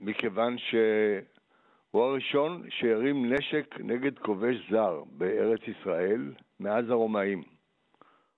[0.00, 7.42] מכיוון שהוא הראשון שהרים נשק נגד כובש זר בארץ ישראל מאז הרומאים.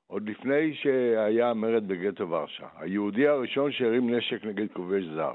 [0.06, 2.66] עוד לפני שהיה מרד בגטו ורשה.
[2.76, 5.34] היהודי הראשון שהרים נשק נגד כובש זר.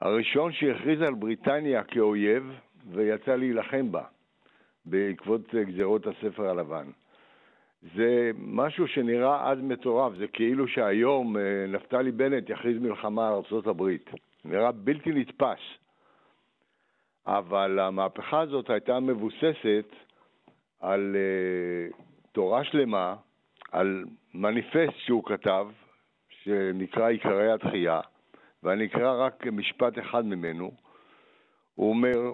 [0.00, 2.52] הראשון שהכריז על בריטניה כאויב
[2.90, 4.04] ויצא להילחם בה
[4.84, 6.90] בעקבות גזרות הספר הלבן.
[7.82, 13.82] זה משהו שנראה אז מטורף, זה כאילו שהיום אה, נפתלי בנט יכריז מלחמה על ארה"ב.
[14.44, 15.60] נראה בלתי נתפס.
[17.26, 19.86] אבל המהפכה הזאת הייתה מבוססת
[20.80, 22.02] על uh,
[22.32, 23.16] תורה שלמה,
[23.72, 24.04] על
[24.34, 25.66] מניפסט שהוא כתב,
[26.28, 28.00] שנקרא עיקרי התחייה,
[28.62, 30.70] ואני אקרא רק משפט אחד ממנו.
[31.74, 32.32] הוא אומר,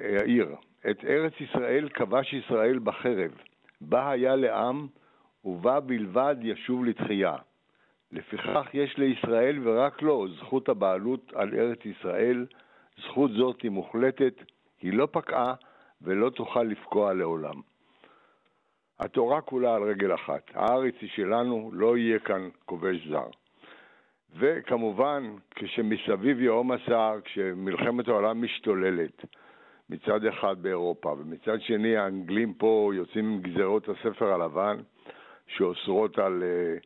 [0.00, 0.48] יאיר,
[0.90, 3.30] את ארץ ישראל כבש ישראל בחרב.
[3.88, 4.86] בה היה לעם,
[5.44, 7.36] ובה בלבד ישוב לתחייה.
[8.12, 12.46] לפיכך יש לישראל ורק לו זכות הבעלות על ארץ ישראל,
[13.02, 14.34] זכות זאת היא מוחלטת,
[14.80, 15.54] היא לא פקעה
[16.02, 17.60] ולא תוכל לפקוע לעולם.
[19.00, 23.28] התורה כולה על רגל אחת, הארץ היא שלנו, לא יהיה כאן כובש זר.
[24.36, 29.24] וכמובן, כשמסביב יהום הסער, כשמלחמת העולם משתוללת,
[29.92, 34.76] מצד אחד באירופה, ומצד שני האנגלים פה יוצאים עם גזרות הספר הלבן,
[35.56, 36.76] שאוסרות על, אה,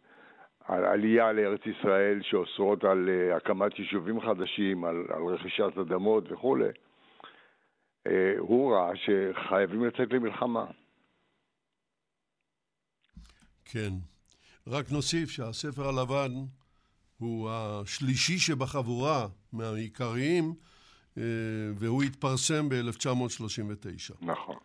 [0.75, 6.69] על עלייה לארץ ישראל, שאוסרות על אה, הקמת יישובים חדשים, על, על רכישת אדמות וכולי.
[8.07, 10.65] אה, הוא ראה שחייבים לצאת למלחמה.
[13.65, 13.91] כן.
[14.67, 16.33] רק נוסיף שהספר הלבן
[17.19, 20.55] הוא השלישי שבחבורה מהעיקריים,
[21.77, 24.15] והוא התפרסם ב-1939.
[24.21, 24.57] נכון.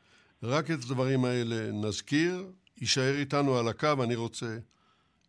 [0.44, 2.52] רק את הדברים האלה נזכיר.
[2.82, 4.58] יישאר איתנו על הקו, אני רוצה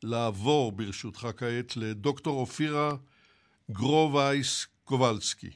[0.03, 2.97] לעבור ברשותך כעת לדוקטור אופירה
[3.71, 5.51] גרובייס קובלסקי.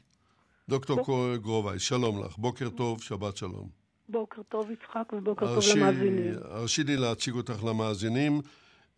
[0.68, 1.36] דוקטור ב...
[1.36, 3.68] גרובייס, שלום לך, בוקר טוב, שבת שלום.
[4.08, 6.34] בוקר טוב יצחק ובוקר הרשי, טוב למאזינים.
[6.42, 8.40] הרשי לי להציג אותך למאזינים.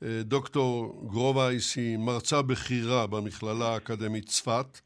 [0.03, 4.81] אה, דוקטור גרובייס היא מרצה בכירה במכללה האקדמית צפת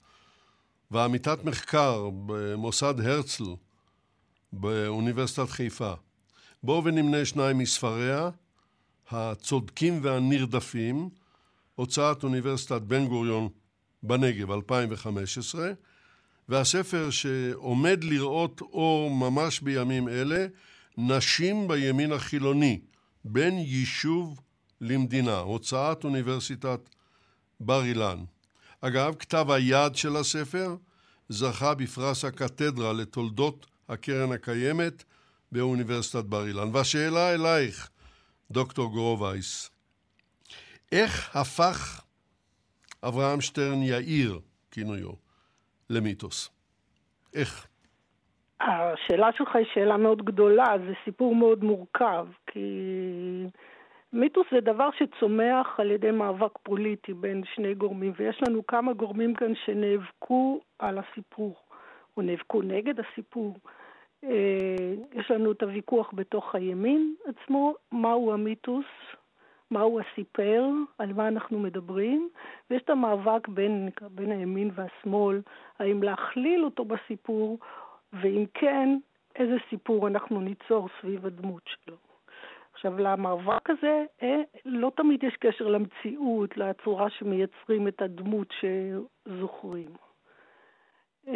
[0.93, 3.45] ועמיתת מחקר במוסד הרצל
[4.53, 5.93] באוניברסיטת חיפה.
[6.63, 8.31] בואו ונמנה שניים מספריה,
[9.11, 11.09] הצודקים והנרדפים,
[11.75, 13.49] הוצאת אוניברסיטת בן גוריון
[14.03, 15.73] בנגב, 2015,
[16.49, 20.47] והספר שעומד לראות אור ממש בימים אלה,
[20.99, 22.81] נשים בימין החילוני,
[23.25, 24.41] בין יישוב
[24.81, 26.81] למדינה, הוצאת אוניברסיטת
[27.61, 28.25] בר אילן.
[28.85, 30.77] אגב, כתב היד של הספר
[31.29, 35.05] זכה בפרס הקתדרה לתולדות הקרן הקיימת
[35.53, 36.69] באוניברסיטת בר אילן.
[36.73, 37.91] והשאלה אלייך,
[38.51, 39.71] דוקטור גרובייס,
[40.93, 42.05] איך הפך
[43.05, 45.13] אברהם שטרן יאיר, כינויו,
[45.91, 46.51] למיתוס?
[47.35, 47.67] איך?
[48.61, 52.61] השאלה שלך היא שאלה מאוד גדולה, זה סיפור מאוד מורכב, כי
[54.13, 59.35] מיתוס זה דבר שצומח על ידי מאבק פוליטי בין שני גורמים, ויש לנו כמה גורמים
[59.35, 61.55] כאן שנאבקו על הסיפור,
[62.17, 63.57] או נאבקו נגד הסיפור.
[64.25, 68.87] אה, יש לנו את הוויכוח בתוך הימין עצמו, מהו המיתוס,
[69.71, 70.65] מהו הסיפר,
[70.99, 72.29] על מה אנחנו מדברים,
[72.71, 75.41] ויש את המאבק בין, בין הימין והשמאל,
[75.79, 77.59] האם להכליל אותו בסיפור,
[78.13, 78.99] ואם כן,
[79.37, 82.12] איזה סיפור אנחנו ניצור סביב הדמות שלו.
[82.85, 89.89] עכשיו, למאבק הזה אה, לא תמיד יש קשר למציאות, לצורה שמייצרים את הדמות שזוכרים.
[91.29, 91.35] אה,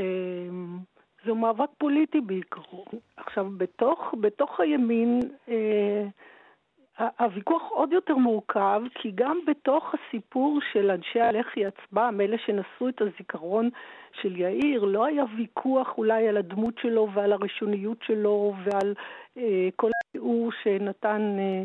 [1.25, 2.85] זהו מאבק פוליטי בעיקרו.
[3.17, 6.07] עכשיו, בתוך, בתוך הימין אה,
[6.99, 13.01] הוויכוח עוד יותר מורכב, כי גם בתוך הסיפור של אנשי הלח"י עצמם, אלה שנשאו את
[13.01, 13.71] הזיכרון
[14.21, 18.95] של יאיר, לא היה ויכוח אולי על הדמות שלו ועל הראשוניות שלו ועל
[19.37, 21.63] אה, כל התיאור שנתן אה,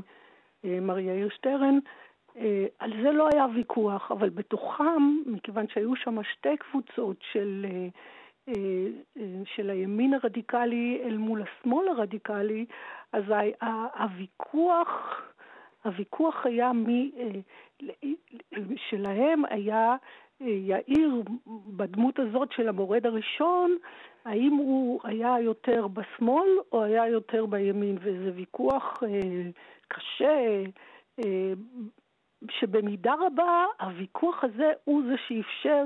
[0.66, 1.80] אה, מר יאיר שטרן.
[2.38, 7.66] אה, על זה לא היה ויכוח, אבל בתוכם, מכיוון שהיו שם שתי קבוצות של...
[7.70, 7.88] אה,
[9.56, 12.66] של הימין הרדיקלי אל מול השמאל הרדיקלי,
[13.14, 13.24] אז
[14.00, 15.22] הוויכוח,
[15.84, 17.30] הוויכוח היה מי, אה,
[18.90, 19.96] שלהם היה
[20.42, 21.22] יאיר
[21.68, 23.78] בדמות הזאת של המורד הראשון,
[24.26, 29.04] האם הוא היה יותר בשמאל או היה יותר בימין, וזה ויכוח
[29.88, 30.64] קשה,
[32.52, 35.86] שבמידה רבה הוויכוח הזה הוא זה שאפשר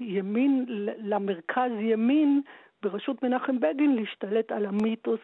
[0.00, 0.64] לימין,
[0.98, 2.42] למרכז ימין
[2.82, 5.20] בראשות מנחם בגין להשתלט על המיתוס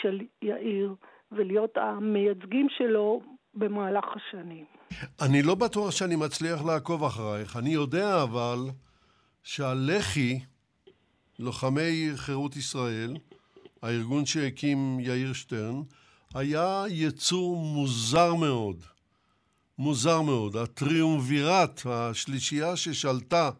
[0.00, 0.94] של יאיר
[1.32, 3.20] ולהיות המייצגים שלו
[3.54, 4.64] במהלך השנים.
[5.22, 7.56] אני לא בטוח שאני מצליח לעקוב אחרייך.
[7.56, 8.58] אני יודע אבל
[9.42, 10.40] שהלח"י,
[11.38, 13.16] לוחמי חירות ישראל,
[13.82, 15.82] הארגון שהקים יאיר שטרן,
[16.34, 18.76] היה יצור מוזר מאוד.
[19.78, 20.56] מוזר מאוד.
[20.56, 23.50] הטריומווירט, השלישייה ששלטה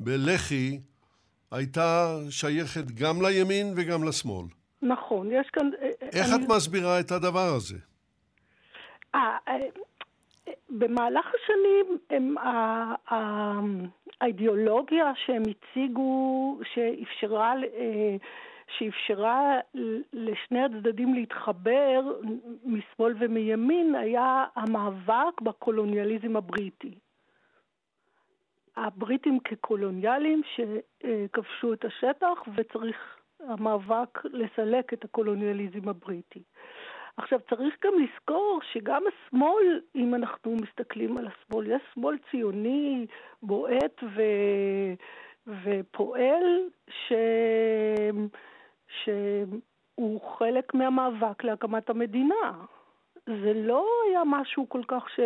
[0.00, 0.80] בלח"י,
[1.50, 4.46] הייתה שייכת גם לימין וגם לשמאל.
[4.82, 5.70] נכון, יש כאן...
[5.82, 6.44] אה, אה, איך אני...
[6.44, 7.78] את מסבירה את הדבר הזה?
[9.14, 9.18] 아,
[9.48, 9.54] אה,
[10.70, 12.34] במהלך השנים הם,
[14.20, 17.54] האידיאולוגיה שהם הציגו, שאפשרה,
[18.78, 19.58] שאפשרה
[20.12, 22.00] לשני הצדדים להתחבר
[22.64, 26.94] משמאל ומימין, היה המאבק בקולוניאליזם הבריטי.
[28.76, 32.96] הבריטים כקולוניאלים שכבשו את השטח וצריך
[33.40, 36.42] המאבק לסלק את הקולוניאליזם הבריטי.
[37.16, 43.06] עכשיו צריך גם לזכור שגם השמאל, אם אנחנו מסתכלים על השמאל, יש שמאל ציוני
[43.42, 44.22] בועט ו...
[45.46, 47.12] ופועל ש...
[49.02, 52.52] שהוא חלק מהמאבק להקמת המדינה.
[53.26, 55.20] זה לא היה משהו כל כך ש...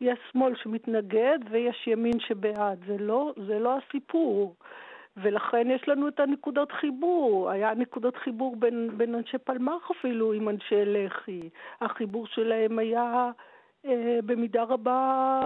[0.00, 4.54] יש שמאל שמתנגד ויש ימין שבעד, זה לא, זה לא הסיפור.
[5.16, 7.50] ולכן יש לנו את הנקודות חיבור.
[7.50, 11.48] היה נקודות חיבור בין, בין אנשי פלמ"ח אפילו עם אנשי לח"י.
[11.80, 13.30] החיבור שלהם היה
[13.86, 15.40] אה, במידה רבה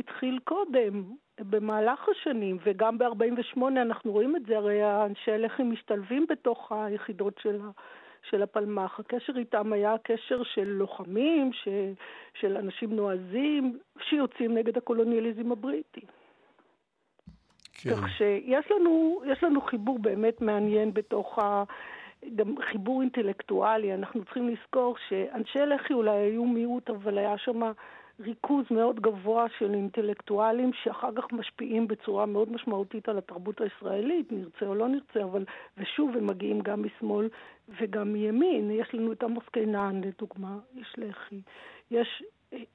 [0.00, 1.04] התחיל קודם,
[1.40, 7.60] במהלך השנים, וגם ב-48' אנחנו רואים את זה, הרי אנשי לח"י משתלבים בתוך היחידות של.
[8.30, 9.00] של הפלמ"ח.
[9.00, 11.68] הקשר איתם היה קשר של לוחמים, ש,
[12.40, 16.00] של אנשים נועזים, שיוצאים נגד הקולוניאליזם הבריטי.
[17.74, 17.90] כן.
[17.90, 21.64] כך שיש לנו, לנו חיבור באמת מעניין בתוך ה...
[22.34, 23.94] גם חיבור אינטלקטואלי.
[23.94, 27.60] אנחנו צריכים לזכור שאנשי לח"י אולי היו מיעוט, אבל היה שם
[28.20, 34.66] ריכוז מאוד גבוה של אינטלקטואלים שאחר כך משפיעים בצורה מאוד משמעותית על התרבות הישראלית, נרצה
[34.66, 35.44] או לא נרצה, אבל,
[35.78, 37.28] ושוב, הם מגיעים גם משמאל
[37.68, 38.70] וגם מימין.
[38.70, 41.40] יש לנו את עמוס קינן, לדוגמה, יש לח"י.
[41.90, 42.22] יש,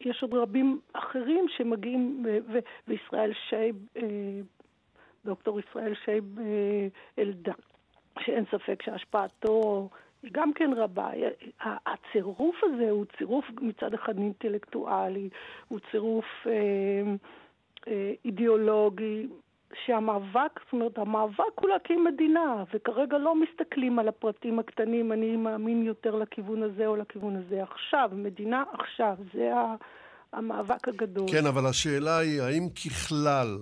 [0.02, 4.02] יש עוד רבים אחרים שמגיעים, ו, וישראל שייב, אה,
[5.26, 6.88] דוקטור ישראל שייב אה,
[7.20, 7.52] אלדד,
[8.20, 9.90] שאין ספק שהשפעתו
[10.24, 11.10] היא גם כן רבה.
[11.62, 15.30] הצירוף הזה הוא צירוף מצד אחד אינטלקטואלי,
[15.68, 16.52] הוא צירוף אה,
[17.88, 19.28] אה, אידיאולוגי,
[19.86, 25.84] שהמאבק, זאת אומרת, המאבק הוא להקים מדינה, וכרגע לא מסתכלים על הפרטים הקטנים, אני מאמין
[25.84, 27.64] יותר לכיוון הזה או לכיוון הזה.
[27.64, 29.52] עכשיו, מדינה עכשיו, זה
[30.34, 31.28] המאבק הגדול.
[31.32, 33.58] כן, אבל השאלה היא, האם ככלל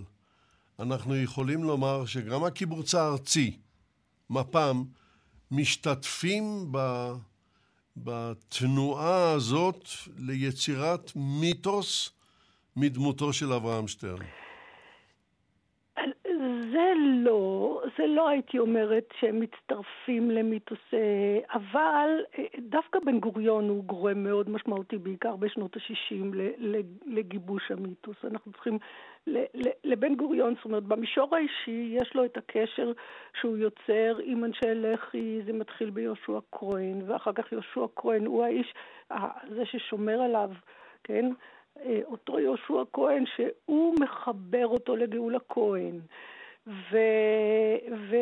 [0.79, 3.57] אנחנו יכולים לומר שגם הקיבוץ הארצי,
[4.29, 4.83] מפ"ם,
[5.51, 6.77] משתתפים ב,
[7.97, 9.87] בתנועה הזאת
[10.17, 12.11] ליצירת מיתוס
[12.75, 14.25] מדמותו של אברהם שטרן?
[16.71, 16.93] זה
[17.23, 17.58] לא,
[17.99, 20.93] זה לא הייתי אומרת שהם מצטרפים למיתוס,
[21.53, 26.35] אבל אה, דווקא בן גוריון הוא גורם מאוד משמעותי, בעיקר בשנות ה-60,
[27.05, 28.15] לגיבוש המיתוס.
[28.23, 28.77] אנחנו צריכים,
[29.83, 32.91] לבן גוריון, זאת אומרת, במישור האישי יש לו את הקשר
[33.39, 38.73] שהוא יוצר עם אנשי לח"י, זה מתחיל ביהושע כהן, ואחר כך יהושע כהן הוא האיש,
[39.49, 40.51] זה ששומר עליו,
[41.03, 41.31] כן?
[41.85, 45.99] אה, אותו יהושע כהן, שהוא מחבר אותו לגאולה כהן.
[46.69, 46.97] ו,
[48.09, 48.15] ו,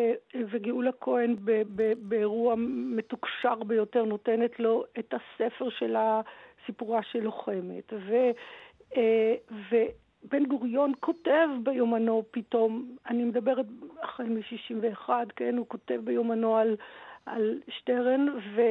[0.50, 7.94] וגאולה כהן ב, ב, באירוע מתוקשר ביותר נותנת לו את הספר של הסיפורה של לוחמת.
[7.94, 8.16] ו,
[8.98, 9.36] אה,
[9.72, 13.66] ובן גוריון כותב ביומנו פתאום, אני מדברת
[14.02, 16.76] החל מ-61, כן, הוא כותב ביומנו על,
[17.26, 18.62] על שטרן, ו,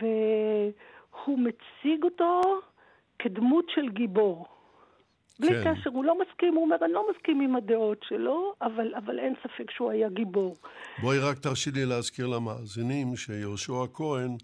[0.00, 2.40] והוא מציג אותו
[3.18, 4.46] כדמות של גיבור.
[5.42, 5.74] בלי כן.
[5.74, 9.34] קשר, הוא לא מסכים, הוא אומר, אני לא מסכים עם הדעות שלו, אבל, אבל אין
[9.42, 10.56] ספק שהוא היה גיבור.
[11.00, 14.36] בואי רק תרשי לי להזכיר למאזינים שיהושע כהן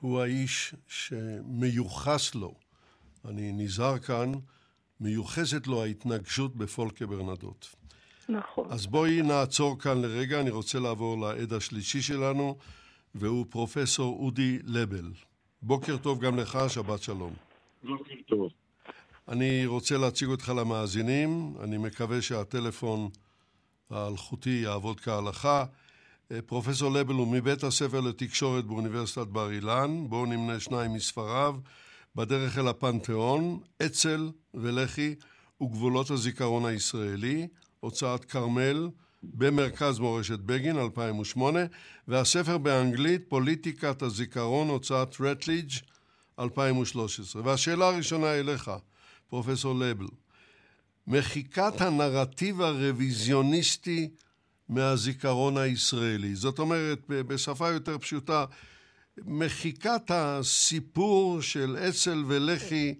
[0.00, 2.54] הוא האיש שמיוחס לו,
[3.28, 4.32] אני נזהר כאן,
[5.00, 7.76] מיוחסת לו ההתנגשות בפולקה ברנדות.
[8.28, 8.66] נכון.
[8.70, 12.56] אז בואי נעצור כאן לרגע, אני רוצה לעבור לעד השלישי שלנו,
[13.14, 15.10] והוא פרופסור אודי לבל.
[15.62, 17.32] בוקר טוב גם לך, שבת שלום.
[17.82, 18.50] בוקר טוב.
[19.28, 23.08] אני רוצה להציג אותך למאזינים, אני מקווה שהטלפון
[23.90, 25.64] האלחוטי יעבוד כהלכה.
[26.32, 31.56] אה, פרופסור לבל הוא מבית הספר לתקשורת באוניברסיטת בר אילן, בואו נמנה שניים מספריו,
[32.16, 35.14] בדרך אל הפנתיאון, אצ"ל ולח"י
[35.62, 37.46] וגבולות הזיכרון הישראלי,
[37.80, 38.88] הוצאת כרמל,
[39.22, 41.60] במרכז מורשת בגין, 2008,
[42.08, 45.70] והספר באנגלית, פוליטיקת הזיכרון, הוצאת רטליג',
[46.38, 47.42] 2013.
[47.44, 48.70] והשאלה הראשונה אליך,
[49.28, 50.06] פרופסור לבל,
[51.06, 54.08] מחיקת הנרטיב הרוויזיוניסטי
[54.68, 56.34] מהזיכרון הישראלי.
[56.34, 58.44] זאת אומרת, בשפה יותר פשוטה,
[59.24, 62.94] מחיקת הסיפור של אצ"ל ולח"י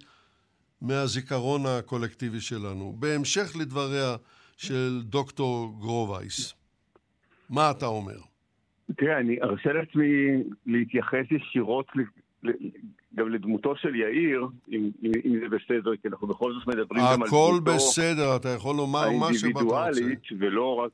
[0.82, 2.92] מהזיכרון הקולקטיבי שלנו.
[2.98, 4.16] בהמשך לדבריה
[4.56, 6.54] של דוקטור גרובייס.
[7.50, 8.18] מה אתה אומר?
[8.96, 11.86] תראה, אני ארשה לעצמי להתייחס ישירות
[13.16, 14.90] גם לדמותו של יאיר, אם,
[15.24, 17.26] אם זה בסדר, כי אנחנו בכל זאת מדברים גם על דמותו...
[17.26, 19.76] הכל בסדר, אתה יכול לומר מה שאתה רוצה.
[19.76, 20.92] האינדיבידואלית, ולא רק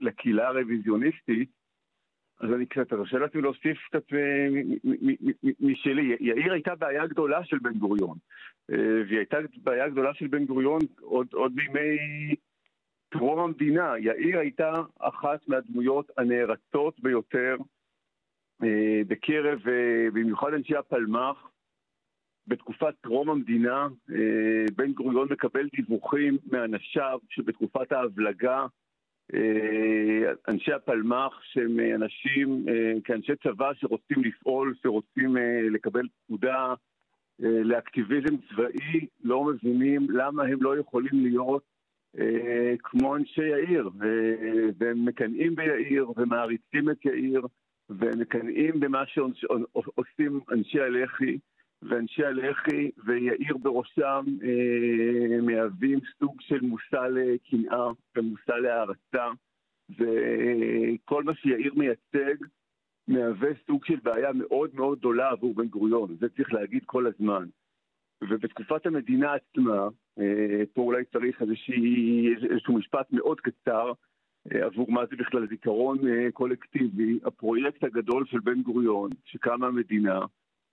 [0.00, 1.48] לקהילה הרוויזיוניסטית,
[2.40, 4.04] אז אני קצת ארשה לעצמי להוסיף קצת
[5.60, 6.16] משלי.
[6.20, 8.16] יאיר הייתה בעיה גדולה של בן גוריון,
[8.70, 8.76] אה,
[9.06, 11.98] והיא הייתה בעיה גדולה של בן גוריון עוד, עוד בימי
[13.08, 13.92] טרום המדינה.
[13.98, 17.56] יאיר הייתה אחת מהדמויות הנערצות ביותר
[19.08, 21.50] בקרב, אה, במיוחד אנשי הפלמ"ח,
[22.46, 28.66] בתקופת טרום המדינה, אה, בן גוריון מקבל דיווחים מאנשיו שבתקופת ההבלגה
[30.48, 32.64] אנשי הפלמ"ח שהם אנשים,
[33.04, 35.36] כאנשי צבא שרוצים לפעול, שרוצים
[35.70, 36.74] לקבל פקודה
[37.40, 41.62] לאקטיביזם צבאי, לא מבינים למה הם לא יכולים להיות
[42.78, 43.90] כמו אנשי יאיר,
[44.78, 47.42] והם מקנאים ביאיר ומעריצים את יאיר.
[47.90, 51.38] ומקנאים במה שעושים אנשי הלח"י,
[51.82, 57.86] ואנשי הלח"י ויאיר בראשם אה, מהווים סוג של מושא לקנאה
[58.16, 59.26] ומושא להערצה,
[59.90, 62.44] וכל מה שיאיר מייצג
[63.08, 67.46] מהווה סוג של בעיה מאוד מאוד גדולה עבור בן גוריון, זה צריך להגיד כל הזמן.
[68.22, 69.88] ובתקופת המדינה עצמה,
[70.18, 73.92] אה, פה אולי צריך איזשהו משפט מאוד קצר
[74.50, 75.98] עבור מה זה בכלל זיכרון
[76.32, 80.20] קולקטיבי, הפרויקט הגדול של בן גוריון, שקמה המדינה,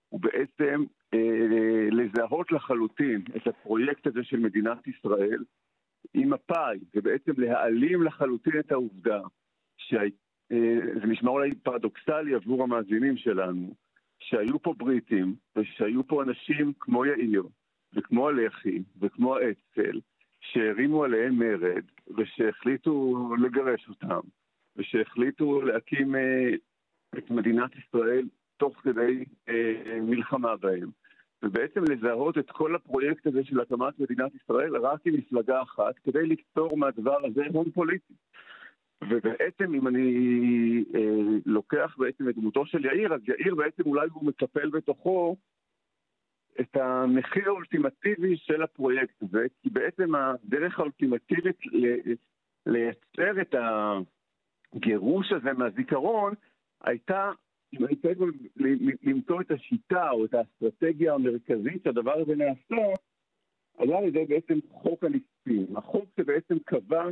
[0.10, 0.84] הוא בעצם
[1.14, 5.44] אה, לזהות לחלוטין את הפרויקט הזה של מדינת ישראל
[6.14, 9.22] עם מפא"י, ובעצם להעלים לחלוטין את העובדה,
[9.78, 10.00] שזה
[10.52, 13.76] אה, נשמע אולי פרדוקסלי עבור המאזינים שלנו,
[14.20, 17.44] שהיו פה בריטים, ושהיו פה אנשים כמו יאיר,
[17.94, 20.00] וכמו הלח"י, וכמו האצ"ל,
[20.52, 21.84] שהרימו עליהם מרד,
[22.18, 24.20] ושהחליטו לגרש אותם,
[24.76, 26.50] ושהחליטו להקים אה,
[27.18, 28.28] את מדינת ישראל
[28.58, 30.90] תוך כדי אה, מלחמה בהם.
[31.44, 36.26] ובעצם לזהות את כל הפרויקט הזה של הקמת מדינת ישראל רק עם מפלגה אחת, כדי
[36.28, 38.14] לקצור מהדבר הזה הון פוליטי.
[39.10, 44.26] ובעצם אם אני אה, לוקח בעצם את דמותו של יאיר, אז יאיר בעצם אולי הוא
[44.26, 45.36] מקפל בתוכו
[46.60, 51.58] את המחיר האולטימטיבי של הפרויקט הזה, כי בעצם הדרך האולטימטיבית
[52.66, 53.56] לייצר את
[54.74, 56.34] הגירוש הזה מהזיכרון
[56.84, 57.32] הייתה
[57.74, 58.20] אם אני צריך
[59.04, 62.94] למצוא את השיטה או את האסטרטגיה המרכזית שהדבר הזה נעשה,
[63.78, 65.78] היה על ידי בעצם חוק הנספים.
[65.78, 67.10] החוק שבעצם קבע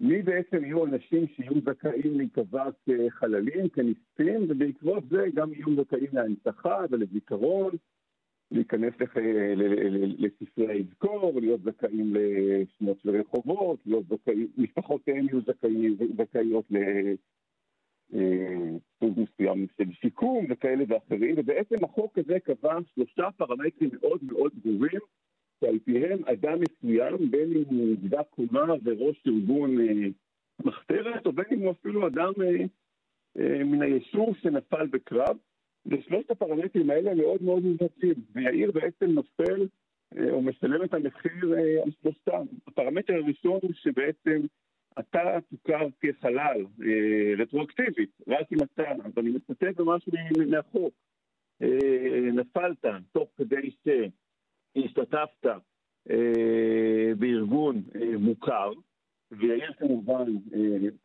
[0.00, 6.84] מי בעצם יהיו אנשים שיהיו זכאים להיקבע כחללים, כנספים, ובעקבות זה גם יהיו זכאים להנצחה
[6.90, 7.72] ולזיכרון,
[8.50, 8.92] להיכנס.
[10.18, 16.64] לספרי האזכור, להיות זכאים לשמות של רחובות, להיות זכאים, משפחותיהם יהיו זכאים, זכאיות
[19.00, 25.00] סוג מסוים של שיקום וכאלה ואחרים, ובעצם החוק הזה קבע שלושה פרמטרים מאוד מאוד ברורים,
[25.60, 30.08] שעל פיהם אדם מסוים, בין אם הוא נגדה קומה וראש ארגון אה,
[30.64, 32.64] מחתרת, או בין אם הוא אפילו אדם אה,
[33.38, 35.36] אה, מן היישוב שנפל בקרב,
[35.86, 39.66] ושלושת הפרמטרים האלה מאוד מאוד מובהקים, ויאיר בעצם נופל
[40.16, 42.44] אה, או משלם את המחיר אה, על שלושתם.
[42.66, 44.40] הפרמטר הראשון הוא שבעצם
[44.98, 50.08] אתה תוכר כחלל אה, רטרואקטיבית, רק אם אתה, אז אני מצטט ממש
[50.50, 50.94] מהחוק,
[52.32, 55.46] נפלת תוך כדי שהשתתפת
[57.18, 57.82] בארגון
[58.18, 58.72] מוכר,
[59.30, 60.24] ויאיר כמובן,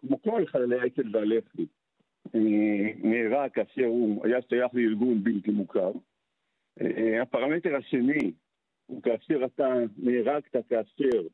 [0.02, 1.66] כמו כל חללי האצ"ל והלח"י, אה,
[3.04, 5.92] נהרג כאשר הוא היה שייך לארגון בלתי מוכר.
[6.82, 8.32] אה, הפרמטר השני
[8.86, 11.28] הוא כאשר אתה נהרגת כאשר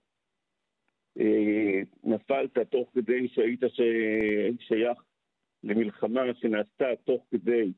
[1.20, 3.60] אה, נפלת תוך כדי שהיית
[4.60, 5.04] שייך
[5.64, 7.74] למלחמה שנעשתה תוך כדי,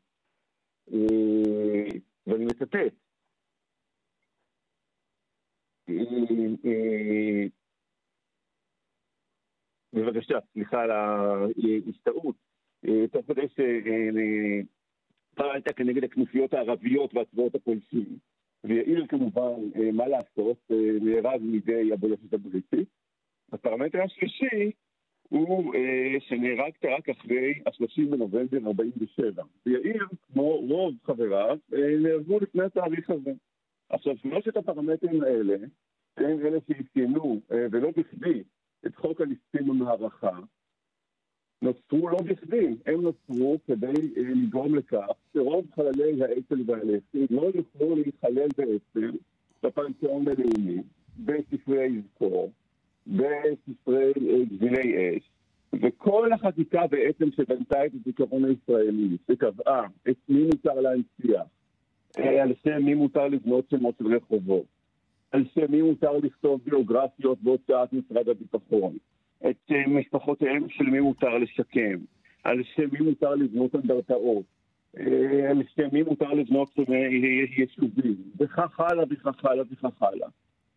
[0.94, 2.94] אה, ואני מצטט,
[5.90, 7.46] אה,
[9.94, 12.36] בבקשה, סליחה על ההסתעות,
[13.12, 13.48] תוך כדי
[15.34, 18.18] שפעלת כנגד הכנופיות הערביות והצבאות הפולשים.
[18.64, 19.54] ויאיר כמובן,
[19.94, 20.58] מה לעשות,
[21.02, 22.90] נהרג מידי הבולשת הבריטית.
[23.52, 24.72] הפרמטר השלישי
[25.30, 29.44] הוא אה, שנהרגת רק אחרי ה-30 בנובמבר 47.
[29.66, 33.32] ויאיר, כמו רוב חבריו, אה, נהרגו לפני התאריך הזה.
[33.90, 35.56] עכשיו, שלושת הפרמטרים האלה,
[36.18, 38.44] הם אלה שאפיינו, אה, ולא בכדי,
[38.86, 40.40] את חוק הנספים במערכה,
[41.64, 43.88] נוצרו לא בכדי, הם נוצרו כדי
[44.18, 49.18] אה, לגרום לכך שרוב חללי האצ"ל והלח"י לא יוכלו להיכלל בעצם
[49.64, 50.82] בפנתיאון הלאומי,
[51.18, 52.52] בספרי הזכור,
[53.08, 55.30] בספרי אה, גבילי אש,
[55.74, 61.48] וכל החקיקה בעצם שבנתה את הזיכרון הישראלי, שקבעה את מי מותר להנציח,
[62.20, 64.66] אה, על שם מי מותר לבנות שמות של רחובות,
[65.32, 68.98] על שם מי מותר לכתוב ביוגרפיות בהוצאת משרד הביטחון,
[69.50, 72.00] את אה, משפחותיהם של מי מותר לשקם,
[72.44, 74.46] על שם מי מותר לבנות אנדרטאות,
[75.50, 76.70] על שם מי מותר לבנות
[77.58, 80.28] יישובים, וכך הלאה וכך הלאה וכך הלאה.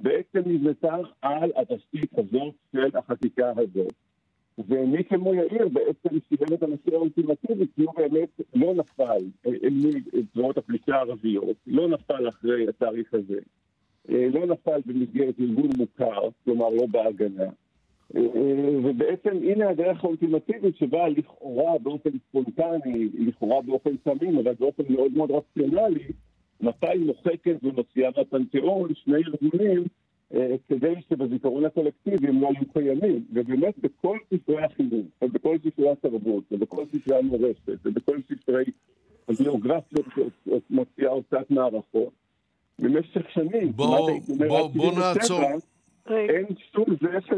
[0.00, 3.92] בעצם נבנתה על התשתית הזאת של החקיקה הזאת.
[4.58, 10.24] ומי כמו יאיר בעצם סיבל את הנושא האולטימטיבי, כי הוא באמת לא נפל אל מול
[10.34, 13.38] זרועות הפלישה הערביות, לא נפל אחרי התאריך הזה,
[14.08, 17.50] אה, לא נפל במסגרת ארגון מוכר, כלומר לא בהגנה.
[18.16, 18.20] אה,
[18.84, 25.30] ובעצם הנה הדרך האולטימטיבית שבה לכאורה באופן ספונטני, לכאורה באופן תמים, אבל באופן מאוד מאוד
[25.30, 26.04] רציונלי,
[26.60, 29.84] מתי מוחקת ומוציאה מהפנתיאון שני ארגונים
[30.34, 33.24] אה, כדי שבזיכרון הקולקטיבי הם לא היו קיימים.
[33.32, 38.64] ובאמת בכל ספרי החינוך, ובכל ספרי התרבות, ובכל ספרי המורשת, ובכל ספרי
[39.28, 40.06] הגיאוגרפיות
[40.68, 42.12] שמוציאה הוצאת מערכות,
[42.78, 44.10] במשך שנים, בוא,
[44.48, 45.40] בוא, בוא נעצור.
[46.10, 47.36] אין שום זכר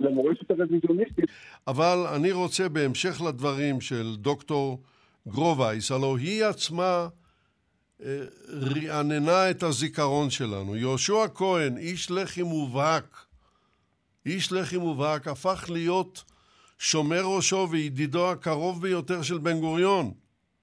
[0.00, 1.24] למורשת הרוויזיוניסטית.
[1.66, 4.82] אבל אני רוצה, בהמשך לדברים של דוקטור
[5.28, 7.08] גרובייס, הלוא היא עצמה
[8.04, 10.76] אה, רעננה את הזיכרון שלנו.
[10.76, 13.26] יהושע כהן, איש לחי מובהק,
[14.26, 16.24] איש לחי מובהק, הפך להיות
[16.78, 20.10] שומר ראשו וידידו הקרוב ביותר של בן גוריון.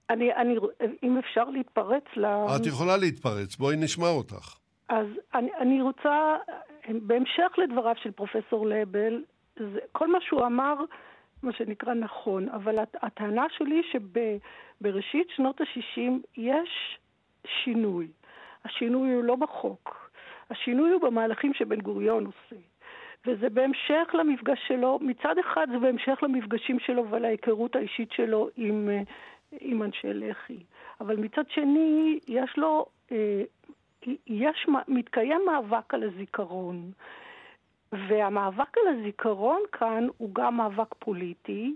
[0.09, 0.55] אני, אני,
[1.03, 2.25] אם אפשר להתפרץ ל...
[2.25, 4.64] את יכולה להתפרץ, בואי נשמע אותך.
[4.89, 6.37] אז אני, אני רוצה,
[6.89, 9.23] בהמשך לדבריו של פרופסור לבל,
[9.55, 10.75] זה, כל מה שהוא אמר,
[11.43, 16.99] מה שנקרא נכון, אבל הטענה שלי שבראשית שנות ה-60 יש
[17.63, 18.07] שינוי.
[18.65, 20.09] השינוי הוא לא בחוק,
[20.49, 22.61] השינוי הוא במהלכים שבן גוריון עושה.
[23.25, 28.89] וזה בהמשך למפגש שלו, מצד אחד זה בהמשך למפגשים שלו ולהיכרות האישית שלו עם,
[29.59, 30.63] עם אנשי לח"י.
[31.01, 33.43] אבל מצד שני, יש לו, אה,
[34.27, 36.91] יש, מתקיים מאבק על הזיכרון.
[37.91, 41.75] והמאבק על הזיכרון כאן הוא גם מאבק פוליטי,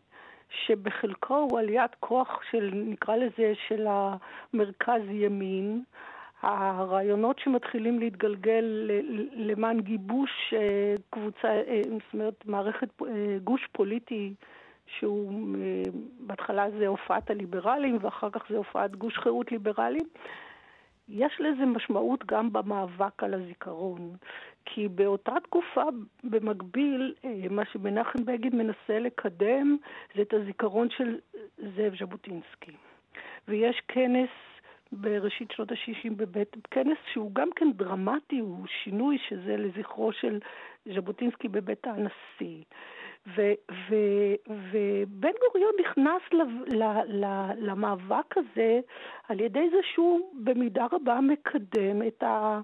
[0.66, 5.84] שבחלקו הוא עליית כוח של, נקרא לזה, של המרכז ימין.
[6.42, 8.90] הרעיונות שמתחילים להתגלגל
[9.34, 14.34] למען גיבוש אה, קבוצה, אה, זאת אומרת, מערכת, אה, גוש פוליטי
[14.88, 15.56] שהוא,
[16.20, 20.08] בהתחלה זה הופעת הליברלים ואחר כך זה הופעת גוש חירות ליברלים.
[21.10, 24.16] יש לזה משמעות גם במאבק על הזיכרון.
[24.66, 25.84] כי באותה תקופה,
[26.24, 27.14] במקביל,
[27.50, 29.78] מה שמנחם בגין מנסה לקדם
[30.16, 31.18] זה את הזיכרון של
[31.58, 32.72] זאב ז'בוטינסקי.
[33.48, 34.30] ויש כנס
[34.92, 40.40] בראשית שנות ה-60 בבית, כנס שהוא גם כן דרמטי, הוא שינוי שזה לזכרו של
[40.96, 42.64] ז'בוטינסקי בבית הנשיא.
[43.38, 46.42] ובן גוריון נכנס ל,
[46.76, 47.26] ל, ל,
[47.58, 48.80] למאבק הזה
[49.28, 52.62] על ידי זה שהוא במידה רבה מקדם את, ה,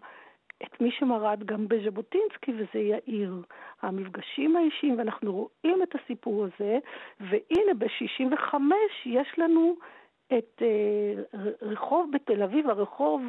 [0.63, 3.41] את מי שמרד גם בז'בוטינסקי, וזה יאיר.
[3.81, 6.77] המפגשים האישיים, ואנחנו רואים את הסיפור הזה,
[7.19, 8.55] והנה ב-65
[9.05, 9.75] יש לנו
[10.37, 13.21] את אה, רחוב בתל אביב, הרחוב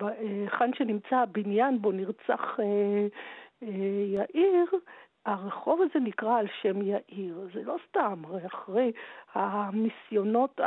[0.00, 3.06] היכן שנמצא הבניין בו נרצח אה,
[3.62, 3.68] אה,
[4.06, 4.66] יאיר,
[5.26, 7.48] הרחוב הזה נקרא על שם יאיר.
[7.54, 8.92] זה לא סתם, אחרי
[9.34, 10.60] הניסיונות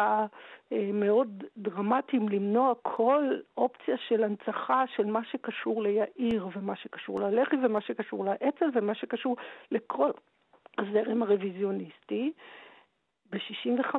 [0.71, 7.81] המאוד דרמטיים למנוע כל אופציה של הנצחה של מה שקשור ליאיר ומה שקשור ללח"י ומה
[7.81, 9.37] שקשור לאצ"ל ומה שקשור
[9.71, 10.11] לכל
[10.77, 12.31] הזרם הרוויזיוניסטי,
[13.31, 13.95] ב-65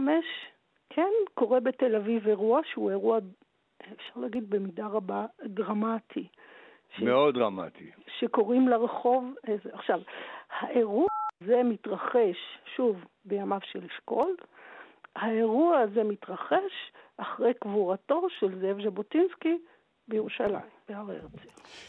[0.90, 3.18] כן קורה בתל אביב אירוע שהוא אירוע,
[3.82, 6.28] אפשר להגיד במידה רבה, דרמטי.
[6.97, 7.01] ש...
[7.02, 7.90] מאוד דרמטי.
[8.19, 9.70] שקוראים לרחוב, איזה...
[9.73, 10.01] עכשיו,
[10.60, 11.09] האירוע
[11.40, 12.36] הזה מתרחש,
[12.77, 14.36] שוב, בימיו של אשכול,
[15.16, 19.59] האירוע הזה מתרחש אחרי קבורתו של זאב ז'בוטינסקי
[20.09, 21.48] בירושלים, בהר הרצל.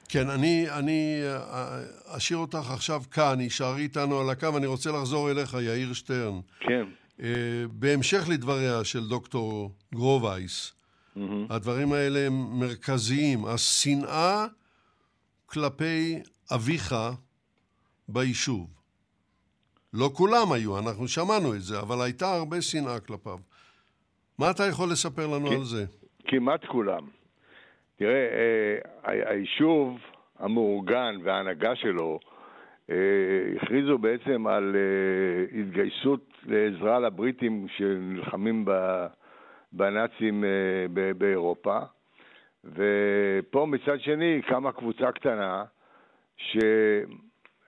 [0.10, 1.80] כן, אני, אני אה,
[2.18, 6.40] אשאיר אותך עכשיו כאן, הישארי איתנו על הקו, אני רוצה לחזור אליך, יאיר שטרן.
[6.60, 6.86] כן.
[7.22, 10.74] אה, בהמשך לדבריה של דוקטור גרובייס,
[11.18, 11.20] אהמ.
[11.50, 13.46] הדברים האלה הם מרכזיים.
[13.46, 14.46] השנאה
[15.54, 16.20] כלפי
[16.56, 16.96] אביך
[18.08, 18.68] ביישוב.
[19.94, 23.38] לא כולם היו, אנחנו שמענו את זה, אבל הייתה הרבה שנאה כלפיו.
[24.40, 25.86] מה אתה יכול לספר לנו כ- על זה?
[26.28, 27.08] כמעט כולם.
[27.96, 28.28] תראה,
[29.06, 29.98] אה, היישוב
[30.40, 32.20] המאורגן וההנהגה שלו
[32.90, 32.96] אה,
[33.62, 38.66] הכריזו בעצם על אה, התגייסות לעזרה לבריטים שנלחמים
[39.72, 40.50] בנאצים אה,
[41.18, 41.80] באירופה.
[42.64, 45.64] ופה מצד שני קמה קבוצה קטנה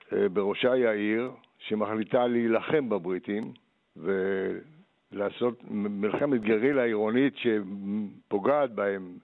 [0.10, 3.54] שבראשה יאיר, שמחליטה להילחם בבריטים
[3.98, 9.18] ולעשות מלחמת גרילה עירונית שפוגעת בהם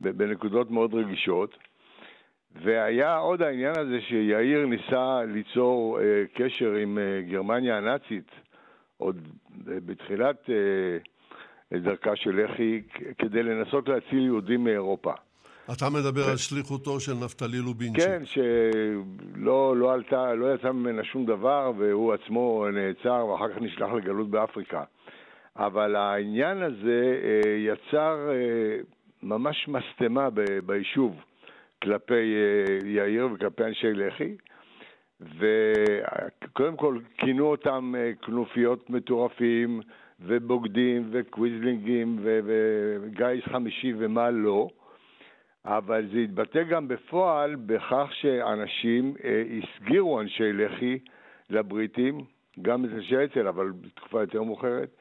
[0.00, 1.56] בנקודות מאוד רגישות.
[2.62, 8.30] והיה עוד העניין הזה שיאיר ניסה ליצור אה, קשר עם אה, גרמניה הנאצית,
[8.96, 9.28] עוד
[9.64, 10.98] בתחילת אה,
[11.72, 12.82] דרכה של לח"י,
[13.18, 15.12] כדי לנסות להציל יהודים מאירופה.
[15.72, 16.30] אתה מדבר.
[16.30, 18.04] על שליחותו של נפתלי לובינצ'יק.
[18.04, 23.92] כן, שלא לא עלתה, לא יצא ממנה שום דבר, והוא עצמו נעצר ואחר כך נשלח
[23.92, 24.82] לגלות באפריקה.
[25.56, 28.80] אבל העניין הזה אה, יצר אה,
[29.22, 30.28] ממש משטמה
[30.66, 31.16] ביישוב.
[31.82, 34.36] כלפי אה, יאיר וכלפי אנשי לח"י,
[35.20, 39.80] וקודם כל כינו אותם כנופיות מטורפים
[40.20, 44.68] ובוגדים וקוויזלינגים וגיס חמישי ומה לא,
[45.64, 50.98] אבל זה התבטא גם בפועל בכך שאנשים אה, הסגירו אנשי לח"י
[51.50, 52.20] לבריטים,
[52.62, 54.96] גם אנשי האצ"ל, אבל בתקופה יותר מאוחרת.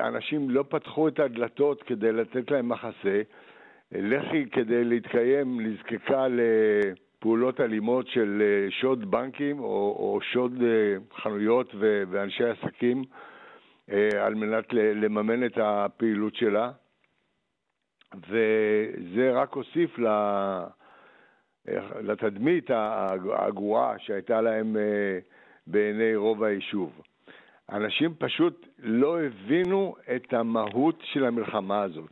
[0.00, 3.22] אנשים לא פתחו את הדלתות כדי לתת להם מחסה,
[3.92, 11.74] לח"י כדי להתקיים נזקקה לפעולות אלימות של אה, שוד בנקים או, או שוד אה, חנויות
[12.10, 13.04] ואנשי עסקים אה,
[14.20, 16.70] על מנת לממן את הפעילות שלה.
[18.28, 19.98] וזה רק הוסיף
[22.02, 22.70] לתדמית
[23.36, 25.18] הגרועה שהייתה להם אה,
[25.66, 27.00] בעיני רוב היישוב.
[27.72, 32.10] אנשים פשוט לא הבינו את המהות של המלחמה הזאת.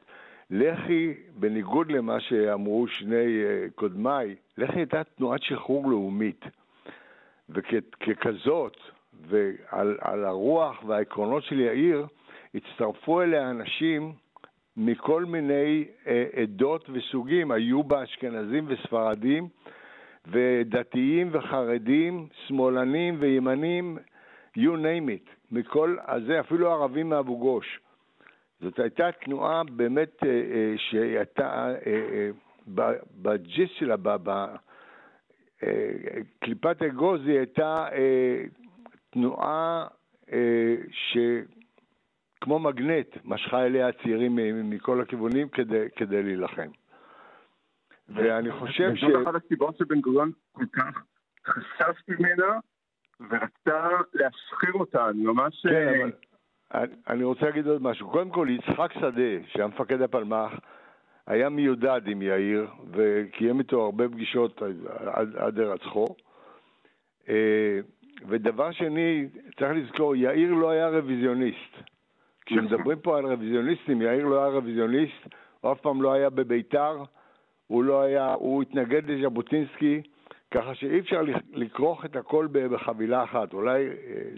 [0.51, 6.44] לח"י, בניגוד למה שאמרו שני אה, קודמיי, לח"י הייתה תנועת שחרור לאומית.
[7.49, 8.77] וככזאת,
[9.28, 12.07] ועל הרוח והעקרונות של יאיר,
[12.55, 14.12] הצטרפו אליה אנשים
[14.77, 19.49] מכל מיני אה, עדות וסוגים, היו בה אשכנזים וספרדים,
[20.27, 23.99] ודתיים וחרדים, שמאלנים וימנים,
[24.59, 27.81] you name it, מכל הזה, אפילו ערבים מאבו גוש.
[28.61, 31.74] זאת הייתה תנועה באמת אה, אה, שהייתה
[33.23, 33.97] בג'יסט שלה,
[35.62, 37.86] בקליפת אגוז, היא הייתה
[39.12, 39.86] תנועה
[40.90, 41.16] ש...
[42.40, 44.39] כמו מגנט, משכה אליה הצעירים
[44.70, 46.68] מכל הכיוונים כדי, כדי להילחם.
[48.09, 49.05] ואני חושב ש...
[49.05, 51.02] זאת אחת הסיבות שבן גוריון כל כך
[51.47, 52.59] חשש ממנה
[53.20, 55.62] ורצה להשחיר אותה, אני ממש...
[55.62, 56.02] כן, אה,
[56.74, 58.10] אבל אני רוצה להגיד עוד משהו.
[58.10, 60.52] קודם כל, יצחק שדה, שהיה מפקד הפלמ"ח,
[61.26, 64.62] היה מיודד עם יאיר, וקיים איתו הרבה פגישות
[65.06, 65.60] עד, עד.
[67.28, 67.80] אה,
[68.28, 69.27] ודבר שני,
[69.59, 71.77] צריך לזכור, יאיר לא היה רוויזיוניסט.
[72.47, 75.28] כשמדברים פה על רוויזיוניסטים, יאיר לא היה רוויזיוניסט,
[75.61, 77.03] הוא אף פעם לא היה בביתר,
[77.66, 80.03] הוא לא היה, הוא התנגד לז'בוטינסקי,
[80.51, 81.23] ככה שאי אפשר
[81.53, 83.93] לכרוך את הכל בחבילה אחת, אולי אה,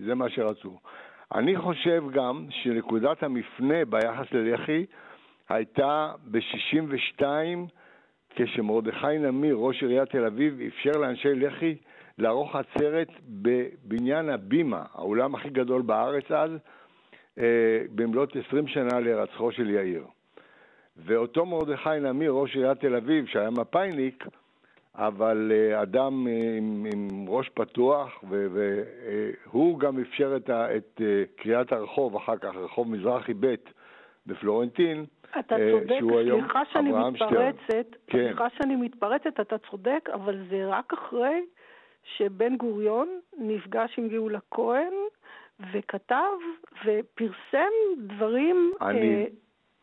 [0.06, 0.78] זה מה שרצו.
[1.34, 4.86] אני חושב גם שנקודת המפנה ביחס ללח"י
[5.48, 7.22] הייתה ב-62,
[8.30, 11.76] כשמרדכי נמיר, ראש עיריית תל אביב, אפשר לאנשי לח"י
[12.18, 16.50] לערוך עצרת בבניין הבימה, האולם הכי גדול בארץ אז,
[17.38, 20.04] אה, במלאת 20 שנה להירצחו של יאיר.
[20.96, 24.26] ואותו מרדכי נמיר, ראש עיריית תל אביב, שהיה מפאיניק,
[24.94, 26.26] אבל אה, אדם
[26.58, 32.56] עם, עם ראש פתוח, והוא גם אפשר את, ה, את אה, קריאת הרחוב, אחר כך
[32.56, 33.54] רחוב מזרחי ב'
[34.26, 35.04] בפלורנטין,
[35.38, 35.98] אתה צודק,
[36.30, 38.26] סליחה שאני מתפרצת, כן.
[38.26, 41.40] סליחה שאני מתפרצת, אתה צודק, אבל זה רק אחרי
[42.04, 44.92] שבן גוריון נפגש עם גאולה כהן
[45.72, 46.32] וכתב
[46.84, 48.72] ופרסם דברים...
[48.80, 49.28] אני, uh...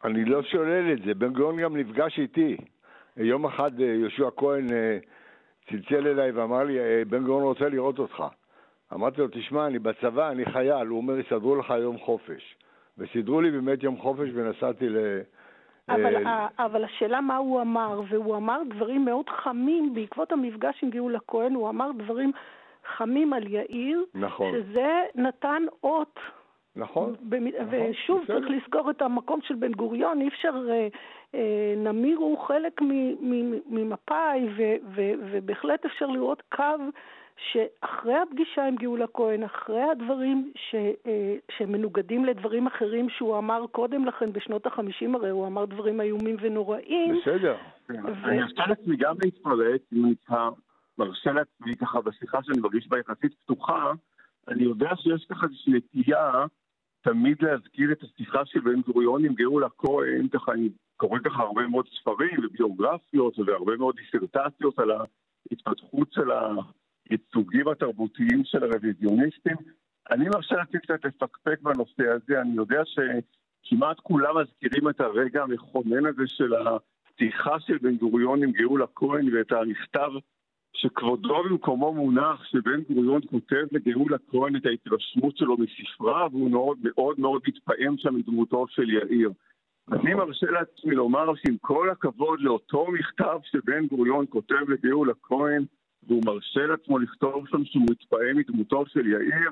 [0.03, 2.57] אני לא שולל את זה, בן גוריון גם נפגש איתי.
[3.17, 4.97] יום אחד אה, יהושע כהן אה,
[5.69, 8.23] צלצל אליי ואמר לי, בן גוריון רוצה לראות אותך.
[8.93, 10.87] אמרתי לו, תשמע, אני בצבא, אני חייל.
[10.87, 12.55] הוא אומר, יסדרו לך יום חופש.
[12.97, 14.97] וסידרו לי באמת יום חופש ונסעתי ל...
[15.93, 16.23] אבל,
[16.59, 21.53] אבל השאלה מה הוא אמר, והוא אמר דברים מאוד חמים בעקבות המפגש עם גאולה כהן,
[21.53, 22.31] הוא אמר דברים
[22.97, 24.53] חמים על יאיר, נכון.
[24.53, 26.19] שזה נתן אות.
[26.75, 27.15] נכון.
[27.21, 27.47] במ...
[27.47, 27.65] נכון.
[27.69, 28.39] ושוב, בסדר.
[28.39, 30.87] צריך לזכור את המקום של בן גוריון, אי אפשר, אה,
[31.35, 32.81] אה, נמיר הוא חלק
[33.69, 34.47] ממפא"י,
[35.31, 36.63] ובהחלט אפשר לראות קו
[37.37, 40.75] שאחרי הפגישה עם גאולה כהן, אחרי הדברים ש,
[41.05, 46.35] אה, שמנוגדים לדברים אחרים שהוא אמר קודם לכן, בשנות החמישים הרי הוא אמר דברים איומים
[46.41, 47.15] ונוראים.
[47.21, 47.55] בסדר.
[47.89, 47.93] ו...
[48.25, 50.15] אני ארשה לעצמי גם להתפרץ, אם אני
[50.97, 53.91] מרשה לעצמי ככה בשיחה שאני מרגיש בה יחסית פתוחה,
[54.47, 56.45] אני יודע שיש ככה איזושהי נטייה
[57.01, 61.67] תמיד להזכיר את השיחה של בן גוריון עם גאולה כהן, ככה אני קורא ככה הרבה
[61.67, 66.31] מאוד ספרים וביוגרפיות והרבה מאוד דיסרטציות על ההתפתחות של
[67.11, 69.55] הייצוגים התרבותיים של הרוויזיוניסטים.
[70.11, 76.05] אני מרשה לעצמי קצת לפקפק בנושא הזה, אני יודע שכמעט כולם מזכירים את הרגע המכונן
[76.05, 80.09] הזה של הפתיחה של בן גוריון עם גאולה כהן ואת המכתב
[80.73, 87.19] שכבודו במקומו מונח, שבן גוריון כותב לגאולה כהן את ההתרשמות שלו מספרה, והוא מאוד מאוד
[87.19, 89.31] מאוד מתפעם שם מדמותו של יאיר.
[89.91, 95.65] אני מרשה לעצמי לומר שעם כל הכבוד לאותו מכתב שבן גוריון כותב לגאולה כהן,
[96.07, 99.51] והוא מרשה לעצמו לכתוב שם שהוא מתפעם מדמותו של יאיר,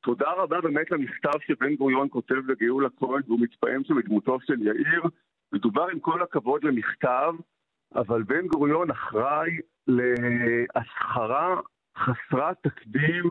[0.00, 5.02] תודה רבה באמת למכתב שבן גוריון כותב לגאולה כהן והוא מתפעם שם מדמותו של יאיר.
[5.52, 7.34] מדובר עם כל הכבוד למכתב,
[7.94, 9.50] אבל בן גוריון אחראי
[9.86, 11.60] להסחרה
[11.96, 13.24] חסרת תקדים,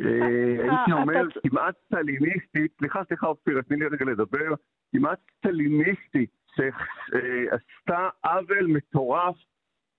[0.00, 4.54] אה, הייתי אומר כמעט סטליניסטית, סליחה, סליחה אופיר, תני לי רגע לדבר,
[4.92, 9.36] כמעט סטליניסטית, שעשתה עוול מטורף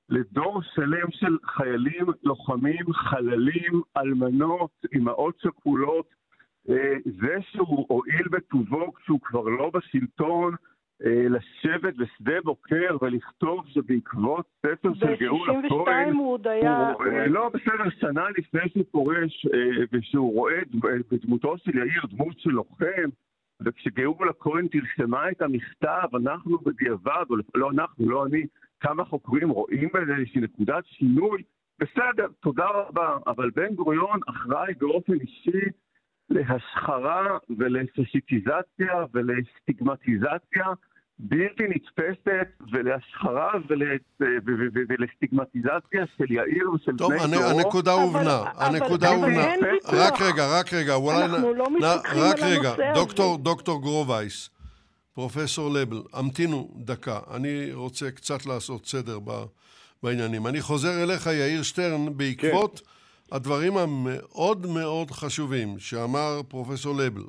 [0.10, 6.06] לדור שלם של חיילים, לוחמים, חללים, אלמנות, אימהות שכולות.
[6.70, 10.56] אה, זה שהוא הואיל בטובו כשהוא כבר לא בשלטון,
[11.06, 16.12] אה, לשבת בשדה בוקר ולכתוב שבעקבות ספר של גאולה כהן...
[16.12, 16.94] ב-62 הוא עוד היה...
[17.00, 19.46] אה, לא, בסדר, שנה לפני שהוא פורש,
[19.94, 20.60] ושהוא רואה
[21.12, 23.10] בדמותו של יאיר דמות של לוחם,
[23.62, 28.46] וכשגאולה כהן תרשמה את המכתב, אנחנו בדיעבד, או לא אנחנו, לא אני,
[28.86, 31.44] כמה חוקרים רואים בזה איזושהי נקודת שינוי,
[31.80, 35.66] בסדר, תודה רבה, אבל בן גוריון אחראי באופן אישי
[36.30, 40.66] להשחרה ולפשיטיזציה ולסטיגמטיזציה
[41.20, 43.52] בלתי נתפסת ולהשחרה
[44.90, 47.60] ולסטיגמטיזציה של יאיר ושל טוב, בני דורו.
[47.60, 49.46] הנקודה הובנה, הנקודה הובנה.
[49.94, 50.96] רק רגע, רק רגע.
[51.26, 52.92] אנחנו לא מתווכחים רק על רגע, הנושא הזה.
[52.96, 54.50] דוקטור, דוקטור גרובייס,
[55.16, 59.44] פרופסור לבל, המתינו דקה, אני רוצה קצת לעשות סדר ב,
[60.04, 60.48] בעניינים.
[60.48, 63.36] אני חוזר אליך, יאיר שטרן, בעקבות כן.
[63.36, 67.24] הדברים המאוד מאוד חשובים שאמר פרופסור לבל.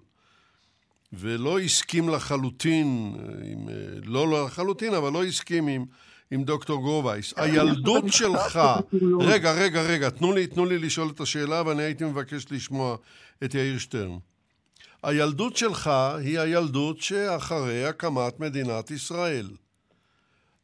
[1.12, 3.68] ולא הסכים לחלוטין, עם,
[4.04, 5.84] לא לא לחלוטין, אבל לא הסכים עם,
[6.30, 7.34] עם דוקטור גרובייס.
[7.36, 8.60] הילדות שלך,
[9.20, 12.96] רגע, רגע, רגע, תנו לי, תנו לי לשאול את השאלה ואני הייתי מבקש לשמוע
[13.44, 14.16] את יאיר שטרן.
[15.06, 15.90] הילדות שלך
[16.24, 19.46] היא הילדות שאחרי הקמת מדינת ישראל.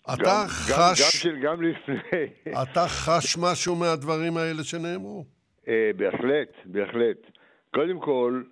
[0.05, 2.27] אתה גם, גם, גם, חש, של, גם לפני.
[2.63, 5.25] אתה חש משהו מהדברים האלה שנאמרו?
[5.69, 7.17] אה, בהחלט, בהחלט.
[7.75, 8.43] קודם כל,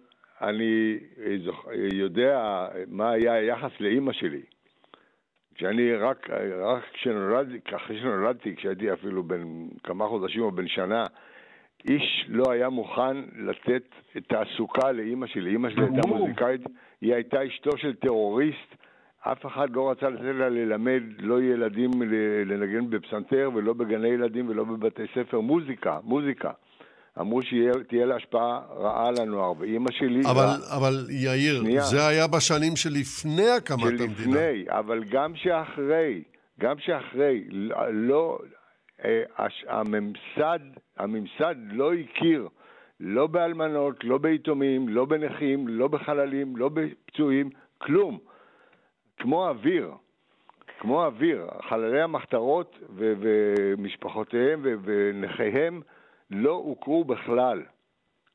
[0.40, 2.38] אני אה, זוכ- אה, יודע
[2.86, 4.42] מה היה היחס לאימא שלי.
[5.54, 6.30] כשאני רק,
[6.62, 9.42] רק כשנולדתי, אחרי שנולדתי, כשהייתי אפילו בן
[9.84, 11.06] כמה חודשים או בן שנה,
[11.88, 13.82] איש לא היה מוכן לתת
[14.28, 15.50] תעסוקה לאימא שלי.
[15.50, 16.08] אימא שלי הייתה.
[16.08, 16.60] מוזיקאית,
[17.00, 18.74] היא הייתה אשתו של טרוריסט.
[19.20, 21.90] אף אחד לא רצה לתת לה ללמד לא ילדים
[22.46, 25.40] לנגן בפסנתר ולא בגני ילדים ולא בבתי ספר.
[25.40, 26.50] מוזיקה, מוזיקה.
[27.20, 30.20] אמרו שתהיה לה השפעה רעה על הנוער, ואימא שלי...
[30.30, 30.46] אבל,
[30.76, 31.82] אבל יאיר, שנייה.
[31.82, 34.06] זה היה בשנים שלפני הקמת המדינה.
[34.16, 36.22] שלפני, אבל גם שאחרי,
[36.60, 37.44] גם שאחרי,
[37.92, 38.38] לא,
[39.04, 40.58] אה, הש- הממסד,
[41.00, 42.48] הממסד לא הכיר
[43.00, 48.18] לא באלמנות, לא ביתומים, לא בנכים, לא בחללים, לא בפצועים, כלום.
[49.18, 49.92] כמו אוויר,
[50.78, 51.46] כמו אוויר.
[51.68, 55.80] חללי המחתרות ו- ומשפחותיהם ו- ונכיהם
[56.30, 57.62] לא הוכרו בכלל.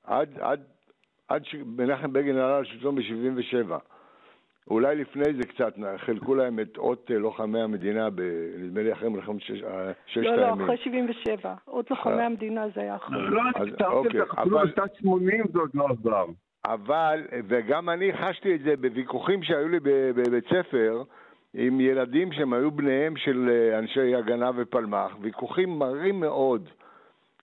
[0.03, 0.63] עד, עד,
[1.27, 3.71] עד שמנחם בגין עלה לשלטון ב-77.
[4.69, 8.21] אולי לפני זה קצת, חילקו להם את אות אה, לוחמי המדינה, ב,
[8.59, 10.63] נדמה לי אחרי מלחמת שש- אה, ששת לא, לא, הימים.
[10.65, 11.53] אחרי 77.
[11.65, 13.17] עוד לוחמי המדינה זה היה אחרי.
[13.29, 16.25] לא, אז, אני אוקיי, כתבתי אפילו אבל- בשנת 80 זה עוד לא עזר.
[16.65, 21.03] אבל, וגם אני חשתי את זה בוויכוחים שהיו לי בבית ספר
[21.53, 26.69] עם ילדים שהם היו בניהם של אה, אנשי הגנה ופלמ"ח, ויכוחים מרים מאוד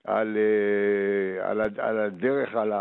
[0.07, 2.73] על, אה, על, ה- על הדרך, על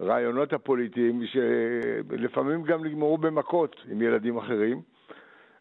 [0.00, 4.82] הרעיונות הפוליטיים, שלפעמים גם נגמרו במכות עם ילדים אחרים.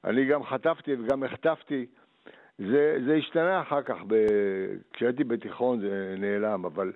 [0.03, 1.85] אני גם חטפתי וגם החטפתי.
[2.57, 4.15] זה, זה השתנה אחר כך, ב...
[4.93, 6.91] כשהייתי בתיכון זה נעלם, אבל,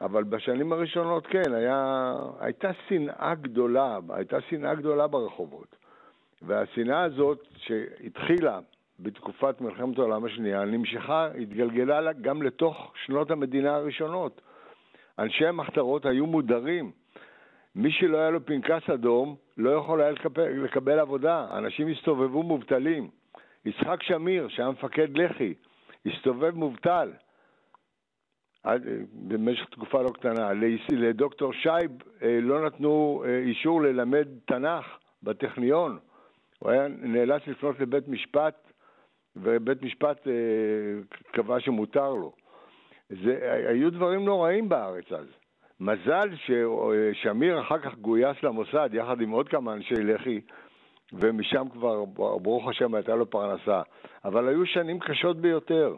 [0.00, 5.76] אבל בשנים הראשונות כן, היה, הייתה שנאה גדולה, הייתה שנאה גדולה ברחובות.
[6.42, 8.60] והשנאה הזאת שהתחילה
[9.00, 14.40] בתקופת מלחמת העולם השנייה, נמשכה, התגלגלה לה גם לתוך שנות המדינה הראשונות.
[15.18, 16.90] אנשי המחתרות היו מודרים.
[17.74, 21.46] מי שלא היה לו פנקס אדום לא יכול היה לקבל, לקבל עבודה.
[21.58, 23.10] אנשים הסתובבו מובטלים.
[23.64, 25.54] יצחק שמיר, שהיה מפקד לח"י,
[26.06, 27.12] הסתובב מובטל
[28.62, 30.50] עד, אה, במשך תקופה לא קטנה.
[30.90, 31.90] לדוקטור שייב
[32.22, 34.84] אה, לא נתנו אה, אישור ללמד תנ"ך
[35.22, 35.98] בטכניון.
[36.58, 38.72] הוא היה נאלץ לפנות לבית משפט,
[39.36, 40.26] ובית משפט
[41.32, 42.32] קבע שמותר לו.
[43.10, 45.26] זה, היו דברים נוראים בארץ אז.
[45.80, 50.40] מזל ששמיר אחר כך גויס למוסד יחד עם עוד כמה אנשי לח"י,
[51.12, 52.04] ומשם כבר,
[52.42, 53.82] ברוך השם, הייתה לו פרנסה.
[54.24, 55.96] אבל היו שנים קשות ביותר.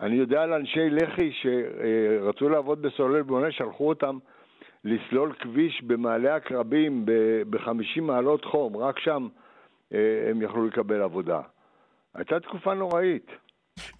[0.00, 4.18] אני יודע על אנשי לח"י שרצו לעבוד בסולל בונה, שלחו אותם
[4.84, 7.06] לסלול כביש במעלה עקרבים
[7.50, 9.28] ב-50 מעלות חום, רק שם
[9.94, 11.40] אה, הם יכלו לקבל עבודה.
[12.14, 13.30] הייתה תקופה נוראית.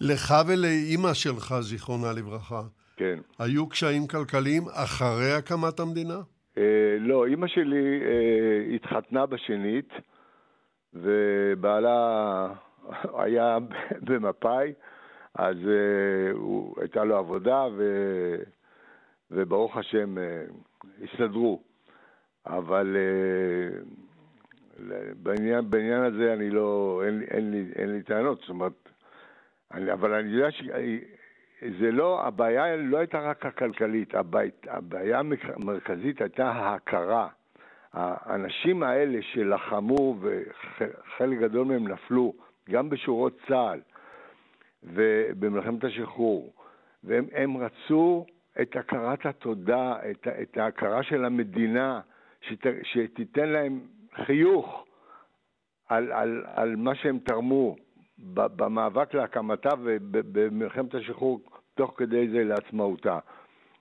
[0.00, 2.62] לך ולאימא שלך, זיכרונה לברכה,
[2.96, 3.18] כן.
[3.38, 6.20] היו קשיים כלכליים אחרי הקמת המדינה?
[6.58, 9.88] אה, לא, אימא שלי אה, התחתנה בשנית,
[10.94, 12.48] ובעלה
[13.22, 13.58] היה
[14.06, 14.72] במפא"י,
[15.34, 17.84] אז אה, הוא, הייתה לו עבודה, ו,
[19.30, 20.44] וברוך השם אה,
[21.04, 21.62] הסתדרו.
[22.46, 23.78] אבל אה,
[25.22, 28.89] בעניין, בעניין הזה אני לא, אין, אין, לי, אין לי טענות, זאת אומרת,
[29.72, 35.20] אבל אני יודע שזה לא, הבעיה לא הייתה רק הכלכלית, הבעיה, הבעיה
[35.54, 37.28] המרכזית הייתה ההכרה.
[37.92, 42.34] האנשים האלה שלחמו וחלק גדול מהם נפלו,
[42.70, 43.80] גם בשורות צה"ל
[44.82, 46.52] ובמלחמת השחרור,
[47.04, 48.26] והם הם רצו
[48.60, 52.00] את הכרת התודה, את, את ההכרה של המדינה,
[52.40, 53.80] שת, שתיתן להם
[54.14, 54.86] חיוך
[55.88, 57.76] על, על, על מה שהם תרמו
[58.34, 61.40] במאבק להקמתה ובמלחמת השחרור
[61.74, 63.18] תוך כדי זה לעצמאותה.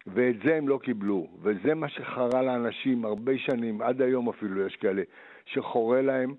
[0.08, 4.76] ואת זה הם לא קיבלו, וזה מה שחרה לאנשים הרבה שנים, עד היום אפילו יש
[4.76, 5.02] כאלה,
[5.46, 6.36] שחורה להם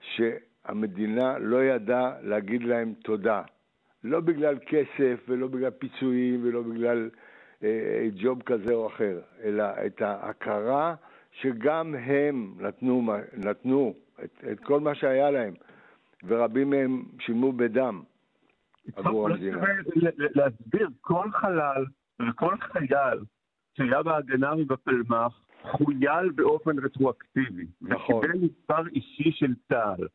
[0.00, 3.42] שהמדינה לא ידעה להגיד להם תודה.
[4.04, 7.10] לא בגלל כסף ולא בגלל פיצויים ולא בגלל
[7.62, 10.94] אה, ג'וב כזה או אחר, אלא את ההכרה
[11.32, 13.94] שגם הם נתנו, נתנו
[14.24, 15.54] את, את כל מה שהיה להם,
[16.24, 18.02] ורבים מהם שילמו בדם
[18.96, 19.62] עבור המדינה.
[20.34, 21.84] להסביר, כל חלל
[22.28, 23.18] וכל חייל
[23.76, 27.66] שהיה בהגנה ובפלמ"ח חוייל באופן רטרואקטיבי.
[27.82, 28.16] נכון.
[28.16, 30.06] וקיבל מספר אישי של צה"ל.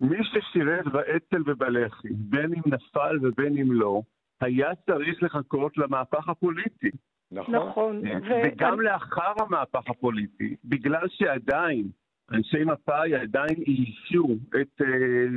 [0.00, 4.02] מי ששירת באצ"ל ובלח"י, בין אם נפל ובין אם לא,
[4.40, 6.90] היה צריך לחכות למהפך הפוליטי.
[7.32, 7.54] נכון.
[7.54, 8.02] נכון.
[8.44, 8.82] וגם ו...
[8.82, 11.88] לאחר המהפך הפוליטי, בגלל שעדיין
[12.32, 14.28] אנשי מפא"י עדיין איישו
[14.60, 14.84] את uh,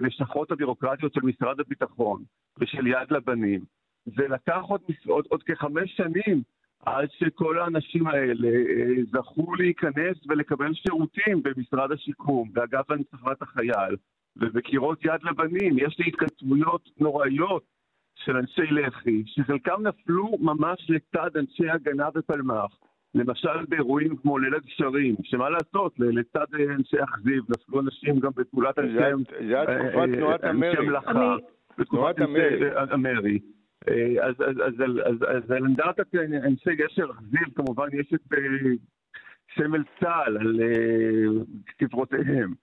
[0.02, 2.24] לשכות הבירוקרטיות של משרד הביטחון
[2.60, 3.62] ושל יד לבנים.
[4.06, 6.42] זה לקח עוד, עוד, עוד כחמש שנים
[6.86, 13.96] עד שכל האנשים האלה uh, זכו להיכנס ולקבל שירותים במשרד השיקום, באגף הנצחת החייל
[14.36, 15.80] ובקירות יד לבנים.
[15.80, 17.64] יש לי התכתבויות נוראיות
[18.16, 22.89] של אנשי לח"י, שחלקם נפלו ממש לצד אנשי הגנה ופלמ"ח.
[23.16, 28.94] למשל באירועים כמו ליל הגשרים, שמה לעשות, לצד אנשי אכזיב, נפלו אנשים גם בפעולת אנשי...
[28.94, 29.06] זה
[29.40, 30.88] היה תקופת אה, תנועת המרי.
[30.88, 31.36] מלאכה.
[33.90, 38.40] אה, אז על אנדרטת אנשי גשר אכזיב, כמובן יש את אה,
[39.56, 40.60] סמל צה"ל על
[41.84, 42.54] ספרותיהם.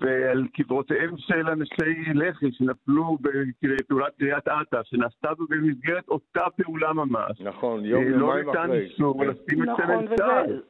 [0.00, 3.18] ועל קברותיהם של אנשי לח"י שנפלו
[3.62, 7.40] בפעולת קריית אתא, שנעשתה במסגרת אותה פעולה ממש.
[7.40, 8.62] נכון, יום יומיים אחרי.
[8.62, 10.60] לא ניתן אישור לשים את נכון, סמל צה"ל.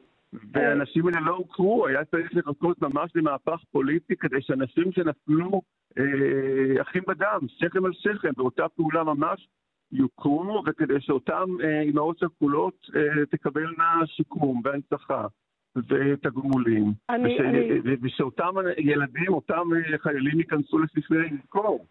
[0.53, 5.61] והאנשים האלה לא הוכרו, היה צריך לחכות ממש למהפך פוליטי כדי שאנשים שנפלו
[5.97, 9.47] אה, אחים בדם, שכם על שכם, באותה פעולה ממש,
[9.91, 15.27] יוכרו, וכדי שאותן אה, אימהות שכולות אה, תקבלנה שיקום והנצחה.
[15.75, 17.81] ותגמולים, אני, וש, אני...
[18.01, 19.63] ושאותם ילדים, אותם
[19.97, 21.85] חיילים ייכנסו לספרי לזכור.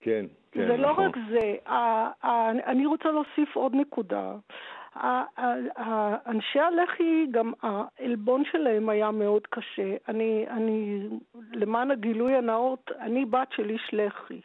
[0.00, 0.66] כן, כן.
[0.68, 1.04] זה לא נכון.
[1.04, 1.54] רק זה,
[2.66, 4.36] אני רוצה להוסיף עוד נקודה.
[6.26, 9.96] אנשי הלח"י, גם העלבון שלהם היה מאוד קשה.
[10.08, 11.08] אני, אני,
[11.52, 14.40] למען הגילוי הנאות, אני בת של איש לח"י.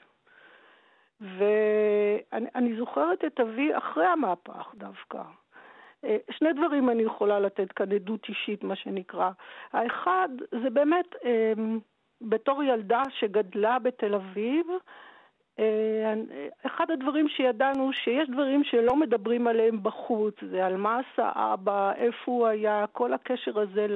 [1.22, 5.22] ואני זוכרת את אבי אחרי המהפך דווקא.
[6.06, 9.30] אה, שני דברים אני יכולה לתת כאן עדות אישית, מה שנקרא.
[9.74, 10.30] האחד,
[10.64, 11.54] זה באמת, אה,
[12.22, 14.66] בתור ילדה שגדלה בתל אביב,
[15.60, 16.14] אה,
[16.66, 22.32] אחד הדברים שידענו, שיש דברים שלא מדברים עליהם בחוץ, זה על מה עשה אבא, איפה
[22.32, 23.88] הוא היה, כל הקשר הזה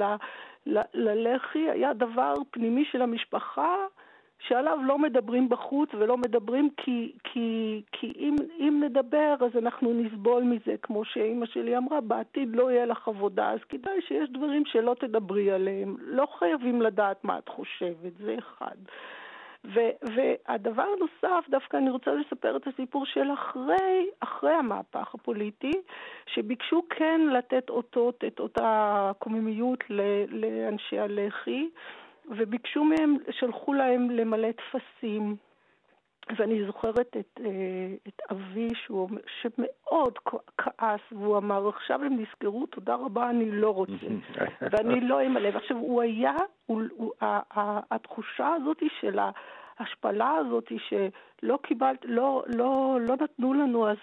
[0.93, 3.75] ללח"י היה דבר פנימי של המשפחה.
[4.39, 10.43] שעליו לא מדברים בחוץ ולא מדברים כי, כי, כי אם, אם נדבר אז אנחנו נסבול
[10.43, 14.95] מזה, כמו שאימא שלי אמרה, בעתיד לא יהיה לך עבודה, אז כדאי שיש דברים שלא
[14.99, 15.95] תדברי עליהם.
[15.99, 18.75] לא חייבים לדעת מה את חושבת, זה אחד.
[19.73, 25.71] ו- והדבר הנוסף, דווקא אני רוצה לספר את הסיפור של אחרי, אחרי המהפך הפוליטי,
[26.25, 29.83] שביקשו כן לתת אותות, את אותה קוממיות
[30.29, 31.69] לאנשי הלח"י.
[32.37, 35.35] וביקשו מהם, שלחו להם למלא טפסים.
[36.37, 39.09] ואני זוכרת את, אה, את אבי שהוא,
[39.41, 40.19] שמאוד
[40.57, 44.07] כעס, והוא אמר, עכשיו הם נזכרו, תודה רבה, אני לא רוצה.
[44.71, 45.49] ואני לא אמלא.
[45.53, 46.35] ועכשיו, הוא היה,
[46.65, 47.11] הוא, הוא,
[47.91, 49.19] התחושה הזאת של
[49.79, 53.97] ההשפלה הזאת, שלא קיבלת, לא, לא, לא נתנו לנו, אז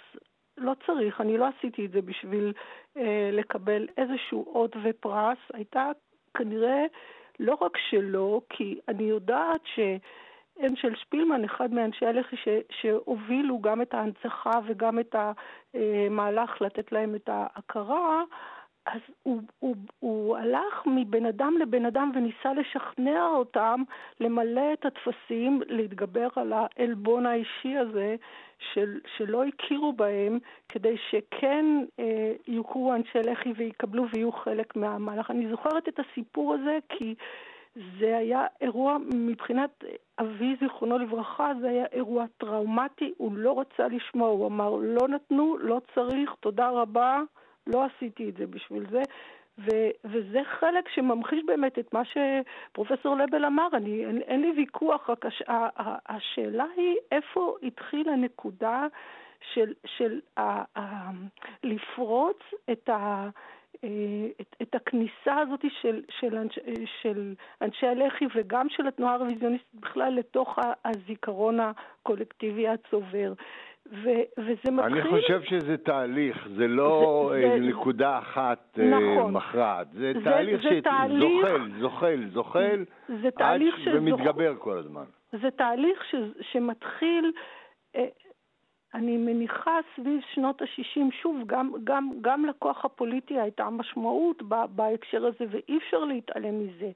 [0.58, 2.52] לא צריך, אני לא עשיתי את זה בשביל
[2.96, 5.90] אה, לקבל איזשהו אות ופרס, הייתה
[6.34, 6.86] כנראה...
[7.40, 12.36] לא רק שלא, כי אני יודעת שאנשל שפילמן, אחד מאנשי הלח"י
[12.70, 15.14] שהובילו גם את ההנצחה וגם את
[15.74, 18.22] המהלך לתת להם את ההכרה,
[18.86, 23.82] אז הוא, הוא, הוא הלך מבן אדם לבן אדם וניסה לשכנע אותם
[24.20, 28.16] למלא את הטפסים, להתגבר על העלבון האישי הזה
[28.72, 30.38] של, שלא הכירו בהם,
[30.68, 31.66] כדי שכן
[31.98, 35.30] אה, יוכרו אנשי לח"י ויקבלו ויהיו חלק מהמהלך.
[35.30, 37.14] אני זוכרת את הסיפור הזה כי
[38.00, 39.84] זה היה אירוע, מבחינת
[40.20, 45.56] אבי, זיכרונו לברכה, זה היה אירוע טראומטי, הוא לא רצה לשמוע, הוא אמר, לא נתנו,
[45.58, 47.22] לא צריך, תודה רבה.
[47.66, 49.02] לא עשיתי את זה בשביל זה.
[49.58, 55.10] ו- וזה חלק שממחיש באמת את מה שפרופסור לבל אמר, אני, אין, אין לי ויכוח,
[55.10, 58.86] רק הש, ה, ה, השאלה היא איפה התחילה הנקודה
[59.54, 60.42] של, של ה,
[60.78, 61.10] ה,
[61.62, 62.38] לפרוץ
[62.72, 63.28] את, ה,
[64.40, 66.58] את, את הכניסה הזאת של, של, אנש,
[67.02, 73.32] של אנשי הלח"י וגם של התנועה הרוויזיוניסטית בכלל לתוך הזיכרון הקולקטיבי הצובר.
[73.92, 74.08] ו,
[74.38, 75.00] וזה מתחיל...
[75.00, 79.32] אני חושב שזה תהליך, זה לא זה, זה, נקודה אחת נכון.
[79.32, 79.86] מכרעת.
[79.92, 82.84] זה, זה תהליך שזוחל, זוחל, זוחל,
[83.22, 85.04] זה תהליך עד ומתגבר כל הזמן.
[85.32, 87.32] זה תהליך ש, שמתחיל...
[88.94, 95.44] אני מניחה סביב שנות ה-60, שוב, גם, גם, גם לכוח הפוליטי הייתה משמעות בהקשר הזה,
[95.50, 96.90] ואי אפשר להתעלם מזה.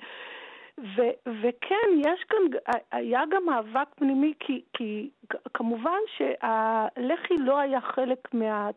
[0.81, 2.39] ו, וכן, יש כאן,
[2.93, 5.11] היה גם מאבק פנימי, כי, כי
[5.55, 8.71] כמובן שהלח"י לא היה חלק מה...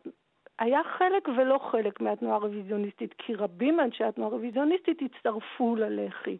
[0.58, 6.36] היה חלק ולא חלק מהתנועה הרוויזיוניסטית, כי רבים מאנשי התנועה הרוויזיוניסטית הצטרפו ללח"י.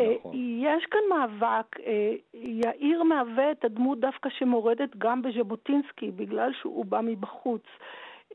[0.00, 0.32] נכון.
[0.36, 7.00] יש כאן מאבק, אה, יאיר מהווה את הדמות דווקא שמורדת גם בז'בוטינסקי, בגלל שהוא בא
[7.00, 7.62] מבחוץ.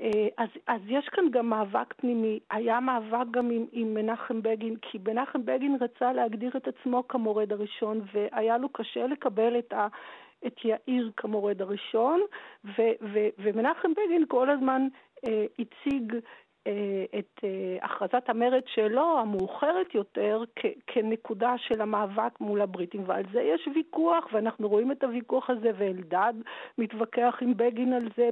[0.01, 2.39] אה, אז, אז יש כאן גם מאבק פנימי.
[2.51, 7.51] היה מאבק גם עם, עם מנחם בגין, כי מנחם בגין רצה להגדיר את עצמו כמורד
[7.51, 9.87] הראשון, והיה לו קשה לקבל את, ה,
[10.47, 12.21] את יאיר כמורד הראשון,
[12.65, 12.81] ו,
[13.13, 14.87] ו, ומנחם בגין כל הזמן
[15.27, 16.13] אה, הציג
[17.19, 20.43] את אה, הכרזת המרד שלו, המאוחרת יותר,
[20.87, 26.33] כנקודה של המאבק מול הבריטים, ועל זה יש ויכוח, ואנחנו רואים את הוויכוח הזה, ואלדד
[26.77, 28.29] מתווכח עם בגין על זה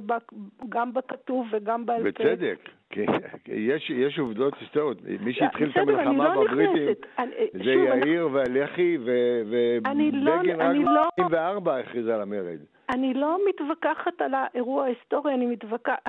[0.68, 2.24] גם בכתוב וגם בעל פה.
[2.24, 2.58] בצדק,
[3.46, 4.98] יש, יש עובדות היסטוריות.
[5.20, 6.88] מי שהתחיל את המלחמה לא בבריטים
[7.52, 11.78] זה יאיר והלח"י, ובגין לא, רק ב-1944 לא...
[11.78, 12.58] הכריז על המרד.
[12.90, 16.08] אני לא מתווכחת על האירוע ההיסטורי, אני מתווכחת,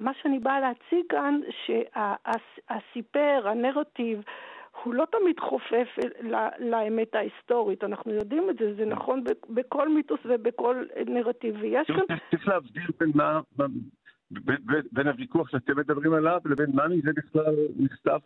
[0.00, 4.22] מה שאני באה להציג כאן, שהסיפר, הנרטיב,
[4.82, 5.88] הוא לא תמיד חופף
[6.58, 12.16] לאמת ההיסטורית, אנחנו יודעים את זה, זה נכון בכל מיתוס ובכל נרטיב, ויש כאן...
[12.30, 13.40] צריך להבדיל בין מה...
[14.92, 18.22] בין הוויכוח שאתם מדברים עליו לבין מה מזה בכלל נחשף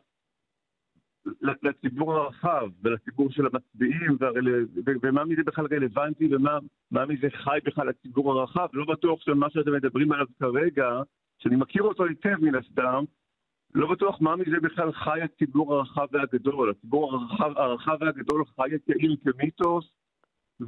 [1.41, 4.17] לציבור הרחב ולציבור של המצביעים
[5.03, 8.69] ומה מזה בכלל רלוונטי ומה מזה חי בכלל לציבור הרחב.
[8.73, 11.03] לא בטוח שמה שאתם מדברים עליו כרגע,
[11.39, 13.05] שאני מכיר אותו היטב מן הסתם,
[13.75, 16.71] לא בטוח מה מזה בכלל חי הציבור הרחב והגדול.
[16.71, 19.91] הציבור הרחב, הרחב והגדול חי את יאיר כמיתוס,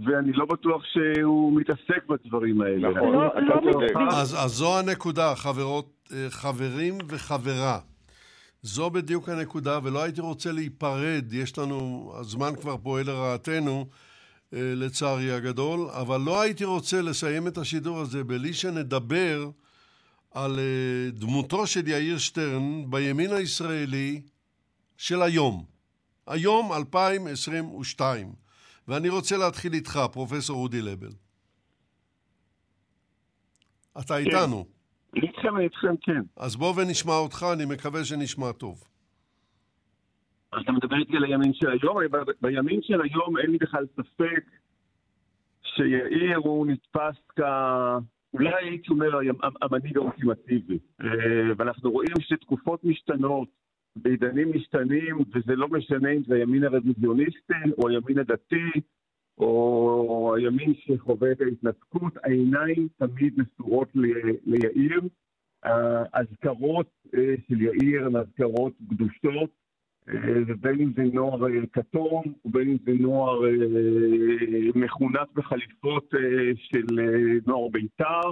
[0.05, 2.89] ואני לא בטוח שהוא מתעסק בדברים האלה.
[2.89, 3.95] נכון, לא, אתה לא צודק.
[4.11, 7.79] אז זו הנקודה, חברות, אה, חברים וחברה.
[8.63, 13.87] זו בדיוק הנקודה, ולא הייתי רוצה להיפרד, יש לנו, הזמן כבר פועל לרעתנו,
[14.55, 19.51] אה, לצערי הגדול, אבל לא הייתי רוצה לסיים את השידור הזה בלי שנדבר
[20.35, 24.21] על אה, דמותו של יאיר שטרן בימין הישראלי
[24.97, 25.65] של היום.
[26.27, 28.46] היום 2022.
[28.89, 31.13] ואני רוצה להתחיל איתך, פרופסור אודי לבל.
[34.01, 34.15] אתה כן.
[34.15, 34.67] איתנו.
[35.17, 36.23] איתכם, איתכם, כן.
[36.37, 38.85] אז בוא ונשמע אותך, אני מקווה שנשמע טוב.
[40.63, 41.97] אתה מדבר איתי על הימין של היום?
[42.41, 44.45] בימין של היום אין לי בכלל ספק
[45.63, 47.41] שיאיר הוא נתפס כ...
[48.35, 49.19] אולי הייתי אומר
[49.63, 50.79] המנהיג האולטימטיבי.
[51.01, 51.07] אה,
[51.57, 53.49] ואנחנו רואים שתקופות משתנות,
[53.97, 58.81] בעידנים משתנים, וזה לא משנה אם זה הימין הרוויזיוניסטי או הימין הדתי,
[59.39, 63.89] או הימין שחווה את ההתנתקות, העיניים תמיד נשואות
[64.47, 65.01] ליאיר.
[66.13, 69.51] האזכרות אה, של יאיר הן אזכרות קדושות,
[70.09, 70.15] אה,
[70.47, 73.41] ובין אם זה נוער אה, כתום, ובין אם זה נוער
[74.75, 76.15] מכונס בחליפות
[76.57, 76.87] של
[77.47, 78.31] נוער בית"ר.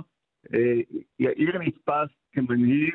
[1.18, 2.94] יאיר נתפס כמנהיג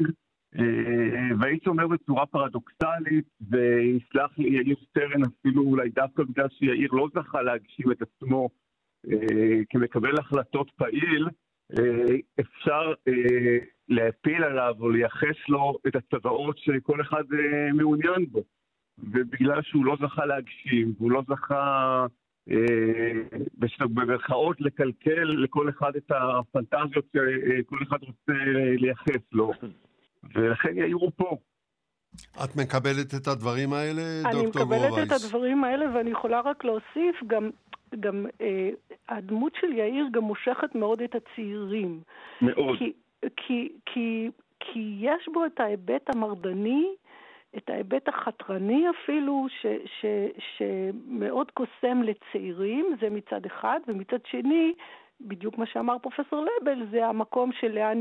[1.39, 7.41] והייתי אומר בצורה פרדוקסלית, ויסלח לי יאיר שטרן אפילו אולי דווקא בגלל שיאיר לא זכה
[7.41, 8.49] להגשים את עצמו
[9.11, 11.27] אה, כמקבל החלטות פעיל,
[11.79, 12.93] אה, אפשר
[13.89, 17.23] להפיל עליו או לייחס לו את הצוואות שכל אחד
[17.73, 18.43] מעוניין בו.
[19.03, 22.05] ובגלל שהוא לא זכה להגשים, והוא לא זכה
[23.79, 28.33] במרכאות לקלקל לכל אחד את הפנטזיות שכל אחד רוצה
[28.77, 29.51] לייחס לו.
[30.35, 31.37] ולכן יאירו פה.
[32.43, 34.83] את מקבלת את הדברים האלה, דוקטור גורווייס?
[34.83, 37.49] אני מקבלת את הדברים האלה, ואני יכולה רק להוסיף, גם,
[37.99, 38.69] גם אה,
[39.09, 42.01] הדמות של יאיר גם מושכת מאוד את הצעירים.
[42.41, 42.77] מאוד.
[42.77, 42.93] כי,
[43.37, 44.29] כי, כי,
[44.59, 46.87] כי יש בו את ההיבט המרדני,
[47.57, 50.05] את ההיבט החתרני אפילו, ש, ש,
[50.57, 54.73] שמאוד קוסם לצעירים, זה מצד אחד, ומצד שני,
[55.21, 57.99] בדיוק מה שאמר פרופסור לבל, זה המקום של לאן,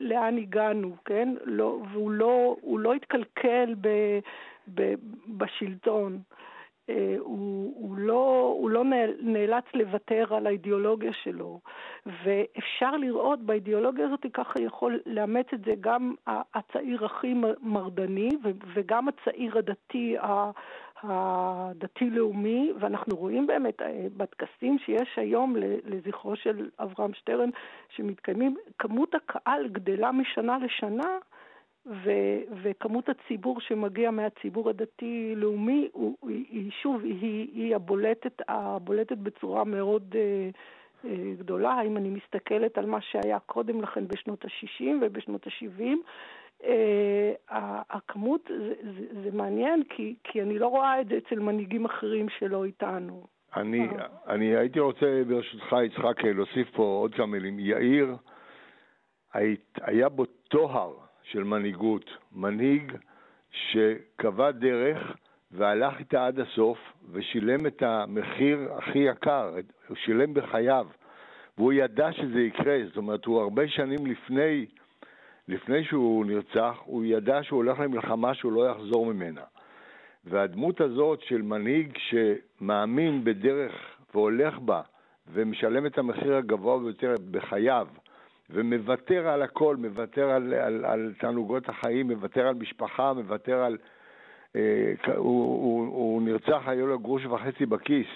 [0.00, 1.34] לאן הגענו, כן?
[1.44, 3.88] לא, והוא לא, לא התקלקל ב,
[4.74, 4.94] ב,
[5.28, 6.18] בשלטון.
[6.90, 8.84] אה, הוא, הוא, לא, הוא לא
[9.20, 11.60] נאלץ לוותר על האידיאולוגיה שלו.
[12.06, 16.14] ואפשר לראות באידיאולוגיה הזאת, ככה יכול לאמץ את זה גם
[16.54, 18.30] הצעיר הכי מרדני
[18.74, 20.16] וגם הצעיר הדתי
[21.02, 27.50] הדתי-לאומי, ואנחנו רואים באמת אה, בטקסים שיש היום לזכרו של אברהם שטרן,
[27.88, 31.18] שמתקיימים, כמות הקהל גדלה משנה לשנה,
[31.86, 35.88] ו- וכמות הציבור שמגיע מהציבור הדתי-לאומי,
[36.28, 41.08] היא שוב, היא, היא הבולטת, הבולטת בצורה מאוד uh, uh,
[41.38, 41.82] גדולה.
[41.82, 45.82] אם אני מסתכלת על מה שהיה קודם לכן בשנות ה-60 ובשנות ה-70,
[46.60, 46.64] uh,
[47.90, 52.26] הכמות, זה, זה, זה מעניין, כי, כי אני לא רואה את זה אצל מנהיגים אחרים
[52.38, 53.22] שלא איתנו.
[53.56, 53.88] אני,
[54.28, 57.58] אני הייתי רוצה, ברשותך, יצחק, להוסיף פה עוד כמה מילים.
[57.58, 58.16] יאיר,
[59.82, 60.92] היה בו טוהר.
[61.32, 62.92] של מנהיגות, מנהיג
[63.50, 65.16] שקבע דרך
[65.50, 66.78] והלך איתה עד הסוף
[67.12, 69.54] ושילם את המחיר הכי יקר,
[69.88, 70.86] הוא שילם בחייו,
[71.58, 74.66] והוא ידע שזה יקרה, זאת אומרת, הוא הרבה שנים לפני,
[75.50, 79.40] לפני שהוא נרצח, הוא ידע שהוא הולך למלחמה שהוא לא יחזור ממנה.
[80.24, 83.72] והדמות הזאת של מנהיג שמאמין בדרך
[84.14, 84.80] והולך בה
[85.32, 87.88] ומשלם את המחיר הגבוה ביותר בחייו,
[88.50, 93.78] ומוותר על הכל, מוותר על, על, על תענוגות החיים, מוותר על משפחה, מוותר על...
[94.56, 98.08] אה, הוא, הוא, הוא נרצח, היו לו גרוש וחצי בכיס.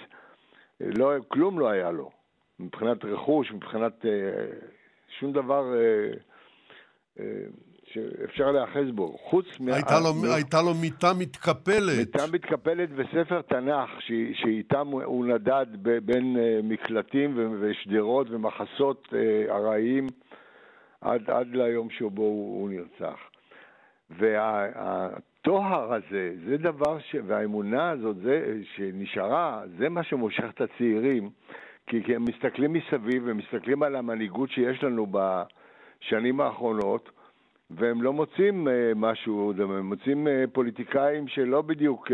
[0.79, 2.11] לא, כלום לא היה לו,
[2.59, 4.11] מבחינת רכוש, מבחינת אה,
[5.19, 6.11] שום דבר אה,
[7.85, 9.17] שאפשר להיאחז בו.
[9.17, 9.73] חוץ מה...
[9.73, 10.33] הייתה לו, מ...
[10.33, 11.97] הייתה לו מיטה מתקפלת.
[11.97, 14.11] מיטה מתקפלת וספר תנ"ך, ש...
[14.33, 15.65] שאיתם הוא נדד
[16.05, 20.07] בין אה, מקלטים ושדרות ומחסות אה, ארעיים.
[21.01, 23.19] עד, עד ליום שבו הוא, הוא נרצח.
[24.09, 27.15] והטוהר הזה, זה דבר ש...
[27.27, 31.29] והאמונה הזאת זה, שנשארה, זה מה שמושך את הצעירים,
[31.87, 35.05] כי, כי הם מסתכלים מסביב ומסתכלים על המנהיגות שיש לנו
[36.01, 37.09] בשנים האחרונות,
[37.69, 42.11] והם לא מוצאים uh, משהו, הם מוצאים uh, פוליטיקאים שלא בדיוק uh,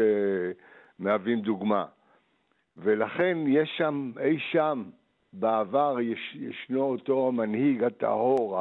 [0.99, 1.85] מהווים דוגמה.
[2.77, 4.83] ולכן יש שם, אי שם,
[5.33, 8.59] בעבר יש, ישנו אותו המנהיג הטהור,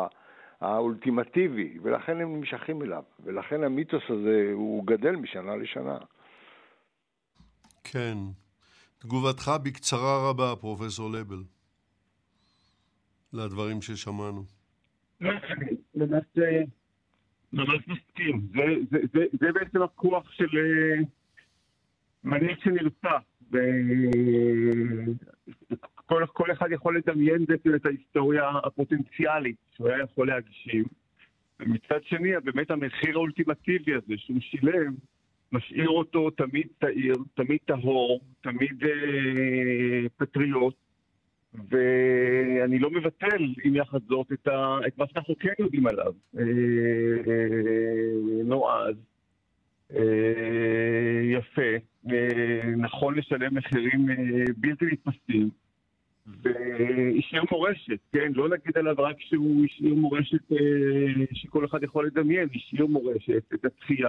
[0.61, 5.99] האולטימטיבי, ולכן הם נמשכים אליו, ולכן המיתוס הזה הוא גדל משנה לשנה.
[7.85, 8.19] כן.
[8.99, 11.43] תגובתך בקצרה רבה, פרופסור לבל,
[13.33, 14.60] לדברים ששמענו.
[15.95, 16.63] למעשה,
[17.53, 18.49] ממש מסכים.
[19.41, 21.03] זה בעצם הכוח של אה,
[22.25, 23.23] מנהיג שנרצח.
[25.95, 30.85] כל, כל אחד יכול לדמיין בעצם את ההיסטוריה הפוטנציאלית שהוא היה יכול להגשים.
[31.61, 34.95] ומצד שני, באמת המחיר האולטימטיבי הזה שהוא שילם,
[35.53, 40.75] משאיר אותו תמיד צעיר, תמיד טהור, תמיד אה, פטריוט,
[41.55, 46.13] ואני לא מבטל עם יחד זאת את, ה, את מה שאנחנו כן יודעים עליו.
[46.39, 46.45] אה,
[48.45, 48.97] נועז,
[49.95, 51.71] אה, יפה,
[52.11, 54.07] אה, נכון לשלם מחירים
[54.57, 55.51] בלתי נתפסים.
[56.43, 58.33] והשאיר מורשת, כן?
[58.35, 60.53] לא נגיד עליו רק שהוא השאיר מורשת
[61.33, 64.09] שכל אחד יכול לדמיין, השאיר מורשת, את התחייה.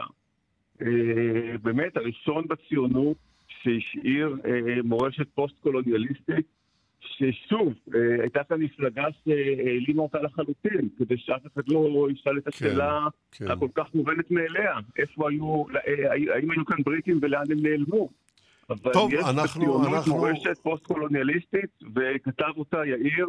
[1.61, 4.35] באמת, הראשון בציונות שהשאיר
[4.83, 6.45] מורשת פוסט-קולוניאליסטית,
[7.01, 12.49] ששוב, אה, הייתה כאן מפלגה שהעלימה אותה לחלוטין, כדי שאף אחד לא ישאל את כן,
[12.49, 13.51] השאלה כן, כן.
[13.51, 14.73] הכל כך מובנת מאליה.
[14.97, 18.09] איפה היו, אה, האם היו כאן בריטים ולאן הם נעלמו?
[18.69, 20.15] אבל טוב, יש אנחנו, בציונות אנחנו...
[20.15, 23.27] מורשת פוסט-קולוניאליסטית, וכתב אותה יאיר,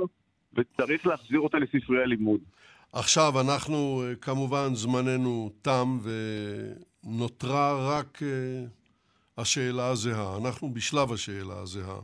[0.55, 2.41] וצריך להחזיר אותה לספרי הלימוד.
[2.93, 5.99] עכשיו, אנחנו, כמובן, זמננו תם,
[7.05, 8.29] ונותרה רק אה,
[9.39, 10.37] השאלה הזהה.
[10.43, 12.01] אנחנו בשלב השאלה הזהה.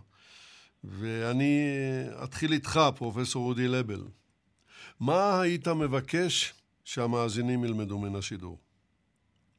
[0.84, 1.68] ואני
[2.24, 4.00] אתחיל איתך, פרופסור אודי לבל.
[5.00, 8.59] מה היית מבקש שהמאזינים ילמדו מן השידור?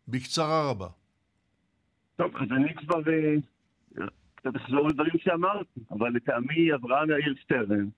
[0.07, 0.87] בקצרה רבה.
[2.15, 3.35] טוב, אז אני כבר אה,
[4.35, 7.89] קצת אחזור לדברים שאמרתי, אבל לטעמי אברהם יאיר שטרן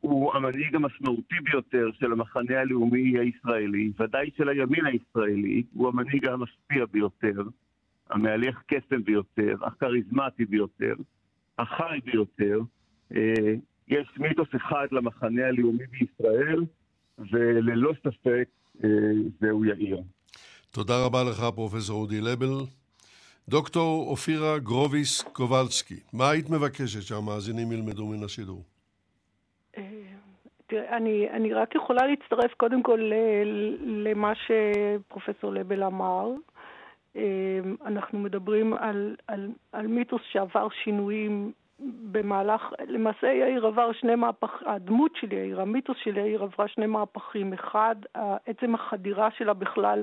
[0.00, 6.84] הוא המנהיג המשמעותי ביותר של המחנה הלאומי הישראלי, ודאי של הימין הישראלי, הוא המנהיג המשפיע
[6.90, 7.42] ביותר,
[8.10, 10.94] המהלך קסם ביותר, הכריזמטי ביותר,
[11.58, 12.60] החי ביותר.
[13.16, 13.54] אה,
[13.88, 16.64] יש מיתוס אחד למחנה הלאומי בישראל,
[17.18, 18.48] וללא ספק
[18.84, 18.88] אה,
[19.40, 20.02] זהו יאיר.
[20.70, 22.64] תודה רבה לך, פרופסור אודי לבל.
[23.48, 28.62] דוקטור אופירה גרוביס קובלסקי, מה היית מבקשת שהמאזינים ילמדו מן השידור?
[29.76, 29.82] אה,
[30.66, 33.00] תראה, אני, אני רק יכולה להצטרף קודם כל
[33.84, 36.26] למה שפרופסור לבל אמר.
[37.86, 41.52] אנחנו מדברים על, על, על מיתוס שעבר שינויים
[42.12, 47.52] במהלך, למעשה יאיר עבר שני מהפכים, הדמות של יאיר, המיתוס של יאיר עברה שני מהפכים.
[47.52, 47.96] אחד,
[48.46, 50.02] עצם החדירה שלה בכלל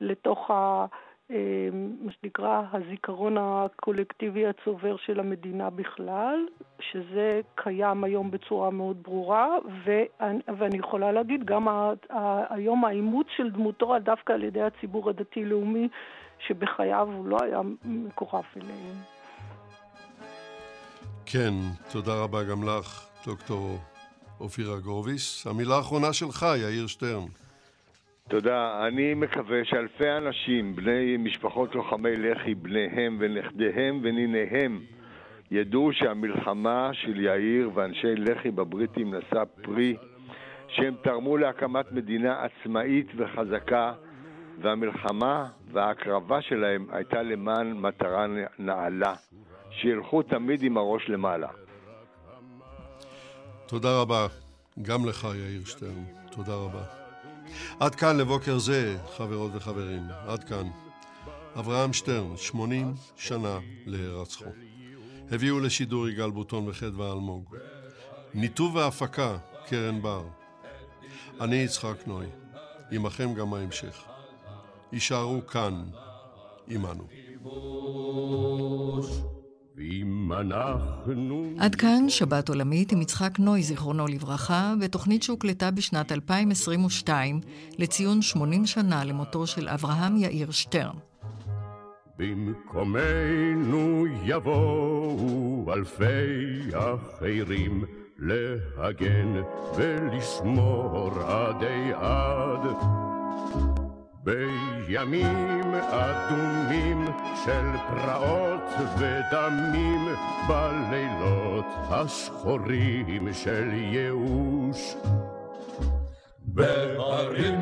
[0.00, 0.86] לתוך ה...
[1.30, 1.68] אה,
[2.00, 6.46] מה שנקרא הזיכרון הקולקטיבי הצובר של המדינה בכלל,
[6.80, 13.26] שזה קיים היום בצורה מאוד ברורה, ואני, ואני יכולה להגיד גם ה, ה, היום האימוץ
[13.36, 15.88] של דמותו דווקא על ידי הציבור הדתי-לאומי,
[16.46, 18.96] שבחייו הוא לא היה מקורב אליהם.
[21.26, 21.52] כן,
[21.92, 23.78] תודה רבה גם לך, דוקטור
[24.40, 25.46] אופירה גורביס.
[25.46, 27.26] המילה האחרונה שלך, יאיר שטרן.
[28.28, 28.86] תודה.
[28.86, 34.80] אני מקווה שאלפי אנשים, בני משפחות לוחמי לח"י, בניהם ונכדיהם וניניהם,
[35.50, 39.96] ידעו שהמלחמה של יאיר ואנשי לח"י בבריטים נשא פרי,
[40.68, 43.92] שהם תרמו להקמת מדינה עצמאית וחזקה,
[44.62, 48.26] והמלחמה וההקרבה שלהם הייתה למען מטרה
[48.58, 49.14] נעלה,
[49.70, 51.48] שילכו תמיד עם הראש למעלה.
[53.66, 54.26] תודה רבה.
[54.82, 56.04] גם לך, יאיר שטרן.
[56.30, 56.82] תודה רבה.
[57.80, 60.66] עד כאן לבוקר זה, חברות וחברים, עד כאן.
[61.58, 64.44] אברהם שטרן, 80 שנה להירצחו.
[65.30, 67.56] הביאו לשידור יגאל בוטון וחדווה אלמוג.
[68.34, 70.24] ניתוב והפקה, קרן בר.
[71.40, 72.26] אני יצחק נוי,
[72.90, 74.09] עמכם גם ההמשך.
[74.92, 75.84] יישארו כאן,
[76.68, 77.04] עמנו.
[81.58, 87.40] עד כאן שבת עולמית עם יצחק נוי, זיכרונו לברכה, בתוכנית שהוקלטה בשנת 2022
[87.78, 90.96] לציון 80 שנה למותו של אברהם יאיר שטרן.
[92.18, 97.84] במקומנו יבואו אלפי אחרים
[98.18, 99.42] להגן
[99.76, 102.60] ולשמור עדי עד.
[104.24, 107.06] בימים אדומים
[107.44, 108.62] של פרעות
[108.98, 110.08] ודמים,
[110.48, 114.96] בלילות השחורים של ייאוש.
[116.38, 117.60] בהרים,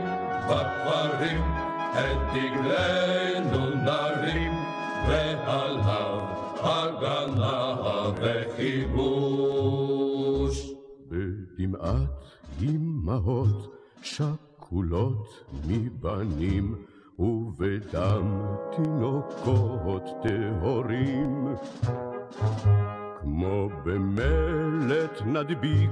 [0.48, 1.42] בכפרים,
[1.92, 4.52] את דגלנו נרים,
[5.08, 6.20] ועליו
[6.60, 7.76] הגנה
[8.16, 9.46] וכיבוש.
[11.08, 12.08] בדמעת
[12.62, 16.74] אמהות שק כחולות מבנים
[17.18, 18.42] ובדם
[18.76, 21.46] תינוקות טהורים.
[23.20, 25.90] כמו במלט נדביק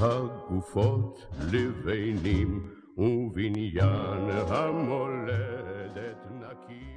[0.00, 2.66] הגופות לבנים
[2.98, 6.88] ובניין המולדת נקים